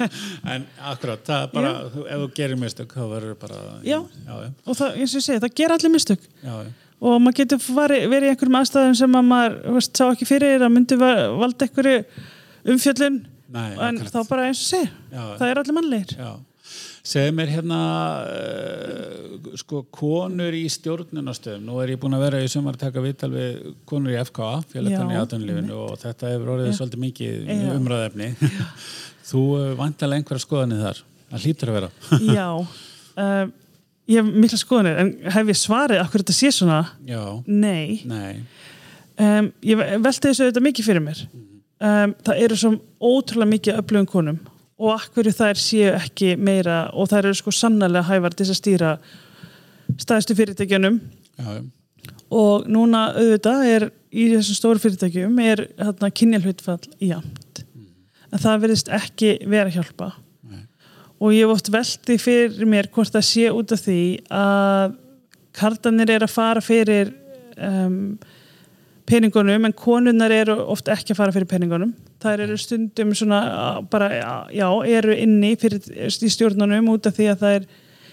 en 0.55 0.65
akkurat, 0.91 1.23
það 1.27 1.45
er 1.45 1.53
bara, 1.55 1.71
þú, 1.93 2.07
ef 2.11 2.23
þú 2.25 2.29
gerir 2.41 2.61
mistök, 2.61 2.97
þá 2.97 3.05
verður 3.13 3.37
bara... 3.43 3.61
Já. 3.87 4.01
Já, 4.27 4.33
já, 4.43 4.49
og 4.67 4.79
það, 4.81 4.97
eins 4.99 5.15
og 5.15 5.21
ég 5.21 5.27
segi, 5.29 5.43
það 5.45 5.55
gera 5.63 5.79
allir 5.79 5.95
mistök. 5.95 6.27
Já, 6.43 6.57
já. 6.67 6.73
og 7.07 7.23
maður 7.23 7.39
getur 7.43 7.63
verið 7.77 8.27
í 8.27 8.33
einhverjum 8.33 8.59
aðstæðum 8.63 8.99
sem 9.03 9.17
að 9.21 9.31
maður 9.31 9.57
veist, 9.79 9.95
sá 10.01 10.05
ekki 10.09 10.29
fyrir 10.29 10.67
að 10.67 10.75
myndi 10.75 10.99
va- 11.01 11.15
valda 11.39 11.69
einhverju 11.69 12.03
umfjöllun. 12.75 13.23
Nei, 13.57 13.69
en 13.87 14.03
þá 14.11 14.21
bara 14.27 14.49
eins 14.51 14.59
og 14.65 14.71
segi 14.73 14.89
Já, 15.15 15.23
það 15.39 15.49
er 15.53 15.61
allir 15.63 15.77
mannlegir. 15.79 16.17
Já, 16.19 16.31
segðu 17.07 17.35
mér 17.39 17.51
hérna 17.55 17.81
uh, 18.27 19.51
sko 19.61 19.83
konur 19.95 20.55
í 20.57 20.65
stjórnunastöðum 20.73 21.67
nú 21.69 21.79
er 21.83 21.95
ég 21.95 22.01
búin 22.03 22.17
að 22.17 22.25
vera 22.27 22.41
í 22.43 22.49
sumar 22.51 22.79
að 22.79 22.87
taka 22.87 23.05
viðtal 23.05 23.31
við 23.35 23.61
konur 23.89 24.15
í 24.15 24.19
FKA, 24.25 24.49
félagtann 24.73 25.13
í 25.13 25.17
Já, 25.17 25.21
aðtunlifinu 25.23 25.77
og 25.85 26.01
þetta 26.03 26.33
hefur 26.33 26.55
orðið 26.57 26.73
Já. 26.73 26.79
svolítið 26.81 27.05
mikið 27.05 27.53
Já. 27.53 27.69
umræðefni 27.77 28.33
þú 29.31 29.45
uh, 29.59 29.69
vantalega 29.79 30.23
einhverja 30.23 30.47
skoðanir 30.47 30.83
þar? 30.83 31.05
Það 31.27 31.47
hlýtur 31.47 31.71
að 31.71 31.79
vera. 31.81 31.93
Já. 32.39 32.49
Uh, 33.17 33.47
ég 34.11 34.21
hef 34.21 34.35
mikla 34.45 34.61
skoðanir 34.61 35.01
en 35.03 35.15
hef 35.35 35.53
ég 35.53 35.61
svarið 35.61 36.03
hverju 36.03 36.25
þetta 36.25 36.37
sé 36.37 36.53
svona? 36.55 36.83
Já, 37.07 37.23
nei. 37.47 38.03
Nei, 38.07 38.43
um, 39.23 39.51
ég 39.67 39.83
velti 39.83 40.29
þessu 40.29 40.47
auðvitað 40.47 40.69
mikið 40.69 40.91
fyrir 40.91 41.07
mér. 41.07 41.25
Um, 41.77 42.15
það 42.25 42.45
eru 42.47 42.59
svo 42.61 42.71
ótrúlega 43.05 43.53
mikið 43.53 43.81
öflugum 43.83 44.07
konum 44.09 44.39
og 44.77 45.07
hverju 45.15 45.33
þær 45.33 45.61
séu 45.61 45.93
ekki 45.97 46.35
meira 46.37 46.87
og 46.93 47.09
þær 47.13 47.31
eru 47.31 47.39
sko 47.39 47.55
sannarlega 47.55 48.11
hæfar 48.11 48.37
til 48.37 48.49
að 48.51 48.59
stýra 48.59 48.91
stæðstu 49.97 50.37
fyrirtækjunum. 50.37 51.01
Já, 51.37 51.63
og 52.33 52.67
núna 52.71 53.11
auðvitað 53.15 53.65
er 53.71 53.89
í 54.11 54.29
þessum 54.33 54.59
stóru 54.59 54.83
fyrirtækjum 54.83 55.41
er 55.43 55.67
hérna 55.79 56.11
kynjalhutfall 56.11 56.83
jamt 57.03 57.63
en 58.33 58.43
það 58.43 58.63
verðist 58.65 58.93
ekki 58.93 59.33
vera 59.47 59.73
hjálpa 59.73 60.11
Nei. 60.51 60.65
og 61.23 61.37
ég 61.37 61.51
oft 61.51 61.71
veldi 61.73 62.19
fyrir 62.21 62.67
mér 62.69 62.91
hvort 62.95 63.15
það 63.15 63.29
sé 63.29 63.51
út 63.55 63.75
af 63.77 63.85
því 63.85 64.01
að 64.35 64.97
kardanir 65.57 66.13
er 66.17 66.27
að 66.27 66.35
fara 66.35 66.65
fyrir 66.65 67.13
um, 67.57 68.17
peningunum 69.07 69.69
en 69.69 69.75
konunnar 69.77 70.35
eru 70.35 70.57
oft 70.73 70.89
ekki 70.93 71.15
að 71.15 71.21
fara 71.21 71.35
fyrir 71.35 71.49
peningunum. 71.51 71.95
Þær 72.23 72.45
eru 72.47 72.59
stundum 72.61 73.15
svona 73.17 73.41
bara, 73.91 74.11
já, 74.55 74.69
eru 74.99 75.15
inni 75.17 75.55
fyrir, 75.61 75.85
í 75.87 76.33
stjórnunum 76.33 76.93
út 76.95 77.09
af 77.09 77.17
því 77.19 77.31
að 77.33 77.45
það 77.45 77.59
er 77.61 77.69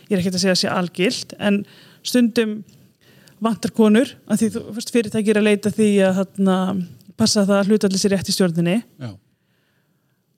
ég 0.09 0.15
er 0.15 0.21
ekki 0.21 0.33
að 0.33 0.41
segja 0.43 0.55
að 0.55 0.61
sé 0.61 0.71
algilt 0.71 1.35
en 1.39 1.61
stundum 2.05 2.57
vantar 3.43 3.73
konur 3.75 4.13
að 4.31 4.43
því 4.43 4.49
þú 4.53 4.63
fyrst 4.77 4.93
fyrirtækir 4.95 5.39
að 5.39 5.49
leita 5.49 5.71
því 5.73 5.89
að 6.07 6.21
þarna, 6.21 6.57
passa 7.19 7.45
það 7.47 7.59
að 7.59 7.71
hlutalli 7.71 8.01
sér 8.01 8.15
rétt 8.15 8.31
í 8.31 8.35
stjórnunni 8.35 8.77
Já, 8.83 9.11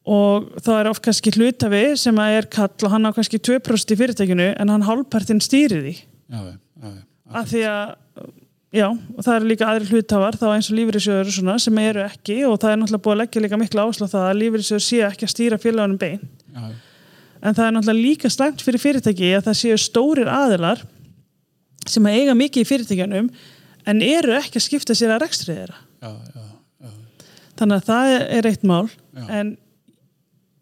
og 0.05 0.49
þá 0.61 0.71
er 0.77 0.89
oft 0.91 1.03
kannski 1.05 1.33
hlutafi 1.33 1.83
sem 1.97 2.19
að 2.21 2.39
er 2.39 2.47
kall 2.53 2.85
og 2.85 2.93
hann 2.93 3.09
á 3.09 3.15
kannski 3.15 3.41
2% 3.41 3.93
í 3.93 3.99
fyrirtækinu 3.99 4.51
en 4.53 4.73
hann 4.73 4.85
hálfpartinn 4.85 5.41
stýrir 5.41 5.81
því. 5.81 5.95
Já, 6.29 6.39
já, 6.39 6.53
já, 6.53 6.89
já. 6.91 7.01
að 7.41 7.47
því 7.51 7.63
að 7.71 8.27
já, 8.75 8.87
og 8.91 9.23
það 9.23 9.37
eru 9.37 9.49
líka 9.49 9.67
aðri 9.69 9.87
hlutafar 9.89 10.37
þá 10.39 10.45
eins 10.53 10.69
og 10.71 11.29
svona 11.33 11.55
sem 11.61 11.77
eru 11.81 12.03
ekki 12.03 12.37
og 12.47 12.57
það 12.61 12.71
er 12.71 12.79
náttúrulega 12.81 13.03
búið 13.05 13.15
að 13.15 13.21
leggja 13.21 13.43
líka 13.45 13.59
miklu 13.61 13.83
áslá 13.85 14.07
það 14.11 14.25
að 14.29 14.39
lífyrirsjóður 14.41 14.85
sé 14.85 15.01
ekki 15.07 15.27
að 15.27 15.33
stýra 15.33 15.59
félagunum 15.61 15.99
bein. 16.01 16.23
Já, 16.55 16.63
en 17.41 17.57
það 17.57 17.65
er 17.65 17.75
náttúrulega 17.75 18.05
líka 18.07 18.31
slæmt 18.33 18.63
fyrir 18.65 18.83
fyrirtæki 18.83 19.31
að 19.37 19.45
það 19.49 19.59
séu 19.61 19.81
stórir 19.81 20.31
aðilar 20.31 20.83
sem 21.85 22.09
að 22.09 22.19
eiga 22.19 22.37
mikið 22.37 22.65
í 22.65 22.69
fyrirtækjanum 22.71 23.29
en 23.85 24.01
eru 24.05 24.37
ekki 24.39 24.59
að 24.59 24.67
skipta 24.67 24.97
sér 24.97 25.15
að 25.15 25.23
rekstrið 25.25 25.61
þeirra. 25.61 25.79
Já, 26.01 26.11
já, 26.35 26.93
þannig 27.59 27.77
að 27.77 27.89
það 27.91 28.15
er 28.39 28.49
eitt 28.51 28.65
mál 28.67 28.87
en 29.29 29.55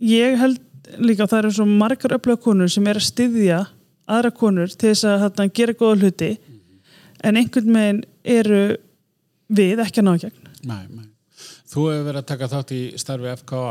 ég 0.03 0.38
held 0.39 0.59
líka 0.99 1.26
að 1.26 1.32
það 1.32 1.39
eru 1.43 1.53
svo 1.57 1.68
margar 1.70 2.18
öfluga 2.18 2.43
konur 2.43 2.72
sem 2.72 2.88
er 2.89 2.99
að 2.99 3.07
styðja 3.07 3.61
aðra 4.09 4.34
konur 4.36 4.72
til 4.72 4.91
þess 4.91 5.07
að 5.07 5.22
þarna, 5.24 5.53
gera 5.55 5.78
góða 5.80 5.99
hluti 6.01 6.32
en 7.24 7.39
einhvern 7.39 7.74
veginn 7.78 8.03
eru 8.36 8.61
við 9.53 9.84
ekki 9.86 10.01
að 10.03 10.07
ná 10.09 10.13
í 10.15 10.24
gegn 10.26 10.51
Nei, 10.63 10.84
nei. 10.95 11.09
Þú 11.74 11.82
hefur 11.89 12.05
verið 12.07 12.19
að 12.21 12.28
taka 12.30 12.47
þátt 12.51 12.71
í 12.76 12.82
starfi 13.01 13.32
FKA 13.41 13.61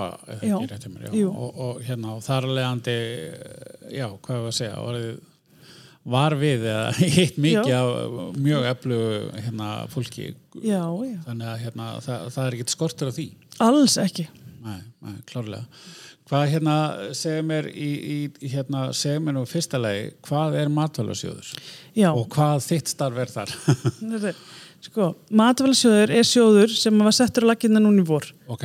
Já. 0.43 0.57
mér, 0.61 1.05
já. 1.15 1.27
Og, 1.31 1.61
og 1.67 1.83
hérna, 1.87 2.17
og 2.17 2.25
þar 2.27 2.49
leðandi 2.51 2.97
já, 3.95 4.09
hvað 4.11 4.37
hefur 4.37 4.51
að 4.51 4.57
segja 4.59 4.81
orðið 4.83 5.13
var 6.13 6.35
við 6.35 6.67
eða 6.67 6.93
hitt 7.17 7.37
mikið 7.39 7.75
af 7.79 8.39
mjög 8.43 8.69
eflugu 8.73 9.19
hérna, 9.47 9.71
fólki 9.93 10.29
já, 10.59 10.83
þannig 11.29 11.49
að 11.53 11.61
hérna, 11.63 11.91
það, 12.03 12.25
það 12.35 12.47
er 12.49 12.57
ekkert 12.59 12.75
skortur 12.75 13.13
á 13.13 13.17
því 13.17 13.29
alls 13.63 13.99
ekki 14.03 14.27
Nei, 14.63 14.79
nei, 15.03 15.15
klárlega. 15.27 15.65
Hvað 16.33 16.47
hérna, 16.49 16.75
segir 17.13 17.43
mér 17.45 17.67
í, 17.69 17.91
í 18.41 18.49
hérna, 18.49 18.87
segir 18.97 19.21
mér 19.21 19.35
nú 19.37 19.43
fyrsta 19.45 19.77
lagi, 19.77 20.07
hvað 20.25 20.55
er 20.63 20.71
matvælasjóður? 20.73 21.51
já, 21.93 22.09
Og 22.09 22.25
hvað 22.33 22.63
þitt 22.71 22.89
starf 22.95 23.21
er 23.21 23.33
þar? 23.35 23.53
sko, 24.87 25.13
matvælasjóður 25.29 26.13
er 26.17 26.27
sjóður 26.27 26.73
sem 26.75 27.05
var 27.05 27.15
settur 27.17 27.47
á 27.47 27.51
laginna 27.53 27.83
núna 27.83 28.03
í 28.03 28.07
vor 28.09 28.27
ok, 28.51 28.65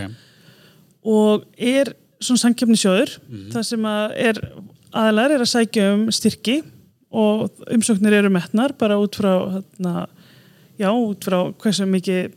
og 1.07 1.45
er 1.59 1.91
svona 2.23 2.45
samkjöfnisjóður 2.45 3.13
það 3.53 3.67
sem 3.69 3.85
að 3.91 4.15
er 4.29 4.41
aðlar 4.97 5.35
er 5.35 5.43
að 5.43 5.51
sækja 5.51 5.91
um 5.93 6.07
styrki 6.15 6.61
og 7.11 7.51
umsóknir 7.73 8.17
eru 8.17 8.31
metnar 8.33 8.73
bara 8.79 8.97
út 8.99 9.19
frá 9.19 9.31
hérna, 9.59 10.07
já, 10.79 10.89
út 10.89 11.27
frá 11.27 11.39
hversu 11.61 11.87
mikið 11.89 12.31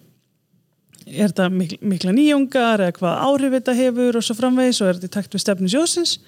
er 1.11 1.28
þetta 1.32 1.46
mikla, 1.52 1.78
mikla 1.92 2.12
nýjungar 2.16 2.82
eða 2.86 2.96
hvað 2.98 3.22
áhrif 3.26 3.54
þetta 3.58 3.74
hefur 3.78 4.16
og 4.20 4.26
svo 4.26 4.36
framvegis 4.38 4.80
og 4.82 4.88
er 4.92 4.98
þetta 5.00 5.11
í 5.11 5.14
takt 5.18 5.34
við 5.36 5.44
stefnu 5.44 5.70
sjóðsins? 5.72 6.18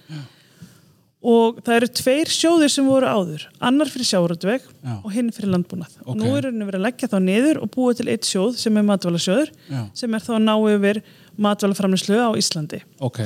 Og 1.22 1.61
það 1.62 1.76
eru 1.76 1.89
tveir 1.95 2.30
sjóðir 2.35 2.70
sem 2.74 2.87
voru 2.91 3.07
áður 3.07 3.45
annar 3.62 3.87
fyrir 3.93 4.09
sjáratveg 4.09 4.64
Já. 4.83 4.95
og 5.05 5.12
hinn 5.14 5.28
fyrir 5.30 5.53
landbúnað. 5.55 5.93
Og 6.03 6.16
Ok. 6.16 6.18
nú 6.18 6.33
er 6.35 6.49
henni 6.49 6.66
verið 6.66 6.80
að 6.80 6.87
leggja 6.89 7.09
þá 7.12 7.18
niður 7.22 7.61
og 7.62 7.70
búa 7.70 7.95
til 7.95 8.09
eitt 8.11 8.26
sjóð 8.26 8.57
sem 8.59 8.76
er 8.76 8.83
matvælasjóður 8.89 9.53
já, 9.70 9.83
sem 9.95 10.14
er 10.18 10.18
þá 10.24 10.33
að 10.35 10.43
ná 10.49 10.55
yfir 10.74 11.03
matvælaframlislu 11.39 12.18
á 12.18 12.30
Íslandi. 12.35 12.83
Ok, 12.99 13.20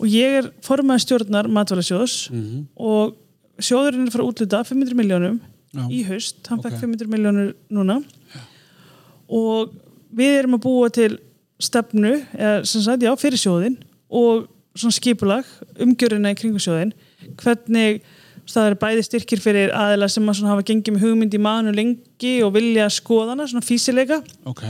og 0.00 0.06
ég 0.08 0.38
er 0.40 0.48
formaður 0.64 1.04
stjórnar 1.04 1.50
matvælasjóðs 1.52 2.30
mm 2.32 2.66
og 2.80 3.12
sjóðurinn 3.60 4.08
er 4.08 4.16
að 4.16 4.28
útluta 4.32 4.64
500 4.64 4.96
miljónum 4.96 5.36
Já. 5.76 5.84
í 5.92 6.00
haust, 6.08 6.40
hann 6.48 6.58
Ok. 6.58 6.70
fekk 6.70 6.80
500 6.80 7.06
miljónur 7.12 7.52
núna. 7.70 8.02
Og 9.28 9.70
við 10.16 10.38
erum 10.40 10.58
að 10.58 10.64
búa 10.66 10.90
til 10.92 11.12
stefnu, 11.62 12.16
eða 12.34 12.64
sem 12.68 12.82
sagt, 12.84 13.04
já, 13.04 13.12
fyrir 13.20 13.40
sjóðin 13.40 13.78
og 14.12 14.48
svona 14.78 14.96
skipulag 14.96 15.48
umgjörina 15.82 16.32
í 16.32 16.38
kringu 16.38 16.60
sjóðin 16.62 16.94
hvernig 17.40 18.00
það 18.48 18.70
eru 18.70 18.78
bæði 18.82 19.04
styrkir 19.06 19.42
fyrir 19.42 19.74
aðila 19.76 20.08
sem 20.10 20.28
að 20.28 20.48
hafa 20.50 20.64
gengið 20.66 20.96
með 20.96 21.04
hugmynd 21.06 21.36
í 21.36 21.42
manu 21.42 21.74
lengi 21.74 22.32
og 22.42 22.54
vilja 22.56 22.88
skoðana, 22.92 23.46
svona 23.48 23.64
físileika 23.64 24.18
ok, 24.48 24.64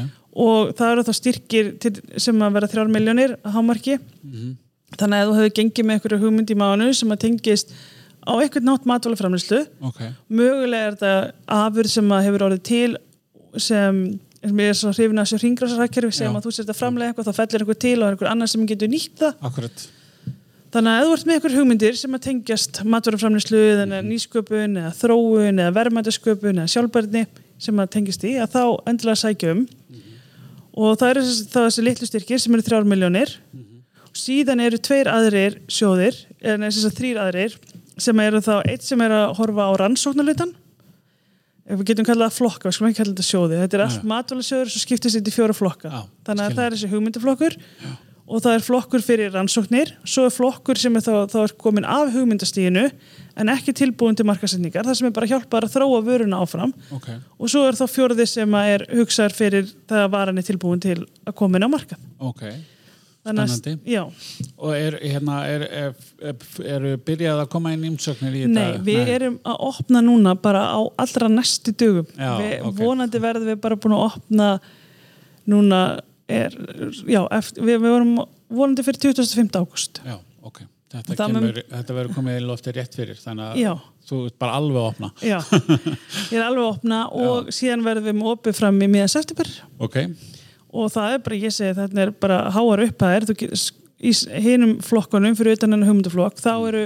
og 0.45 0.74
það 0.76 0.93
eru 0.93 1.07
þá 1.07 1.12
styrkir 1.18 1.70
til, 1.80 1.95
sem 2.20 2.45
að 2.45 2.59
vera 2.59 2.70
þrjár 2.72 2.93
miljónir 2.93 3.36
að 3.40 3.57
hámarki. 3.57 3.99
Mhm. 4.22 4.59
þannig 4.93 5.22
að 5.22 5.30
þú 5.30 5.36
hefur 5.38 5.55
gengið 5.57 5.86
með 5.88 5.95
einhverju 5.97 6.20
hugmynd 6.20 6.51
í 6.53 6.59
mánu 6.61 6.90
sem 6.93 7.14
að 7.14 7.22
tengist 7.24 7.70
á 8.28 8.32
eitthvað 8.36 8.66
nátt 8.68 8.84
matvælaframlislu 8.90 9.62
ok, 9.88 10.01
mögulega 10.28 10.90
er 10.90 10.99
þetta 10.99 11.32
afur 11.49 11.88
sem 11.88 12.12
að 12.12 12.26
hefur 12.26 12.45
orðið 12.49 12.62
til 12.68 12.90
sem 13.57 14.03
sem 14.43 14.61
er 14.64 14.76
svo 14.76 14.90
hrifin 14.90 15.20
að 15.22 15.28
þessu 15.28 15.40
ringrásarækkerfi 15.43 16.16
sem 16.16 16.36
að 16.36 16.47
þú 16.47 16.53
sért 16.57 16.70
að 16.72 16.78
framlega 16.78 17.12
eitthvað 17.12 17.28
þá 17.28 17.38
fellir 17.38 17.64
einhver 17.64 17.78
til 17.84 17.97
og 17.99 18.07
er 18.07 18.16
einhver 18.16 18.30
annar 18.30 18.51
sem 18.51 18.64
getur 18.66 18.90
nýtt 18.90 19.20
það. 19.20 19.36
Akkurat, 19.49 19.84
þannig 20.74 20.93
að 20.93 21.03
ef 21.03 21.07
þú 21.07 21.16
ert 21.16 21.28
með 21.28 21.36
einhver 21.36 21.57
hugmyndir 21.59 21.99
sem 22.01 22.16
að 22.16 22.24
tengjast 22.26 22.80
matvælaframlislu 22.95 23.62
eða 23.72 24.01
nýsköpun 24.07 24.80
eða 24.82 24.93
þróun 24.99 25.62
eða 25.62 25.74
verðmætasköpun 25.78 26.62
eða 26.62 26.72
sjálfbærni 26.74 27.26
sem 27.62 27.82
að 27.82 27.93
tengjast 27.95 28.26
í 28.26 28.32
að 28.43 28.57
þá 28.57 28.64
endilega 28.90 29.20
sækja 29.22 29.55
um. 29.55 29.66
Og 30.72 30.97
það 30.99 31.12
eru 31.12 31.26
þessi, 31.28 31.47
þessi 31.53 31.84
litlu 31.86 32.09
styrkir 32.09 32.43
sem 32.43 32.57
eru 32.57 32.66
þrjár 32.66 32.88
miljónir 32.88 33.36
og 34.09 34.18
síðan 34.18 34.64
eru 34.64 34.80
tveir 34.82 35.11
aðrir 35.12 35.61
sjóðir 35.70 36.16
eða 36.40 36.64
þess 36.66 36.88
að 36.88 36.99
þrýr 36.99 37.22
aðrir 37.22 37.57
sem 38.01 38.24
eru 38.24 38.40
þá 38.43 38.55
eitt 38.64 38.86
sem 38.86 39.05
er 39.05 39.14
að 39.14 39.36
horfa 39.38 39.68
á 39.68 39.72
rannsóknarlutan 39.84 40.55
ef 40.57 40.62
við 41.69 41.85
getum 41.93 42.07
kallað 42.09 42.31
það 42.31 42.39
flokka, 42.39 42.69
við 42.69 42.77
skulum 42.77 42.91
ekki 42.91 43.01
kalla 43.03 43.13
þetta 43.13 43.27
sjóði. 43.29 43.59
Þetta 43.63 43.79
er 43.79 43.85
allt 43.87 43.99
Já. 44.01 44.07
matvælasjóður 44.13 44.73
sem 44.73 44.83
skiptist 44.87 45.29
í 45.31 45.35
fjóra 45.35 45.57
flokka. 45.57 45.93
Já, 45.93 46.01
þannig 46.29 46.49
að 46.49 46.57
það 46.57 46.65
er 46.65 46.77
þessi 46.77 46.91
hugmyndaflokkur 46.93 47.57
og 48.33 48.41
það 48.41 48.57
er 48.57 48.65
flokkur 48.65 49.05
fyrir 49.05 49.33
rannsóknir. 49.35 49.93
Svo 50.09 50.27
er 50.29 50.35
flokkur 50.35 50.81
sem 50.81 50.97
er 50.99 51.05
þá, 51.05 51.13
þá 51.31 51.39
er 51.43 51.55
komin 51.61 51.87
af 51.89 52.13
hugmyndastíðinu 52.15 52.85
en 53.43 53.53
ekki 53.53 53.75
tilbúin 53.77 54.17
til 54.19 54.27
markasetningar, 54.29 54.87
það 54.87 54.99
sem 54.99 55.09
er 55.09 55.15
bara 55.17 55.31
hjálpar 55.31 55.67
að 55.67 55.75
þróa 55.77 56.03
vöruna 56.07 56.43
áfram. 56.45 56.75
Ok, 56.95 57.09
og 57.39 57.53
svo 57.53 57.65
er 57.69 57.79
þá 57.79 57.87
fjórði 57.91 58.27
sem 58.29 58.59
er 58.63 58.87
hugsaður 58.93 59.39
fyrir 59.39 59.73
það 59.91 60.05
að 60.07 60.13
varan 60.17 60.43
er 60.43 60.49
tilbúin 60.49 60.83
til 60.83 60.99
að 61.03 61.37
koma 61.39 61.59
inn 61.59 61.67
á 61.67 61.71
markað. 61.73 62.07
Ok. 62.23 62.45
Spennandi. 63.23 63.73
Já, 63.87 64.03
Og 64.59 64.73
er, 64.75 64.97
hérna, 64.99 65.37
er, 65.47 65.62
er, 65.62 65.93
er, 66.27 66.47
eru 66.75 66.97
byrjað 67.07 67.43
að 67.45 67.51
koma 67.55 67.73
inn 67.77 67.85
ímsöknir 67.93 68.35
í 68.35 68.45
Nei, 68.51 68.64
þetta? 68.73 68.83
við 68.89 69.12
erum 69.14 69.37
að 69.47 69.62
opna 69.68 70.03
núna 70.03 70.35
bara 70.43 70.64
á 70.75 70.81
allra 71.05 71.29
næstu 71.31 71.75
dugum. 71.79 72.09
Já, 72.18 72.33
við, 72.41 72.57
ok. 72.66 72.81
Vonandi 72.83 73.23
verðum 73.23 73.53
við 73.53 73.61
bara 73.62 73.79
búin 73.79 73.95
að 73.99 74.05
opna 74.09 74.49
núna 75.53 75.81
er, 76.31 76.55
já, 77.07 77.23
eftir, 77.39 77.62
við, 77.66 77.79
við 77.83 77.95
vorum 77.95 78.12
vonandi 78.53 78.85
fyrir 78.87 79.01
25. 79.14 79.55
ágúst. 79.62 80.03
Já, 80.07 80.18
ok. 80.43 80.64
Þetta, 80.93 81.25
kemur, 81.25 81.57
þetta 81.70 81.95
verður 81.97 82.16
komið 82.18 82.35
í 82.37 82.41
lofti 82.45 82.73
rétt 82.77 82.93
fyrir, 82.99 83.16
þannig 83.16 83.47
að 83.47 83.61
Já. 83.62 83.70
þú 84.11 84.16
ert 84.27 84.35
bara 84.43 84.59
alveg 84.61 84.77
að 84.77 84.89
opna. 84.91 85.09
Já, 85.25 85.39
ég 86.29 86.35
er 86.37 86.43
alveg 86.45 86.66
að 86.66 86.68
opna 86.75 86.99
og 87.25 87.49
síðan 87.57 87.85
verðum 87.87 88.11
við 88.11 88.18
með 88.18 88.29
opið 88.35 88.59
fram 88.59 88.83
í 88.85 88.89
miðan 88.93 89.09
september 89.14 89.49
Ok, 89.81 89.97
og 90.73 90.91
það 90.95 91.14
er 91.18 91.23
bara, 91.27 91.37
ég 91.47 91.53
segi, 91.55 91.77
þetta 91.79 92.03
er 92.07 92.12
bara 92.25 92.41
háar 92.55 92.83
upphæðir, 92.89 93.29
þú 93.31 93.37
get, 93.43 93.66
í 94.03 94.12
hinum 94.43 94.79
flokkunum 94.83 95.37
fyrir 95.39 95.59
utan 95.59 95.73
hennar 95.77 95.89
hugmynduflokk, 95.91 96.41
þá 96.43 96.53
eru, 96.73 96.85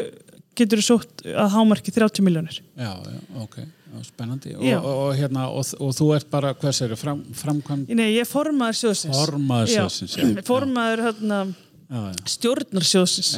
getur 0.58 0.82
þú 0.82 0.86
sótt 0.90 1.24
að 1.32 1.54
hámarki 1.56 1.94
30 1.94 2.24
miljónir. 2.26 2.60
já, 2.76 2.90
já, 2.92 3.20
ok, 3.44 3.56
já, 3.62 4.02
spennandi. 4.04 4.54
Og, 4.56 4.64
Já. 4.66 4.76
og, 4.80 4.90
og, 5.06 5.14
hérna, 5.16 5.46
og, 5.48 5.64
og 5.80 5.94
þú 5.96 6.08
ert 6.16 6.28
bara, 6.32 6.50
hvers 6.54 6.80
eru, 6.84 6.96
fram, 7.00 7.22
framkvæmd 7.32 7.88
Nei, 7.96 8.10
ég 8.16 8.24
er 8.26 8.28
formaður 8.28 8.76
sjóðsins. 8.82 9.16
formaður 9.16 9.70
Já. 9.72 9.78
sjóðsins? 9.86 10.16
Já, 10.20 10.42
Formaður 10.44 11.04
hérna, 11.06 11.38
já, 11.46 11.54
já, 11.54 11.65
stjórnarsjóðsins. 11.86 13.36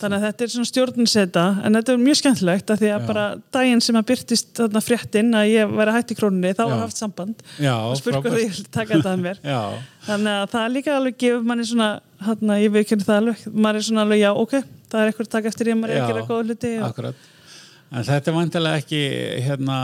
Þannig 0.00 0.14
að 0.16 0.22
þetta 0.24 0.44
er 0.44 0.52
svona 0.54 0.68
stjórninseta 0.70 1.42
en 1.66 1.76
þetta 1.76 1.92
er 1.92 2.00
mjög 2.00 2.18
skemmtilegt 2.22 2.72
að 2.72 2.80
því 2.80 2.88
að 2.88 3.02
Já. 3.02 3.06
bara 3.10 3.24
daginn 3.52 3.82
sem 3.84 3.98
að 4.00 4.06
byrtist 4.08 4.52
þarna 4.56 4.82
fréttin 4.84 5.36
að 5.36 5.50
ég 5.52 5.74
væri 5.76 5.96
hætt 5.98 6.14
í 6.14 6.16
krónunni 6.16 6.54
þá 6.56 6.62
var 6.64 6.80
haft 6.86 7.02
samband 7.02 7.44
Já, 7.60 7.74
og 7.76 8.00
frábært. 8.00 8.38
ég 8.40 8.54
vil 8.56 8.66
taka 8.72 8.94
þetta 8.94 9.12
að 9.12 9.24
mér 9.26 9.42
Já, 9.52 9.60
þannig 10.08 10.38
að 10.38 10.46
það 10.54 10.68
líka 10.78 10.94
alveg 10.96 11.18
gefur 11.20 11.48
manni 11.50 11.68
svona 11.68 11.90
hérna, 12.24 12.60
ég 12.62 12.72
veit 12.72 12.84
ekki 12.86 13.00
það 13.04 13.20
alveg 13.22 13.46
maður 13.52 13.80
er 13.82 13.88
svona 13.90 14.06
alveg 14.06 14.22
já, 14.22 14.30
ok, 14.32 14.54
það 14.88 15.02
er 15.02 15.12
eitthvað 15.12 15.32
takk 15.36 15.50
eftir 15.52 15.72
ég 15.74 15.80
maður 15.82 15.94
er 15.94 16.00
að 16.06 16.12
gera 16.14 16.28
góða 16.30 16.48
hluti 16.48 16.72
og... 16.80 17.10
En 17.88 18.04
þetta 18.04 18.28
er 18.28 18.34
vantilega 18.36 18.80
ekki 18.82 18.98
hérna 19.46 19.76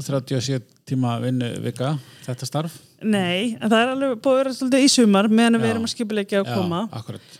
37 0.00 0.62
tíma 0.88 1.18
vinnu 1.20 1.50
vika 1.64 1.90
þetta 2.24 2.48
starf? 2.48 2.76
Nei, 3.04 3.54
það 3.60 3.76
er 3.78 3.92
alveg 3.92 4.18
búið 4.24 4.34
að 4.34 4.40
vera 4.40 4.54
svolítið 4.56 4.84
í 4.84 4.90
sumar 4.92 5.28
meðan 5.28 5.60
við 5.60 5.72
erum 5.74 5.86
að 5.86 5.92
skipulegja 5.92 6.40
að 6.40 6.50
koma. 6.54 6.82
Já, 6.86 7.00
akkurat. 7.00 7.38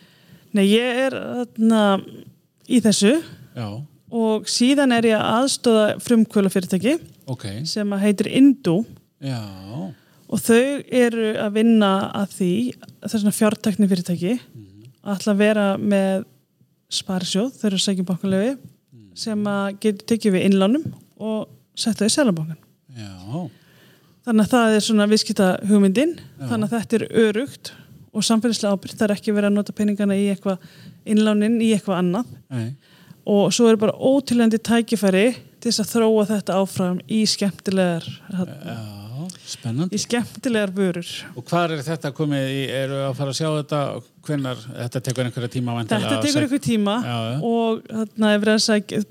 Nei, 0.54 0.64
ég 0.70 1.00
er 1.06 1.16
þarna 1.18 1.82
í 2.70 2.80
þessu 2.84 3.14
Já, 3.54 3.66
og 4.14 4.46
síðan 4.50 4.94
er 4.94 5.08
ég 5.08 5.18
að 5.18 5.38
aðstóða 5.40 5.86
frumkvöla 6.04 6.52
fyrirtæki 6.52 6.98
ok. 7.30 7.46
sem 7.68 7.96
að 7.96 8.04
heitir 8.06 8.30
Indú 8.38 8.76
Já, 9.24 9.40
og 10.28 10.42
þau 10.42 10.84
eru 10.94 11.32
að 11.40 11.56
vinna 11.58 11.90
að 12.14 12.36
því, 12.38 12.52
það 13.02 13.16
svona 13.16 13.34
fjártekni 13.38 13.90
fyrirtæki 13.90 14.36
að 14.36 15.16
ætla 15.16 15.34
að 15.34 15.42
vera 15.42 15.66
með 15.80 16.24
sparisjóð, 16.94 17.50
þau 17.58 17.66
eru 17.70 17.80
að 17.80 17.84
segja 17.88 18.06
bankulefi 18.08 18.54
sem 19.18 19.44
að 19.50 19.66
getur 19.82 20.08
tekið 20.12 20.36
við 20.36 20.46
innlánum 20.48 20.86
og 21.22 21.50
setja 21.78 22.08
í 22.08 22.12
selabankan. 22.12 22.58
já, 22.94 23.50
Þannig 24.24 24.46
að 24.46 24.52
það 24.54 24.74
er 24.74 24.84
svona 24.86 25.06
viðskipta 25.10 25.46
hugmyndin, 25.68 26.14
þannig 26.40 26.70
að 26.70 26.78
þetta 26.78 26.96
er 26.96 27.06
örugt 27.26 27.72
og 28.14 28.24
samfélagslega 28.24 28.76
ábyrgt, 28.76 28.96
það 28.96 29.06
er 29.08 29.14
ekki 29.16 29.34
verið 29.34 29.50
að 29.50 29.56
nota 29.58 29.74
peningana 29.76 30.16
í 30.16 30.28
eitthvað 30.32 30.68
innlánin 31.10 31.58
í 31.60 31.72
eitthvað 31.74 32.00
annað. 32.00 32.30
Nei, 32.54 32.68
og 33.28 33.48
svo 33.56 33.68
er 33.70 33.80
bara 33.80 33.96
ótilhandi 33.96 34.60
tækifæri 34.60 35.26
til 35.58 35.70
þess 35.70 35.82
að 35.82 35.92
þróa 35.94 36.26
þetta 36.28 36.58
áfram 36.60 36.98
í 37.08 37.22
skemmtilegar 37.28 38.04
já, 38.04 38.74
spennandi. 39.48 39.96
í 39.96 40.02
skemmtilegar 40.02 40.72
vörur. 40.76 41.12
Og 41.34 41.46
hvað 41.48 41.78
er 41.78 41.84
þetta 41.88 42.12
komið 42.16 42.52
í, 42.52 42.62
eru 42.82 43.00
að 43.06 43.16
fara 43.20 43.32
að 43.32 43.40
sjá 43.40 43.48
þetta? 43.48 43.82
Hvenar, 44.24 44.60
þetta 44.72 45.00
tekur 45.04 45.28
einhverja 45.28 45.52
tíma 45.52 45.74
Þetta 45.84 46.20
tekur 46.24 46.46
ykkur 46.46 46.60
tíma 46.64 46.94
Já, 47.04 47.16
já. 47.28 47.34
og 47.44 47.82
er 47.92 48.38
verið 48.40 48.54
að 48.54 48.62
segja 48.64 49.02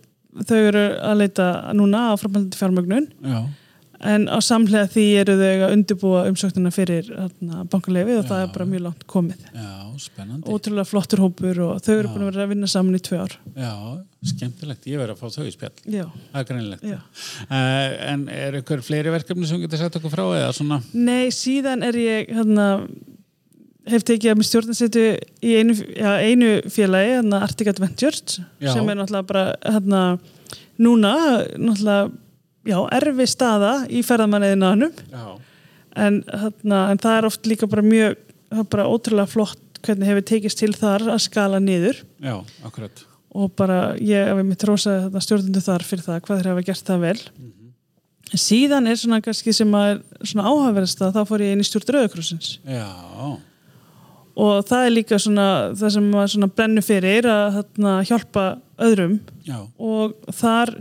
þau 0.42 0.58
eru 0.58 0.86
að 0.98 1.20
leita 1.22 1.48
núna 1.78 2.08
á 2.10 2.14
framhaldandi 2.18 2.58
fjármögnun. 2.58 3.10
Já, 3.22 3.42
en 4.04 4.26
á 4.28 4.38
samlega 4.44 4.90
því 4.92 5.04
eru 5.22 5.36
þau 5.40 5.52
að 5.68 5.74
undirbúa 5.78 6.24
umsóknina 6.30 6.72
fyrir 6.76 7.08
bankulefi 7.72 8.18
og 8.20 8.26
það 8.28 8.42
Já. 8.42 8.46
er 8.48 8.54
bara 8.58 8.66
mjög 8.74 8.84
langt 8.88 9.06
komið. 9.08 9.46
já, 9.56 9.70
spennandi. 10.04 10.50
Ótrúlega 10.52 10.88
flottur 10.90 11.22
hópur 11.24 11.62
og 11.68 11.82
þau 11.86 11.94
eru 12.00 12.10
Já. 12.10 12.14
búin 12.14 12.26
að 12.26 12.32
vera 12.34 12.44
að 12.48 12.52
vinna 12.54 12.68
saman 12.74 12.98
í 13.00 13.02
tvö 13.08 13.22
ár. 13.24 13.38
Já, 13.56 13.72
skemmtilegt, 14.34 14.88
ég 14.92 15.00
verið 15.02 15.16
að 15.16 15.24
fá 15.24 15.38
þau 15.38 15.48
í 15.48 15.54
spjall. 15.56 15.74
Já, 15.86 16.06
Það 16.34 16.42
er 16.44 16.48
greinilegt. 16.52 16.84
já. 16.84 17.00
Uh, 17.48 17.90
en 18.14 18.28
er 18.34 18.60
ykkur 18.62 18.84
fleiri 18.86 19.12
verkefni 19.14 19.48
sem 19.50 19.62
getur 19.64 19.82
sagt 19.84 19.98
okkur 20.00 20.14
frá 20.14 20.26
eða 20.40 20.54
svona? 20.56 20.82
Nei, 20.94 21.28
síðan 21.36 21.84
er 21.88 21.98
ég 22.00 22.32
hérna, 22.36 22.68
hef 23.92 24.04
tekið 24.08 24.32
að 24.32 24.38
mér 24.40 24.48
stjórnarsetu 24.48 25.06
í 25.44 25.56
einu, 25.60 25.74
já, 25.96 26.12
einu 26.24 26.52
félagi, 26.72 27.16
hérna 27.18 27.42
Arctic 27.44 27.68
Adventures 27.74 28.38
sem 28.40 28.90
er 28.90 28.96
náttúrulega 29.00 29.28
bara 29.28 29.46
hérna, 29.68 30.04
núna 30.80 31.16
náttúrulega 31.60 32.12
já, 32.68 32.78
erfi 33.00 33.28
staða 33.30 33.74
í 33.92 34.04
ferðamanniðinanum 34.06 34.94
en, 35.96 36.22
en 36.28 37.02
það 37.04 37.18
er 37.18 37.28
oft 37.30 37.50
líka 37.50 37.70
bara 37.70 37.86
mjög 37.86 38.18
það 38.54 38.62
er 38.64 38.70
bara 38.76 38.90
ótrúlega 38.90 39.32
flott 39.32 39.82
hvernig 39.84 40.10
hefur 40.10 40.28
tekist 40.28 40.62
til 40.62 40.72
þar 40.76 41.08
að 41.14 41.26
skala 41.26 41.60
niður. 41.64 42.00
Já, 42.24 42.38
akkurat. 42.66 43.04
og 43.34 43.52
bara 43.58 43.96
ég 43.98 44.30
hef 44.30 44.44
mitt 44.46 44.62
þetta 44.64 45.24
stjórnundu 45.26 45.64
þar 45.64 45.86
fyrir 45.88 46.06
það 46.06 46.22
hvað 46.26 46.40
þeir 46.40 46.50
hafa 46.52 46.66
gert 46.70 46.90
það 46.90 47.06
vel. 47.08 47.18
En 48.34 48.42
síðan 48.42 48.90
er 48.90 48.98
svona 48.98 49.22
kannski 49.22 49.54
sem 49.54 49.74
að 49.78 49.90
er 49.92 50.30
svona 50.30 50.50
áhaverðast 50.50 51.02
að 51.06 51.18
þá 51.18 51.30
fór 51.30 51.44
ég 51.44 51.54
inn 51.54 51.62
í 51.62 51.66
stjórn 51.68 51.92
Rauðakrossins 51.94 52.54
Já, 52.66 52.88
og 54.34 54.64
það 54.66 54.86
er 54.86 54.94
líka 54.94 55.20
svona 55.22 55.48
það 55.78 55.94
sem 55.98 56.08
maður 56.10 56.32
svona 56.34 56.50
brennur 56.56 56.86
fyrir 56.86 57.28
að 57.30 57.60
þarna, 57.60 57.94
hjálpa 58.10 58.46
öðrum. 58.88 59.20
Já, 59.46 59.60
og 59.78 60.16
þar 60.40 60.74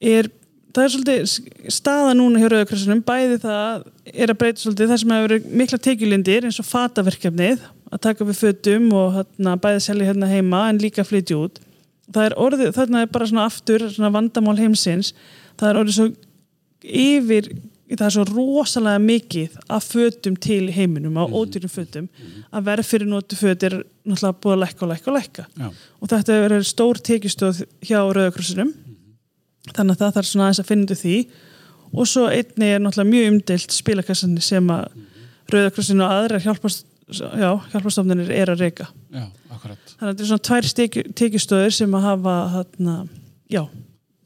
er 0.00 0.30
það 0.74 0.84
er 0.84 0.92
svolítið 0.94 1.72
staða 1.74 2.12
núna 2.16 2.40
hjá 2.40 2.48
Rauðakrossinum 2.50 3.02
bæði 3.06 3.40
það 3.42 3.86
er 4.10 4.32
að 4.32 4.38
breyta 4.40 4.62
svolítið 4.62 4.92
það 4.92 5.00
sem 5.02 5.14
hefur 5.14 5.26
verið 5.26 5.48
mikla 5.62 5.80
tekjulindir 5.86 6.46
eins 6.46 6.60
og 6.62 6.68
fataverkefnið 6.68 7.64
að 7.90 8.02
taka 8.06 8.26
við 8.28 8.38
fötum 8.38 8.86
og 8.94 9.18
þarna, 9.18 9.56
bæði 9.64 9.82
selja 9.86 10.10
hérna 10.10 10.30
heima 10.30 10.62
en 10.70 10.78
líka 10.82 11.04
flytja 11.06 11.40
út. 11.40 11.58
Það 12.10 12.28
er 12.28 12.36
orðið, 12.44 12.72
þarna 12.76 13.02
er 13.02 13.10
bara 13.10 13.26
svona 13.30 13.46
aftur 13.50 13.86
svona 13.90 14.12
vandamál 14.14 14.56
heimsins. 14.58 15.12
Það 15.58 15.70
er 15.70 15.80
orðið 15.82 15.98
svo 15.98 16.08
yfir 16.80 17.50
það 17.90 18.04
er 18.06 18.14
svo 18.14 18.24
rosalega 18.28 19.02
mikið 19.02 19.56
af 19.74 19.88
fötum 19.90 20.36
til 20.38 20.68
heiminum, 20.70 21.16
á 21.18 21.26
ódýrum 21.26 21.72
fötum 21.72 22.06
að 22.54 22.68
verð 22.68 22.86
fyrir 22.86 23.10
notu 23.10 23.38
föt 23.38 23.66
er 23.66 23.80
náttúrulega 24.06 24.38
búið 24.44 24.54
að 24.54 24.62
lækka 24.62 24.86
og 24.86 24.92
lækka 24.92 25.10
og 25.10 25.16
lækka. 25.16 25.46
Já, 25.58 25.66
og 25.98 26.12
þetta 26.12 26.38
verið 26.44 26.68
stór 26.70 27.02
tekjustóð 27.10 27.64
hjá 27.82 27.98
Rauðakrossinum 27.98 28.70
þannig 29.74 29.94
að 29.96 30.00
það 30.04 30.14
þarf 30.16 30.28
svona 30.30 30.46
aðeins 30.48 30.62
að 30.64 30.70
finna 30.70 30.96
því. 31.00 31.16
Og 31.90 32.06
svo 32.06 32.26
einni 32.30 32.68
er 32.70 32.80
náttúrulega 32.84 33.10
mjög 33.10 33.28
umdelt 33.32 33.74
spilakassanir 33.74 34.44
sem 34.46 34.68
að 34.70 34.84
Rauðakrossin 35.50 36.02
og 36.04 36.12
aðrar 36.14 36.44
hjálpast, 36.44 36.84
já, 37.10 37.50
hjálpastofnunir 37.72 38.28
er 38.30 38.52
að 38.52 38.60
reyka 38.62 38.84
þannig 39.10 39.72
að 39.98 40.12
þetta 40.12 40.22
er 40.22 40.28
svona 40.30 40.44
tvær 40.46 40.68
tekju- 40.78 41.06
tekjustóðir 41.18 41.72
sem 41.74 41.96
að 41.98 42.04
hafa 42.06 42.34
þarna, 42.54 42.94
já 43.50 43.62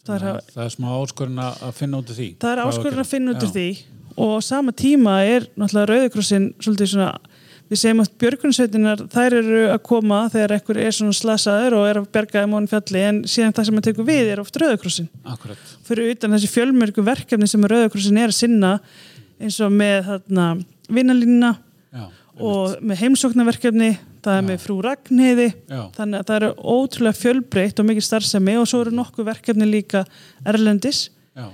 það 0.04 0.14
er, 0.18 0.20
Það, 0.26 0.50
það 0.54 0.64
er 0.66 0.74
smá 0.74 0.88
áskorun 1.00 1.40
að 1.40 1.72
finna 1.78 1.98
út 2.02 2.10
úr 2.12 2.18
því. 2.18 2.28
það 2.44 2.52
er 2.52 2.62
áskorun 2.66 3.00
að 3.00 3.08
finna 3.14 3.32
út 3.32 3.46
Já, 3.46 3.50
því. 3.56 3.66
Og 4.20 4.34
sama 4.44 4.72
tíma 4.76 5.14
er 5.26 5.48
náttúrulega 5.56 5.88
Rauðakrossin 5.94 6.50
svolítið 6.60 6.92
svona 6.92 7.08
við 7.74 7.80
segjum 7.82 8.02
að 8.04 8.12
björgunsveitinar 8.22 9.04
þær 9.12 9.36
eru 9.40 9.60
að 9.74 9.80
koma 9.90 10.20
þegar 10.32 10.56
ekkur 10.56 10.80
er 10.84 10.94
svona 10.94 11.16
slasaður 11.18 11.76
og 11.80 11.88
er 11.90 12.00
að 12.00 12.08
berga 12.14 12.44
í 12.46 12.50
mónu 12.50 12.70
fjalli 12.70 13.02
en 13.04 13.20
síðan 13.28 13.54
það 13.56 13.68
sem 13.68 13.80
að 13.80 13.86
tekur 13.88 14.08
við 14.08 14.32
er 14.32 14.42
oft 14.42 14.58
Rauðakrossin 14.62 15.10
fyrir 15.88 16.14
utan 16.14 16.36
þessi 16.36 16.52
fjölmörgu 16.54 17.04
verkefni 17.06 17.50
sem 17.50 17.68
Rauðakrossin 17.74 18.22
er 18.22 18.32
að 18.32 18.38
sinna 18.38 18.72
eins 19.42 19.60
og 19.64 19.74
með 19.74 20.12
já, 21.94 22.04
og 22.38 22.76
með 22.82 23.00
heimsóknarverkefni 23.02 23.90
það 24.24 24.38
er 24.38 24.46
með 24.48 24.62
frú 24.64 24.78
Ragnheiði 24.84 25.48
já, 25.52 25.80
þannig 25.96 26.20
að 26.20 26.28
það 26.30 26.38
eru 26.38 26.50
ótrúlega 26.74 27.20
fjölbreytt 27.20 27.80
og 27.80 27.88
mikið 27.90 28.06
starfsemi 28.08 28.56
og 28.60 28.68
svo 28.70 28.80
eru 28.84 28.94
nokkuð 28.96 29.28
verkefni 29.28 29.68
líka 29.68 30.04
erlendis. 30.48 31.08
Já, 31.34 31.50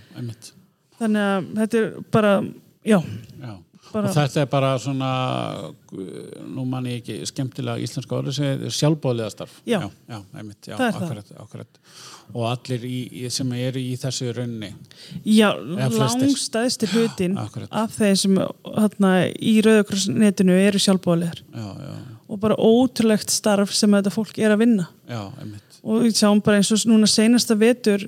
þannig 1.01 1.27
að 1.27 1.51
þetta 1.61 1.81
er 1.81 1.91
bara 2.15 2.33
já, 2.87 2.99
Já. 3.41 3.53
Bara- 3.93 4.13
þetta 4.15 4.41
er 4.43 4.47
bara 4.47 4.75
svona, 4.79 5.11
nú 6.47 6.65
man 6.69 6.85
ég 6.87 7.01
ekki 7.03 7.17
skemmtilega 7.27 7.83
íslenska 7.83 8.15
orðið 8.21 8.69
sjálfbóðlega 8.71 9.31
starf. 9.35 9.57
Já. 9.67 9.81
Já, 10.09 10.21
einmitt, 10.39 10.61
já, 10.69 10.77
Það 10.77 10.87
er 10.87 10.93
það. 10.93 11.03
akkurat, 11.07 11.33
akkurat. 11.45 11.81
Og 12.33 12.45
allir 12.47 12.85
í, 12.87 13.31
sem 13.35 13.51
eru 13.59 13.81
í 13.83 13.97
þessu 13.99 14.29
raunni. 14.37 14.73
já 15.27 15.51
flestir. 15.91 16.29
langstæðstir 16.29 16.93
hlutin 16.95 17.37
akkurat. 17.39 17.69
af 17.73 17.97
þeir 17.99 18.15
sem 18.17 18.37
hérna, 18.37 19.11
í 19.35 19.57
Rauðakrossnetinu 19.67 20.55
eru 20.69 20.79
sjálfbóðlegar 20.79 21.43
Já, 21.51 21.67
já, 21.81 21.95
og 22.29 22.39
bara 22.41 22.55
ótrúlegt 22.57 23.31
starf 23.35 23.75
sem 23.75 23.91
þetta 23.91 24.13
fólk 24.15 24.39
er 24.39 24.55
að 24.55 24.59
vinna 24.63 24.87
já, 25.09 25.25
einmitt. 25.43 25.81
og 25.83 26.03
við 26.05 26.15
sjáum 26.23 26.41
bara 26.45 26.59
eins 26.61 26.71
og 26.71 26.79
núna 26.87 27.09
seinasta 27.11 27.57
vetur 27.59 28.07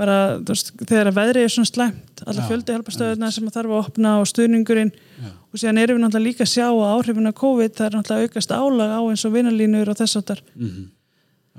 bara 0.00 0.18
veist, 0.48 0.72
þegar 0.80 1.10
að 1.10 1.18
veðri 1.20 1.44
er 1.44 1.52
svona 1.54 1.70
slæmt 1.70 2.22
alla 2.24 2.44
Já, 2.44 2.48
fjöldi 2.48 2.76
hjálpastöðuna 2.76 3.32
sem 3.34 3.50
að 3.50 3.58
þarf 3.58 3.74
að 3.74 3.82
opna 3.84 4.14
og 4.20 4.30
stuðningurinn 4.30 4.94
Já. 4.96 5.28
og 5.30 5.60
síðan 5.60 5.82
erum 5.82 6.00
við 6.00 6.06
náttúrulega 6.06 6.28
líka 6.28 6.46
að 6.46 6.54
sjá 6.54 6.66
að 6.68 6.94
áhrifin 6.94 7.30
af 7.30 7.36
COVID 7.40 7.76
það 7.76 7.90
er 7.90 7.98
náttúrulega 7.98 8.30
aukast 8.30 8.56
álag 8.56 8.96
á 8.96 9.00
eins 9.04 9.26
og 9.28 9.36
vinalínur 9.36 9.92
og 9.92 10.00
þess 10.00 10.22
áttar 10.22 10.42
Mm 10.56 10.88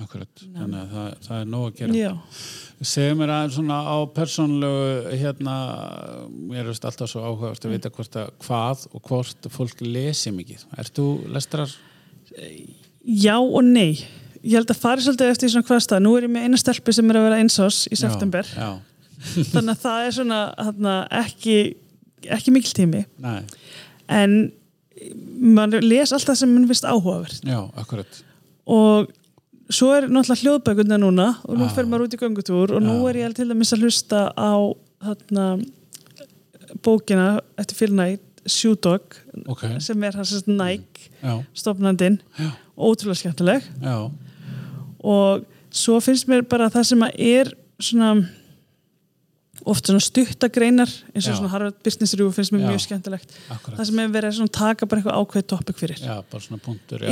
Akkurat, 0.02 0.30
þannig 0.40 0.78
að 0.80 0.94
það, 0.96 1.08
það 1.26 1.38
er 1.38 1.48
nóg 1.52 1.64
að 1.66 1.74
gera. 1.78 1.96
Já, 2.00 2.12
Segðu 2.82 3.18
mér 3.20 3.32
aðeins 3.36 3.58
svona 3.58 3.80
á 3.86 3.98
persónlegu 4.16 5.18
hérna, 5.20 5.56
mér 6.32 6.62
er 6.64 6.72
alltaf 6.72 7.12
svo 7.12 7.22
áhugavert 7.22 7.68
að 7.68 7.76
vita 7.76 7.92
hvort 7.94 8.16
að 8.18 8.32
hvað 8.42 8.86
og 8.90 9.04
hvort 9.10 9.50
fólk 9.54 9.84
lesi 9.86 10.34
mikið. 10.34 10.64
Ert 10.82 10.96
þú 10.98 11.08
lestrar? 11.36 11.76
já 13.04 13.36
og 13.38 13.64
nei 13.66 14.00
ég 14.44 14.56
held 14.58 14.72
að 14.74 14.80
fari 14.82 15.04
svolítið 15.06 15.34
eftir 15.34 15.52
svona 15.54 15.68
hvað 15.68 15.84
stað 15.86 16.04
nú 16.06 16.16
er 16.18 16.26
ég 16.28 16.34
með 16.34 16.48
eina 16.48 16.60
stelpi 16.62 16.96
sem 16.96 17.10
er 17.12 17.20
að 17.20 17.28
vera 17.30 17.40
einsás 17.44 17.84
í 17.92 18.00
september. 18.00 18.48
Já, 18.56 18.70
þannig 19.54 19.76
að 19.76 19.84
það 19.86 20.08
er 20.08 20.16
svona 20.18 20.40
þarna, 20.58 20.96
ekki, 21.22 21.58
ekki 22.38 22.54
mikil 22.56 22.74
tími. 22.82 23.04
Nei, 23.22 23.40
en 24.12 24.38
maður 25.58 25.86
les 25.86 26.14
alltaf 26.14 26.38
sem 26.38 26.52
mann 26.54 26.68
finnst 26.70 26.86
áhugavert. 26.86 27.42
Já, 27.48 27.62
akkurat. 27.82 28.22
og 28.70 29.10
svo 29.72 29.88
er 29.96 30.10
náttúrulega 30.12 30.44
hljóðbækuna 30.44 30.98
núna 31.00 31.28
og 31.48 31.56
nú 31.58 31.66
Já. 31.70 31.72
fer 31.78 31.88
maður 31.88 32.10
út 32.10 32.16
í 32.18 32.20
göngutúr 32.20 32.74
og 32.76 32.82
nú 32.84 32.98
Já. 33.00 33.10
er 33.10 33.20
ég 33.22 33.36
til 33.38 33.48
dæmis 33.50 33.72
að 33.74 33.86
hlusta 33.86 34.26
á 34.36 34.52
þarna, 35.02 35.46
bókina 36.84 37.28
eftir 37.60 37.78
Phil 37.80 37.94
Knight 37.96 38.22
Shoe 38.50 38.76
Dog 38.76 39.16
Ok, 39.48 39.64
sem 39.80 40.04
er 40.04 40.18
hans 40.18 40.34
Nike 40.48 41.10
já, 41.22 41.34
stofnandinn. 41.54 42.20
Já, 42.38 42.50
ótrúlega 42.78 43.20
skemmtileg. 43.22 43.64
Já, 43.82 43.96
og 45.04 45.46
svo 45.72 46.00
finnst 46.04 46.30
mér 46.30 46.46
bara 46.48 46.70
það 46.72 46.88
sem 46.92 47.04
að 47.08 47.20
er 47.32 47.52
svona 47.82 48.14
oft 49.70 49.86
svona 49.86 50.02
stuttagreinar 50.02 50.90
eins 51.14 51.28
og 51.28 51.36
Já. 51.36 51.38
svona 51.38 51.52
Harvard 51.52 51.78
Business 51.86 52.16
Review 52.18 52.34
finnst 52.34 52.54
mér 52.54 52.64
Já. 52.64 52.70
mjög 52.72 52.84
skemmtilegt 52.86 53.34
akkurat. 53.54 53.78
það 53.78 53.88
sem 53.90 54.02
hefur 54.02 54.14
verið 54.16 54.42
að 54.46 54.52
taka 54.58 54.88
bara 54.90 55.02
eitthvað 55.02 55.20
ákveð 55.22 55.48
topic 55.54 55.82
fyrir 55.82 56.02
Já, 56.02 56.16
bara 56.32 56.46
svona 56.46 56.62
punktur, 56.66 57.06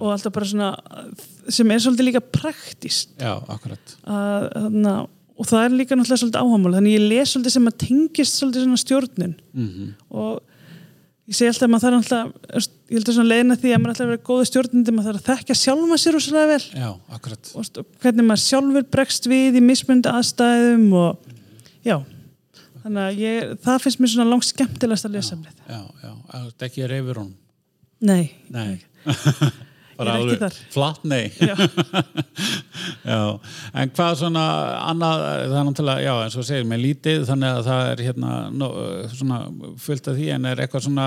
og 0.00 0.08
alltaf 0.10 0.34
bara 0.34 0.48
svona 0.50 0.70
sem 1.48 1.70
er 1.70 1.82
svolítið 1.84 2.08
líka 2.08 2.22
praktist 2.34 3.14
Já, 3.20 3.36
akkurat. 3.46 3.96
að, 4.02 4.48
þarna, 4.56 4.94
og 5.38 5.50
það 5.52 5.66
er 5.66 5.76
líka 5.78 5.98
náttúrulega 5.98 6.22
svolítið 6.24 6.42
áhámál 6.42 6.76
þannig 6.78 6.96
ég 6.96 7.06
les 7.12 7.34
svolítið 7.34 7.56
sem 7.56 7.70
að 7.70 7.78
tengist 7.86 8.40
svolítið 8.40 8.66
svona 8.66 8.82
stjórnun 8.82 9.36
mm 9.52 9.92
og 10.10 10.42
ég 11.30 11.38
segi 11.38 11.52
alltaf 11.52 11.68
að 11.68 11.72
maður 11.72 12.02
þarf 12.10 12.32
veist, 12.52 12.72
ég 12.92 12.98
held 12.98 13.08
að 13.08 13.18
svona 13.18 13.32
leiðina 13.32 13.58
því 13.58 13.72
að 13.72 13.82
maður 13.82 13.94
ætla 13.96 14.06
að 14.06 14.12
vera 14.12 14.24
góða 14.28 14.48
stjórnandi 14.50 14.94
maður 14.94 15.18
þarf 15.18 15.22
að 15.22 15.28
þekka 15.32 15.58
sjálfa 15.62 15.98
sér 16.02 16.18
og 16.18 16.24
svolítið 16.26 16.50
vel. 16.52 16.64
Já, 16.82 16.88
akkurat. 17.16 17.52
Og 17.56 17.92
hvernig 18.04 18.28
maður 18.28 18.42
sjálfur 18.44 18.88
bregst 18.92 19.28
við 19.32 19.58
í 19.58 19.64
mismundi 19.64 20.12
aðstæðum 20.12 20.90
og 21.00 21.32
já 21.86 21.96
þannig 22.82 23.02
að 23.02 23.20
ég, 23.22 23.52
það 23.62 23.84
finnst 23.84 24.02
mér 24.02 24.12
svona 24.12 24.30
langt 24.30 24.48
skemmtilegast 24.48 25.08
að 25.08 25.16
lesa 25.16 25.34
samlið 25.34 25.60
Já, 25.68 25.82
já, 26.02 26.12
það 26.32 26.48
er 26.48 26.66
ekki 26.68 26.88
reyfur 26.90 27.20
hún 27.22 27.30
Nei, 28.02 28.24
Nei 28.50 28.80
Er 30.10 30.20
ekki 30.22 30.38
þar. 30.42 30.56
Flatt 30.74 31.04
nei 31.08 31.30
Já. 31.38 31.54
Já, 33.06 33.18
en 33.78 33.90
hvað 33.94 34.16
svona 34.18 34.42
annað, 34.88 35.22
það 35.50 35.56
er 35.58 35.66
náttúrulega, 35.68 36.02
já, 36.02 36.12
eins 36.24 36.36
og 36.38 36.46
segir 36.46 36.66
með 36.66 36.82
lítið, 36.82 37.24
þannig 37.28 37.56
að 37.58 37.68
það 37.68 37.90
er 37.92 38.02
hérna 38.08 38.32
no, 38.58 38.68
svona 39.12 39.38
fullt 39.82 40.10
af 40.10 40.18
því, 40.18 40.28
en 40.36 40.48
er 40.50 40.62
eitthvað 40.64 40.84
svona, 40.86 41.06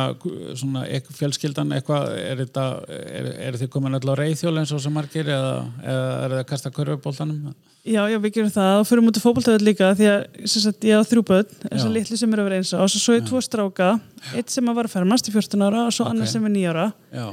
svona 0.59 0.83
fjölskyldan 1.19 1.75
eitthvað, 1.75 2.09
er 2.19 2.41
þetta, 2.43 2.65
er, 2.95 3.29
er 3.49 3.59
þið 3.59 3.71
komin 3.75 3.97
alltaf 3.97 4.19
reyðhjól 4.19 4.55
eins 4.61 4.73
og 4.75 4.83
sem 4.83 4.95
margir 4.95 5.31
eða, 5.31 5.53
eða 5.83 6.03
er 6.25 6.35
það 6.35 6.43
að 6.43 6.49
kasta 6.51 6.73
körfubóltanum? 6.75 7.55
Já, 7.85 8.01
já, 8.09 8.17
við 8.17 8.31
gerum 8.39 8.53
það 8.55 8.79
og 8.79 8.87
fyrir 8.89 9.05
mútið 9.05 9.21
fótboltöður 9.27 9.65
líka 9.67 9.91
því 9.97 10.07
að 10.09 10.21
sagt, 10.49 10.85
ég 10.89 10.97
á 10.97 11.05
þrjú 11.05 11.21
börn, 11.27 11.51
þessar 11.67 11.91
Já. 11.91 11.95
litlu 11.99 12.17
sem 12.17 12.31
eru 12.33 12.41
að 12.41 12.47
vera 12.49 12.61
eins 12.63 12.71
og 12.73 12.87
svo, 12.89 13.01
svo 13.03 13.17
er 13.17 13.27
tvo 13.27 13.41
stráka, 13.45 13.89
eitt 14.33 14.49
sem 14.53 14.71
að 14.71 14.79
var 14.79 14.89
að 14.89 14.95
fermast 14.95 15.29
í 15.29 15.35
14 15.35 15.65
ára 15.67 15.83
og 15.85 15.93
svo 15.93 16.07
Ok. 16.07 16.15
annar 16.15 16.31
sem 16.31 16.47
er 16.49 16.55
9 16.55 16.71
ára 16.71 16.87
Já, 17.13 17.27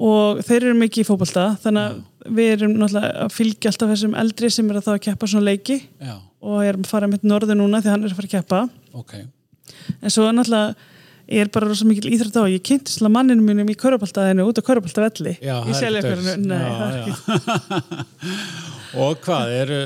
og 0.00 0.40
þeir 0.46 0.62
eru 0.62 0.76
mikið 0.80 1.02
í 1.02 1.08
fótbolta 1.08 1.46
þannig 1.62 1.82
að 1.86 1.94
við 2.36 2.52
erum 2.54 2.76
náttúrulega 2.76 3.10
að 3.24 3.34
fylgja 3.36 3.72
alltaf 3.72 3.92
þessum 3.94 4.16
eldri 4.22 4.48
sem 4.52 4.70
er 4.70 4.80
að 4.80 4.86
þá 4.86 4.92
að 4.94 5.04
keppa 5.08 5.32
svona 5.32 5.50
leiki. 5.50 5.78
Já, 6.00 6.14
og 6.40 6.56
erum 6.64 6.86
að 6.86 6.94
fara 6.94 7.10
mitt 7.10 7.26
norður 7.26 7.60
núna 7.60 7.82
því 7.82 7.92
hann 7.92 8.06
er 8.06 8.12
að 8.12 8.20
fara 8.20 8.30
að 8.30 8.36
keppa. 8.38 8.62
Ok, 9.00 9.12
en 10.00 10.12
svo 10.12 10.28
er 10.28 10.36
náttúrulega 10.36 10.88
ég 11.30 11.44
er 11.44 11.50
bara 11.54 11.68
rosa 11.70 11.86
mikil 11.86 12.10
íþrótt 12.10 12.40
á. 12.42 12.50
Ég 12.50 12.62
kynnt 12.66 12.90
svolítið 12.90 13.14
manninu 13.14 13.42
mínum 13.46 13.68
í 13.70 13.78
körupaltaðinu 13.78 14.48
út 14.50 14.58
á 14.58 14.66
körupaltavelli 14.66 15.36
já, 15.38 15.56
í 15.62 15.76
seljakörinu 15.78 16.50
Já, 18.90 18.96
já. 18.96 19.04
Og 19.06 19.20
hvað, 19.24 19.54
eru, 19.60 19.78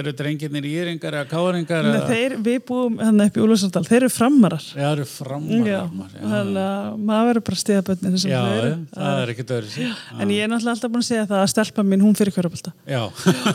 eru 0.00 0.14
drengirnir 0.18 0.66
íringar 0.68 1.18
eða 1.20 1.28
káringar? 1.30 1.86
Nei, 1.86 2.00
þeir, 2.08 2.36
við 2.44 2.60
búum 2.68 2.98
hann 3.02 3.24
upp 3.24 3.38
í 3.38 3.42
Úlfarsdal, 3.44 3.84
þeir 3.86 4.00
eru 4.00 4.10
framarar 4.12 4.64
Já, 4.74 4.86
eru 4.90 5.06
framar 5.08 5.68
Já, 5.68 5.80
þannig 6.14 6.60
að 6.64 6.98
maður 7.10 7.30
verður 7.30 7.46
bara 7.48 7.82
bönninu 7.88 8.20
sem 8.20 8.32
Já, 8.32 8.40
þau 8.40 8.58
eru. 8.58 8.72
það 8.94 9.22
er 9.24 9.32
dörri 9.50 9.72
síðan. 9.74 10.20
En 10.20 10.32
ég 10.34 10.44
er 10.44 10.50
náttúrulega 10.50 10.74
alltaf 10.74 10.92
búin 10.94 11.04
að 11.04 11.08
segja 11.08 11.26
það 11.30 11.42
að 11.42 11.50
stelpa 11.52 11.84
mín, 11.86 12.04
hún 12.04 12.16
fyrir 12.18 12.34
körupalta. 12.34 12.72
Já, 12.88 13.02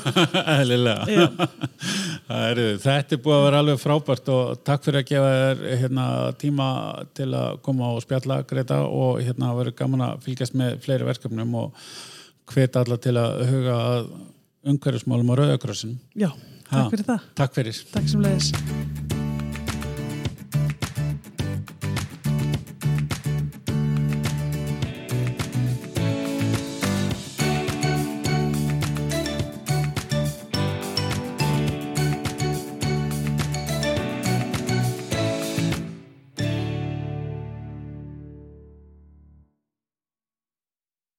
eðlilega. 0.58 1.06
Já. 1.10 1.28
Er, 2.30 2.60
þetta 2.78 3.16
er 3.16 3.22
búið 3.26 3.36
að 3.40 3.44
vera 3.48 3.60
alveg 3.64 3.80
frábært 3.82 4.28
og 4.30 4.60
takk 4.68 4.84
fyrir 4.86 5.02
að 5.02 5.08
gefa 5.10 5.30
þér 5.34 5.62
hérna, 5.82 6.04
tíma 6.38 6.68
til 7.18 7.30
að 7.34 7.56
koma 7.66 7.88
og 7.96 8.04
spjalla 8.04 8.44
Greta 8.46 8.84
og 8.86 9.18
hérna 9.26 9.50
verður 9.58 9.78
gaman 9.80 10.04
að 10.06 10.28
fylgjast 10.28 10.54
með 10.60 10.76
fleiri 10.84 11.08
verkefnum 11.08 11.56
og 11.58 11.88
hveta 12.54 12.84
alla 12.86 13.00
til 13.02 13.16
að 13.18 13.42
huga 13.50 13.80
að 13.88 14.12
umhverjusmálum 14.64 15.32
á 15.32 15.36
Rauðakrossin. 15.40 16.00
Já, 16.16 16.32
takk 16.70 16.92
fyrir 16.96 17.08
það. 17.12 17.30
Takk 17.40 17.56
fyrir. 17.60 17.86
Takk 17.94 18.12
sem 18.12 18.26
leiðis. 18.26 19.09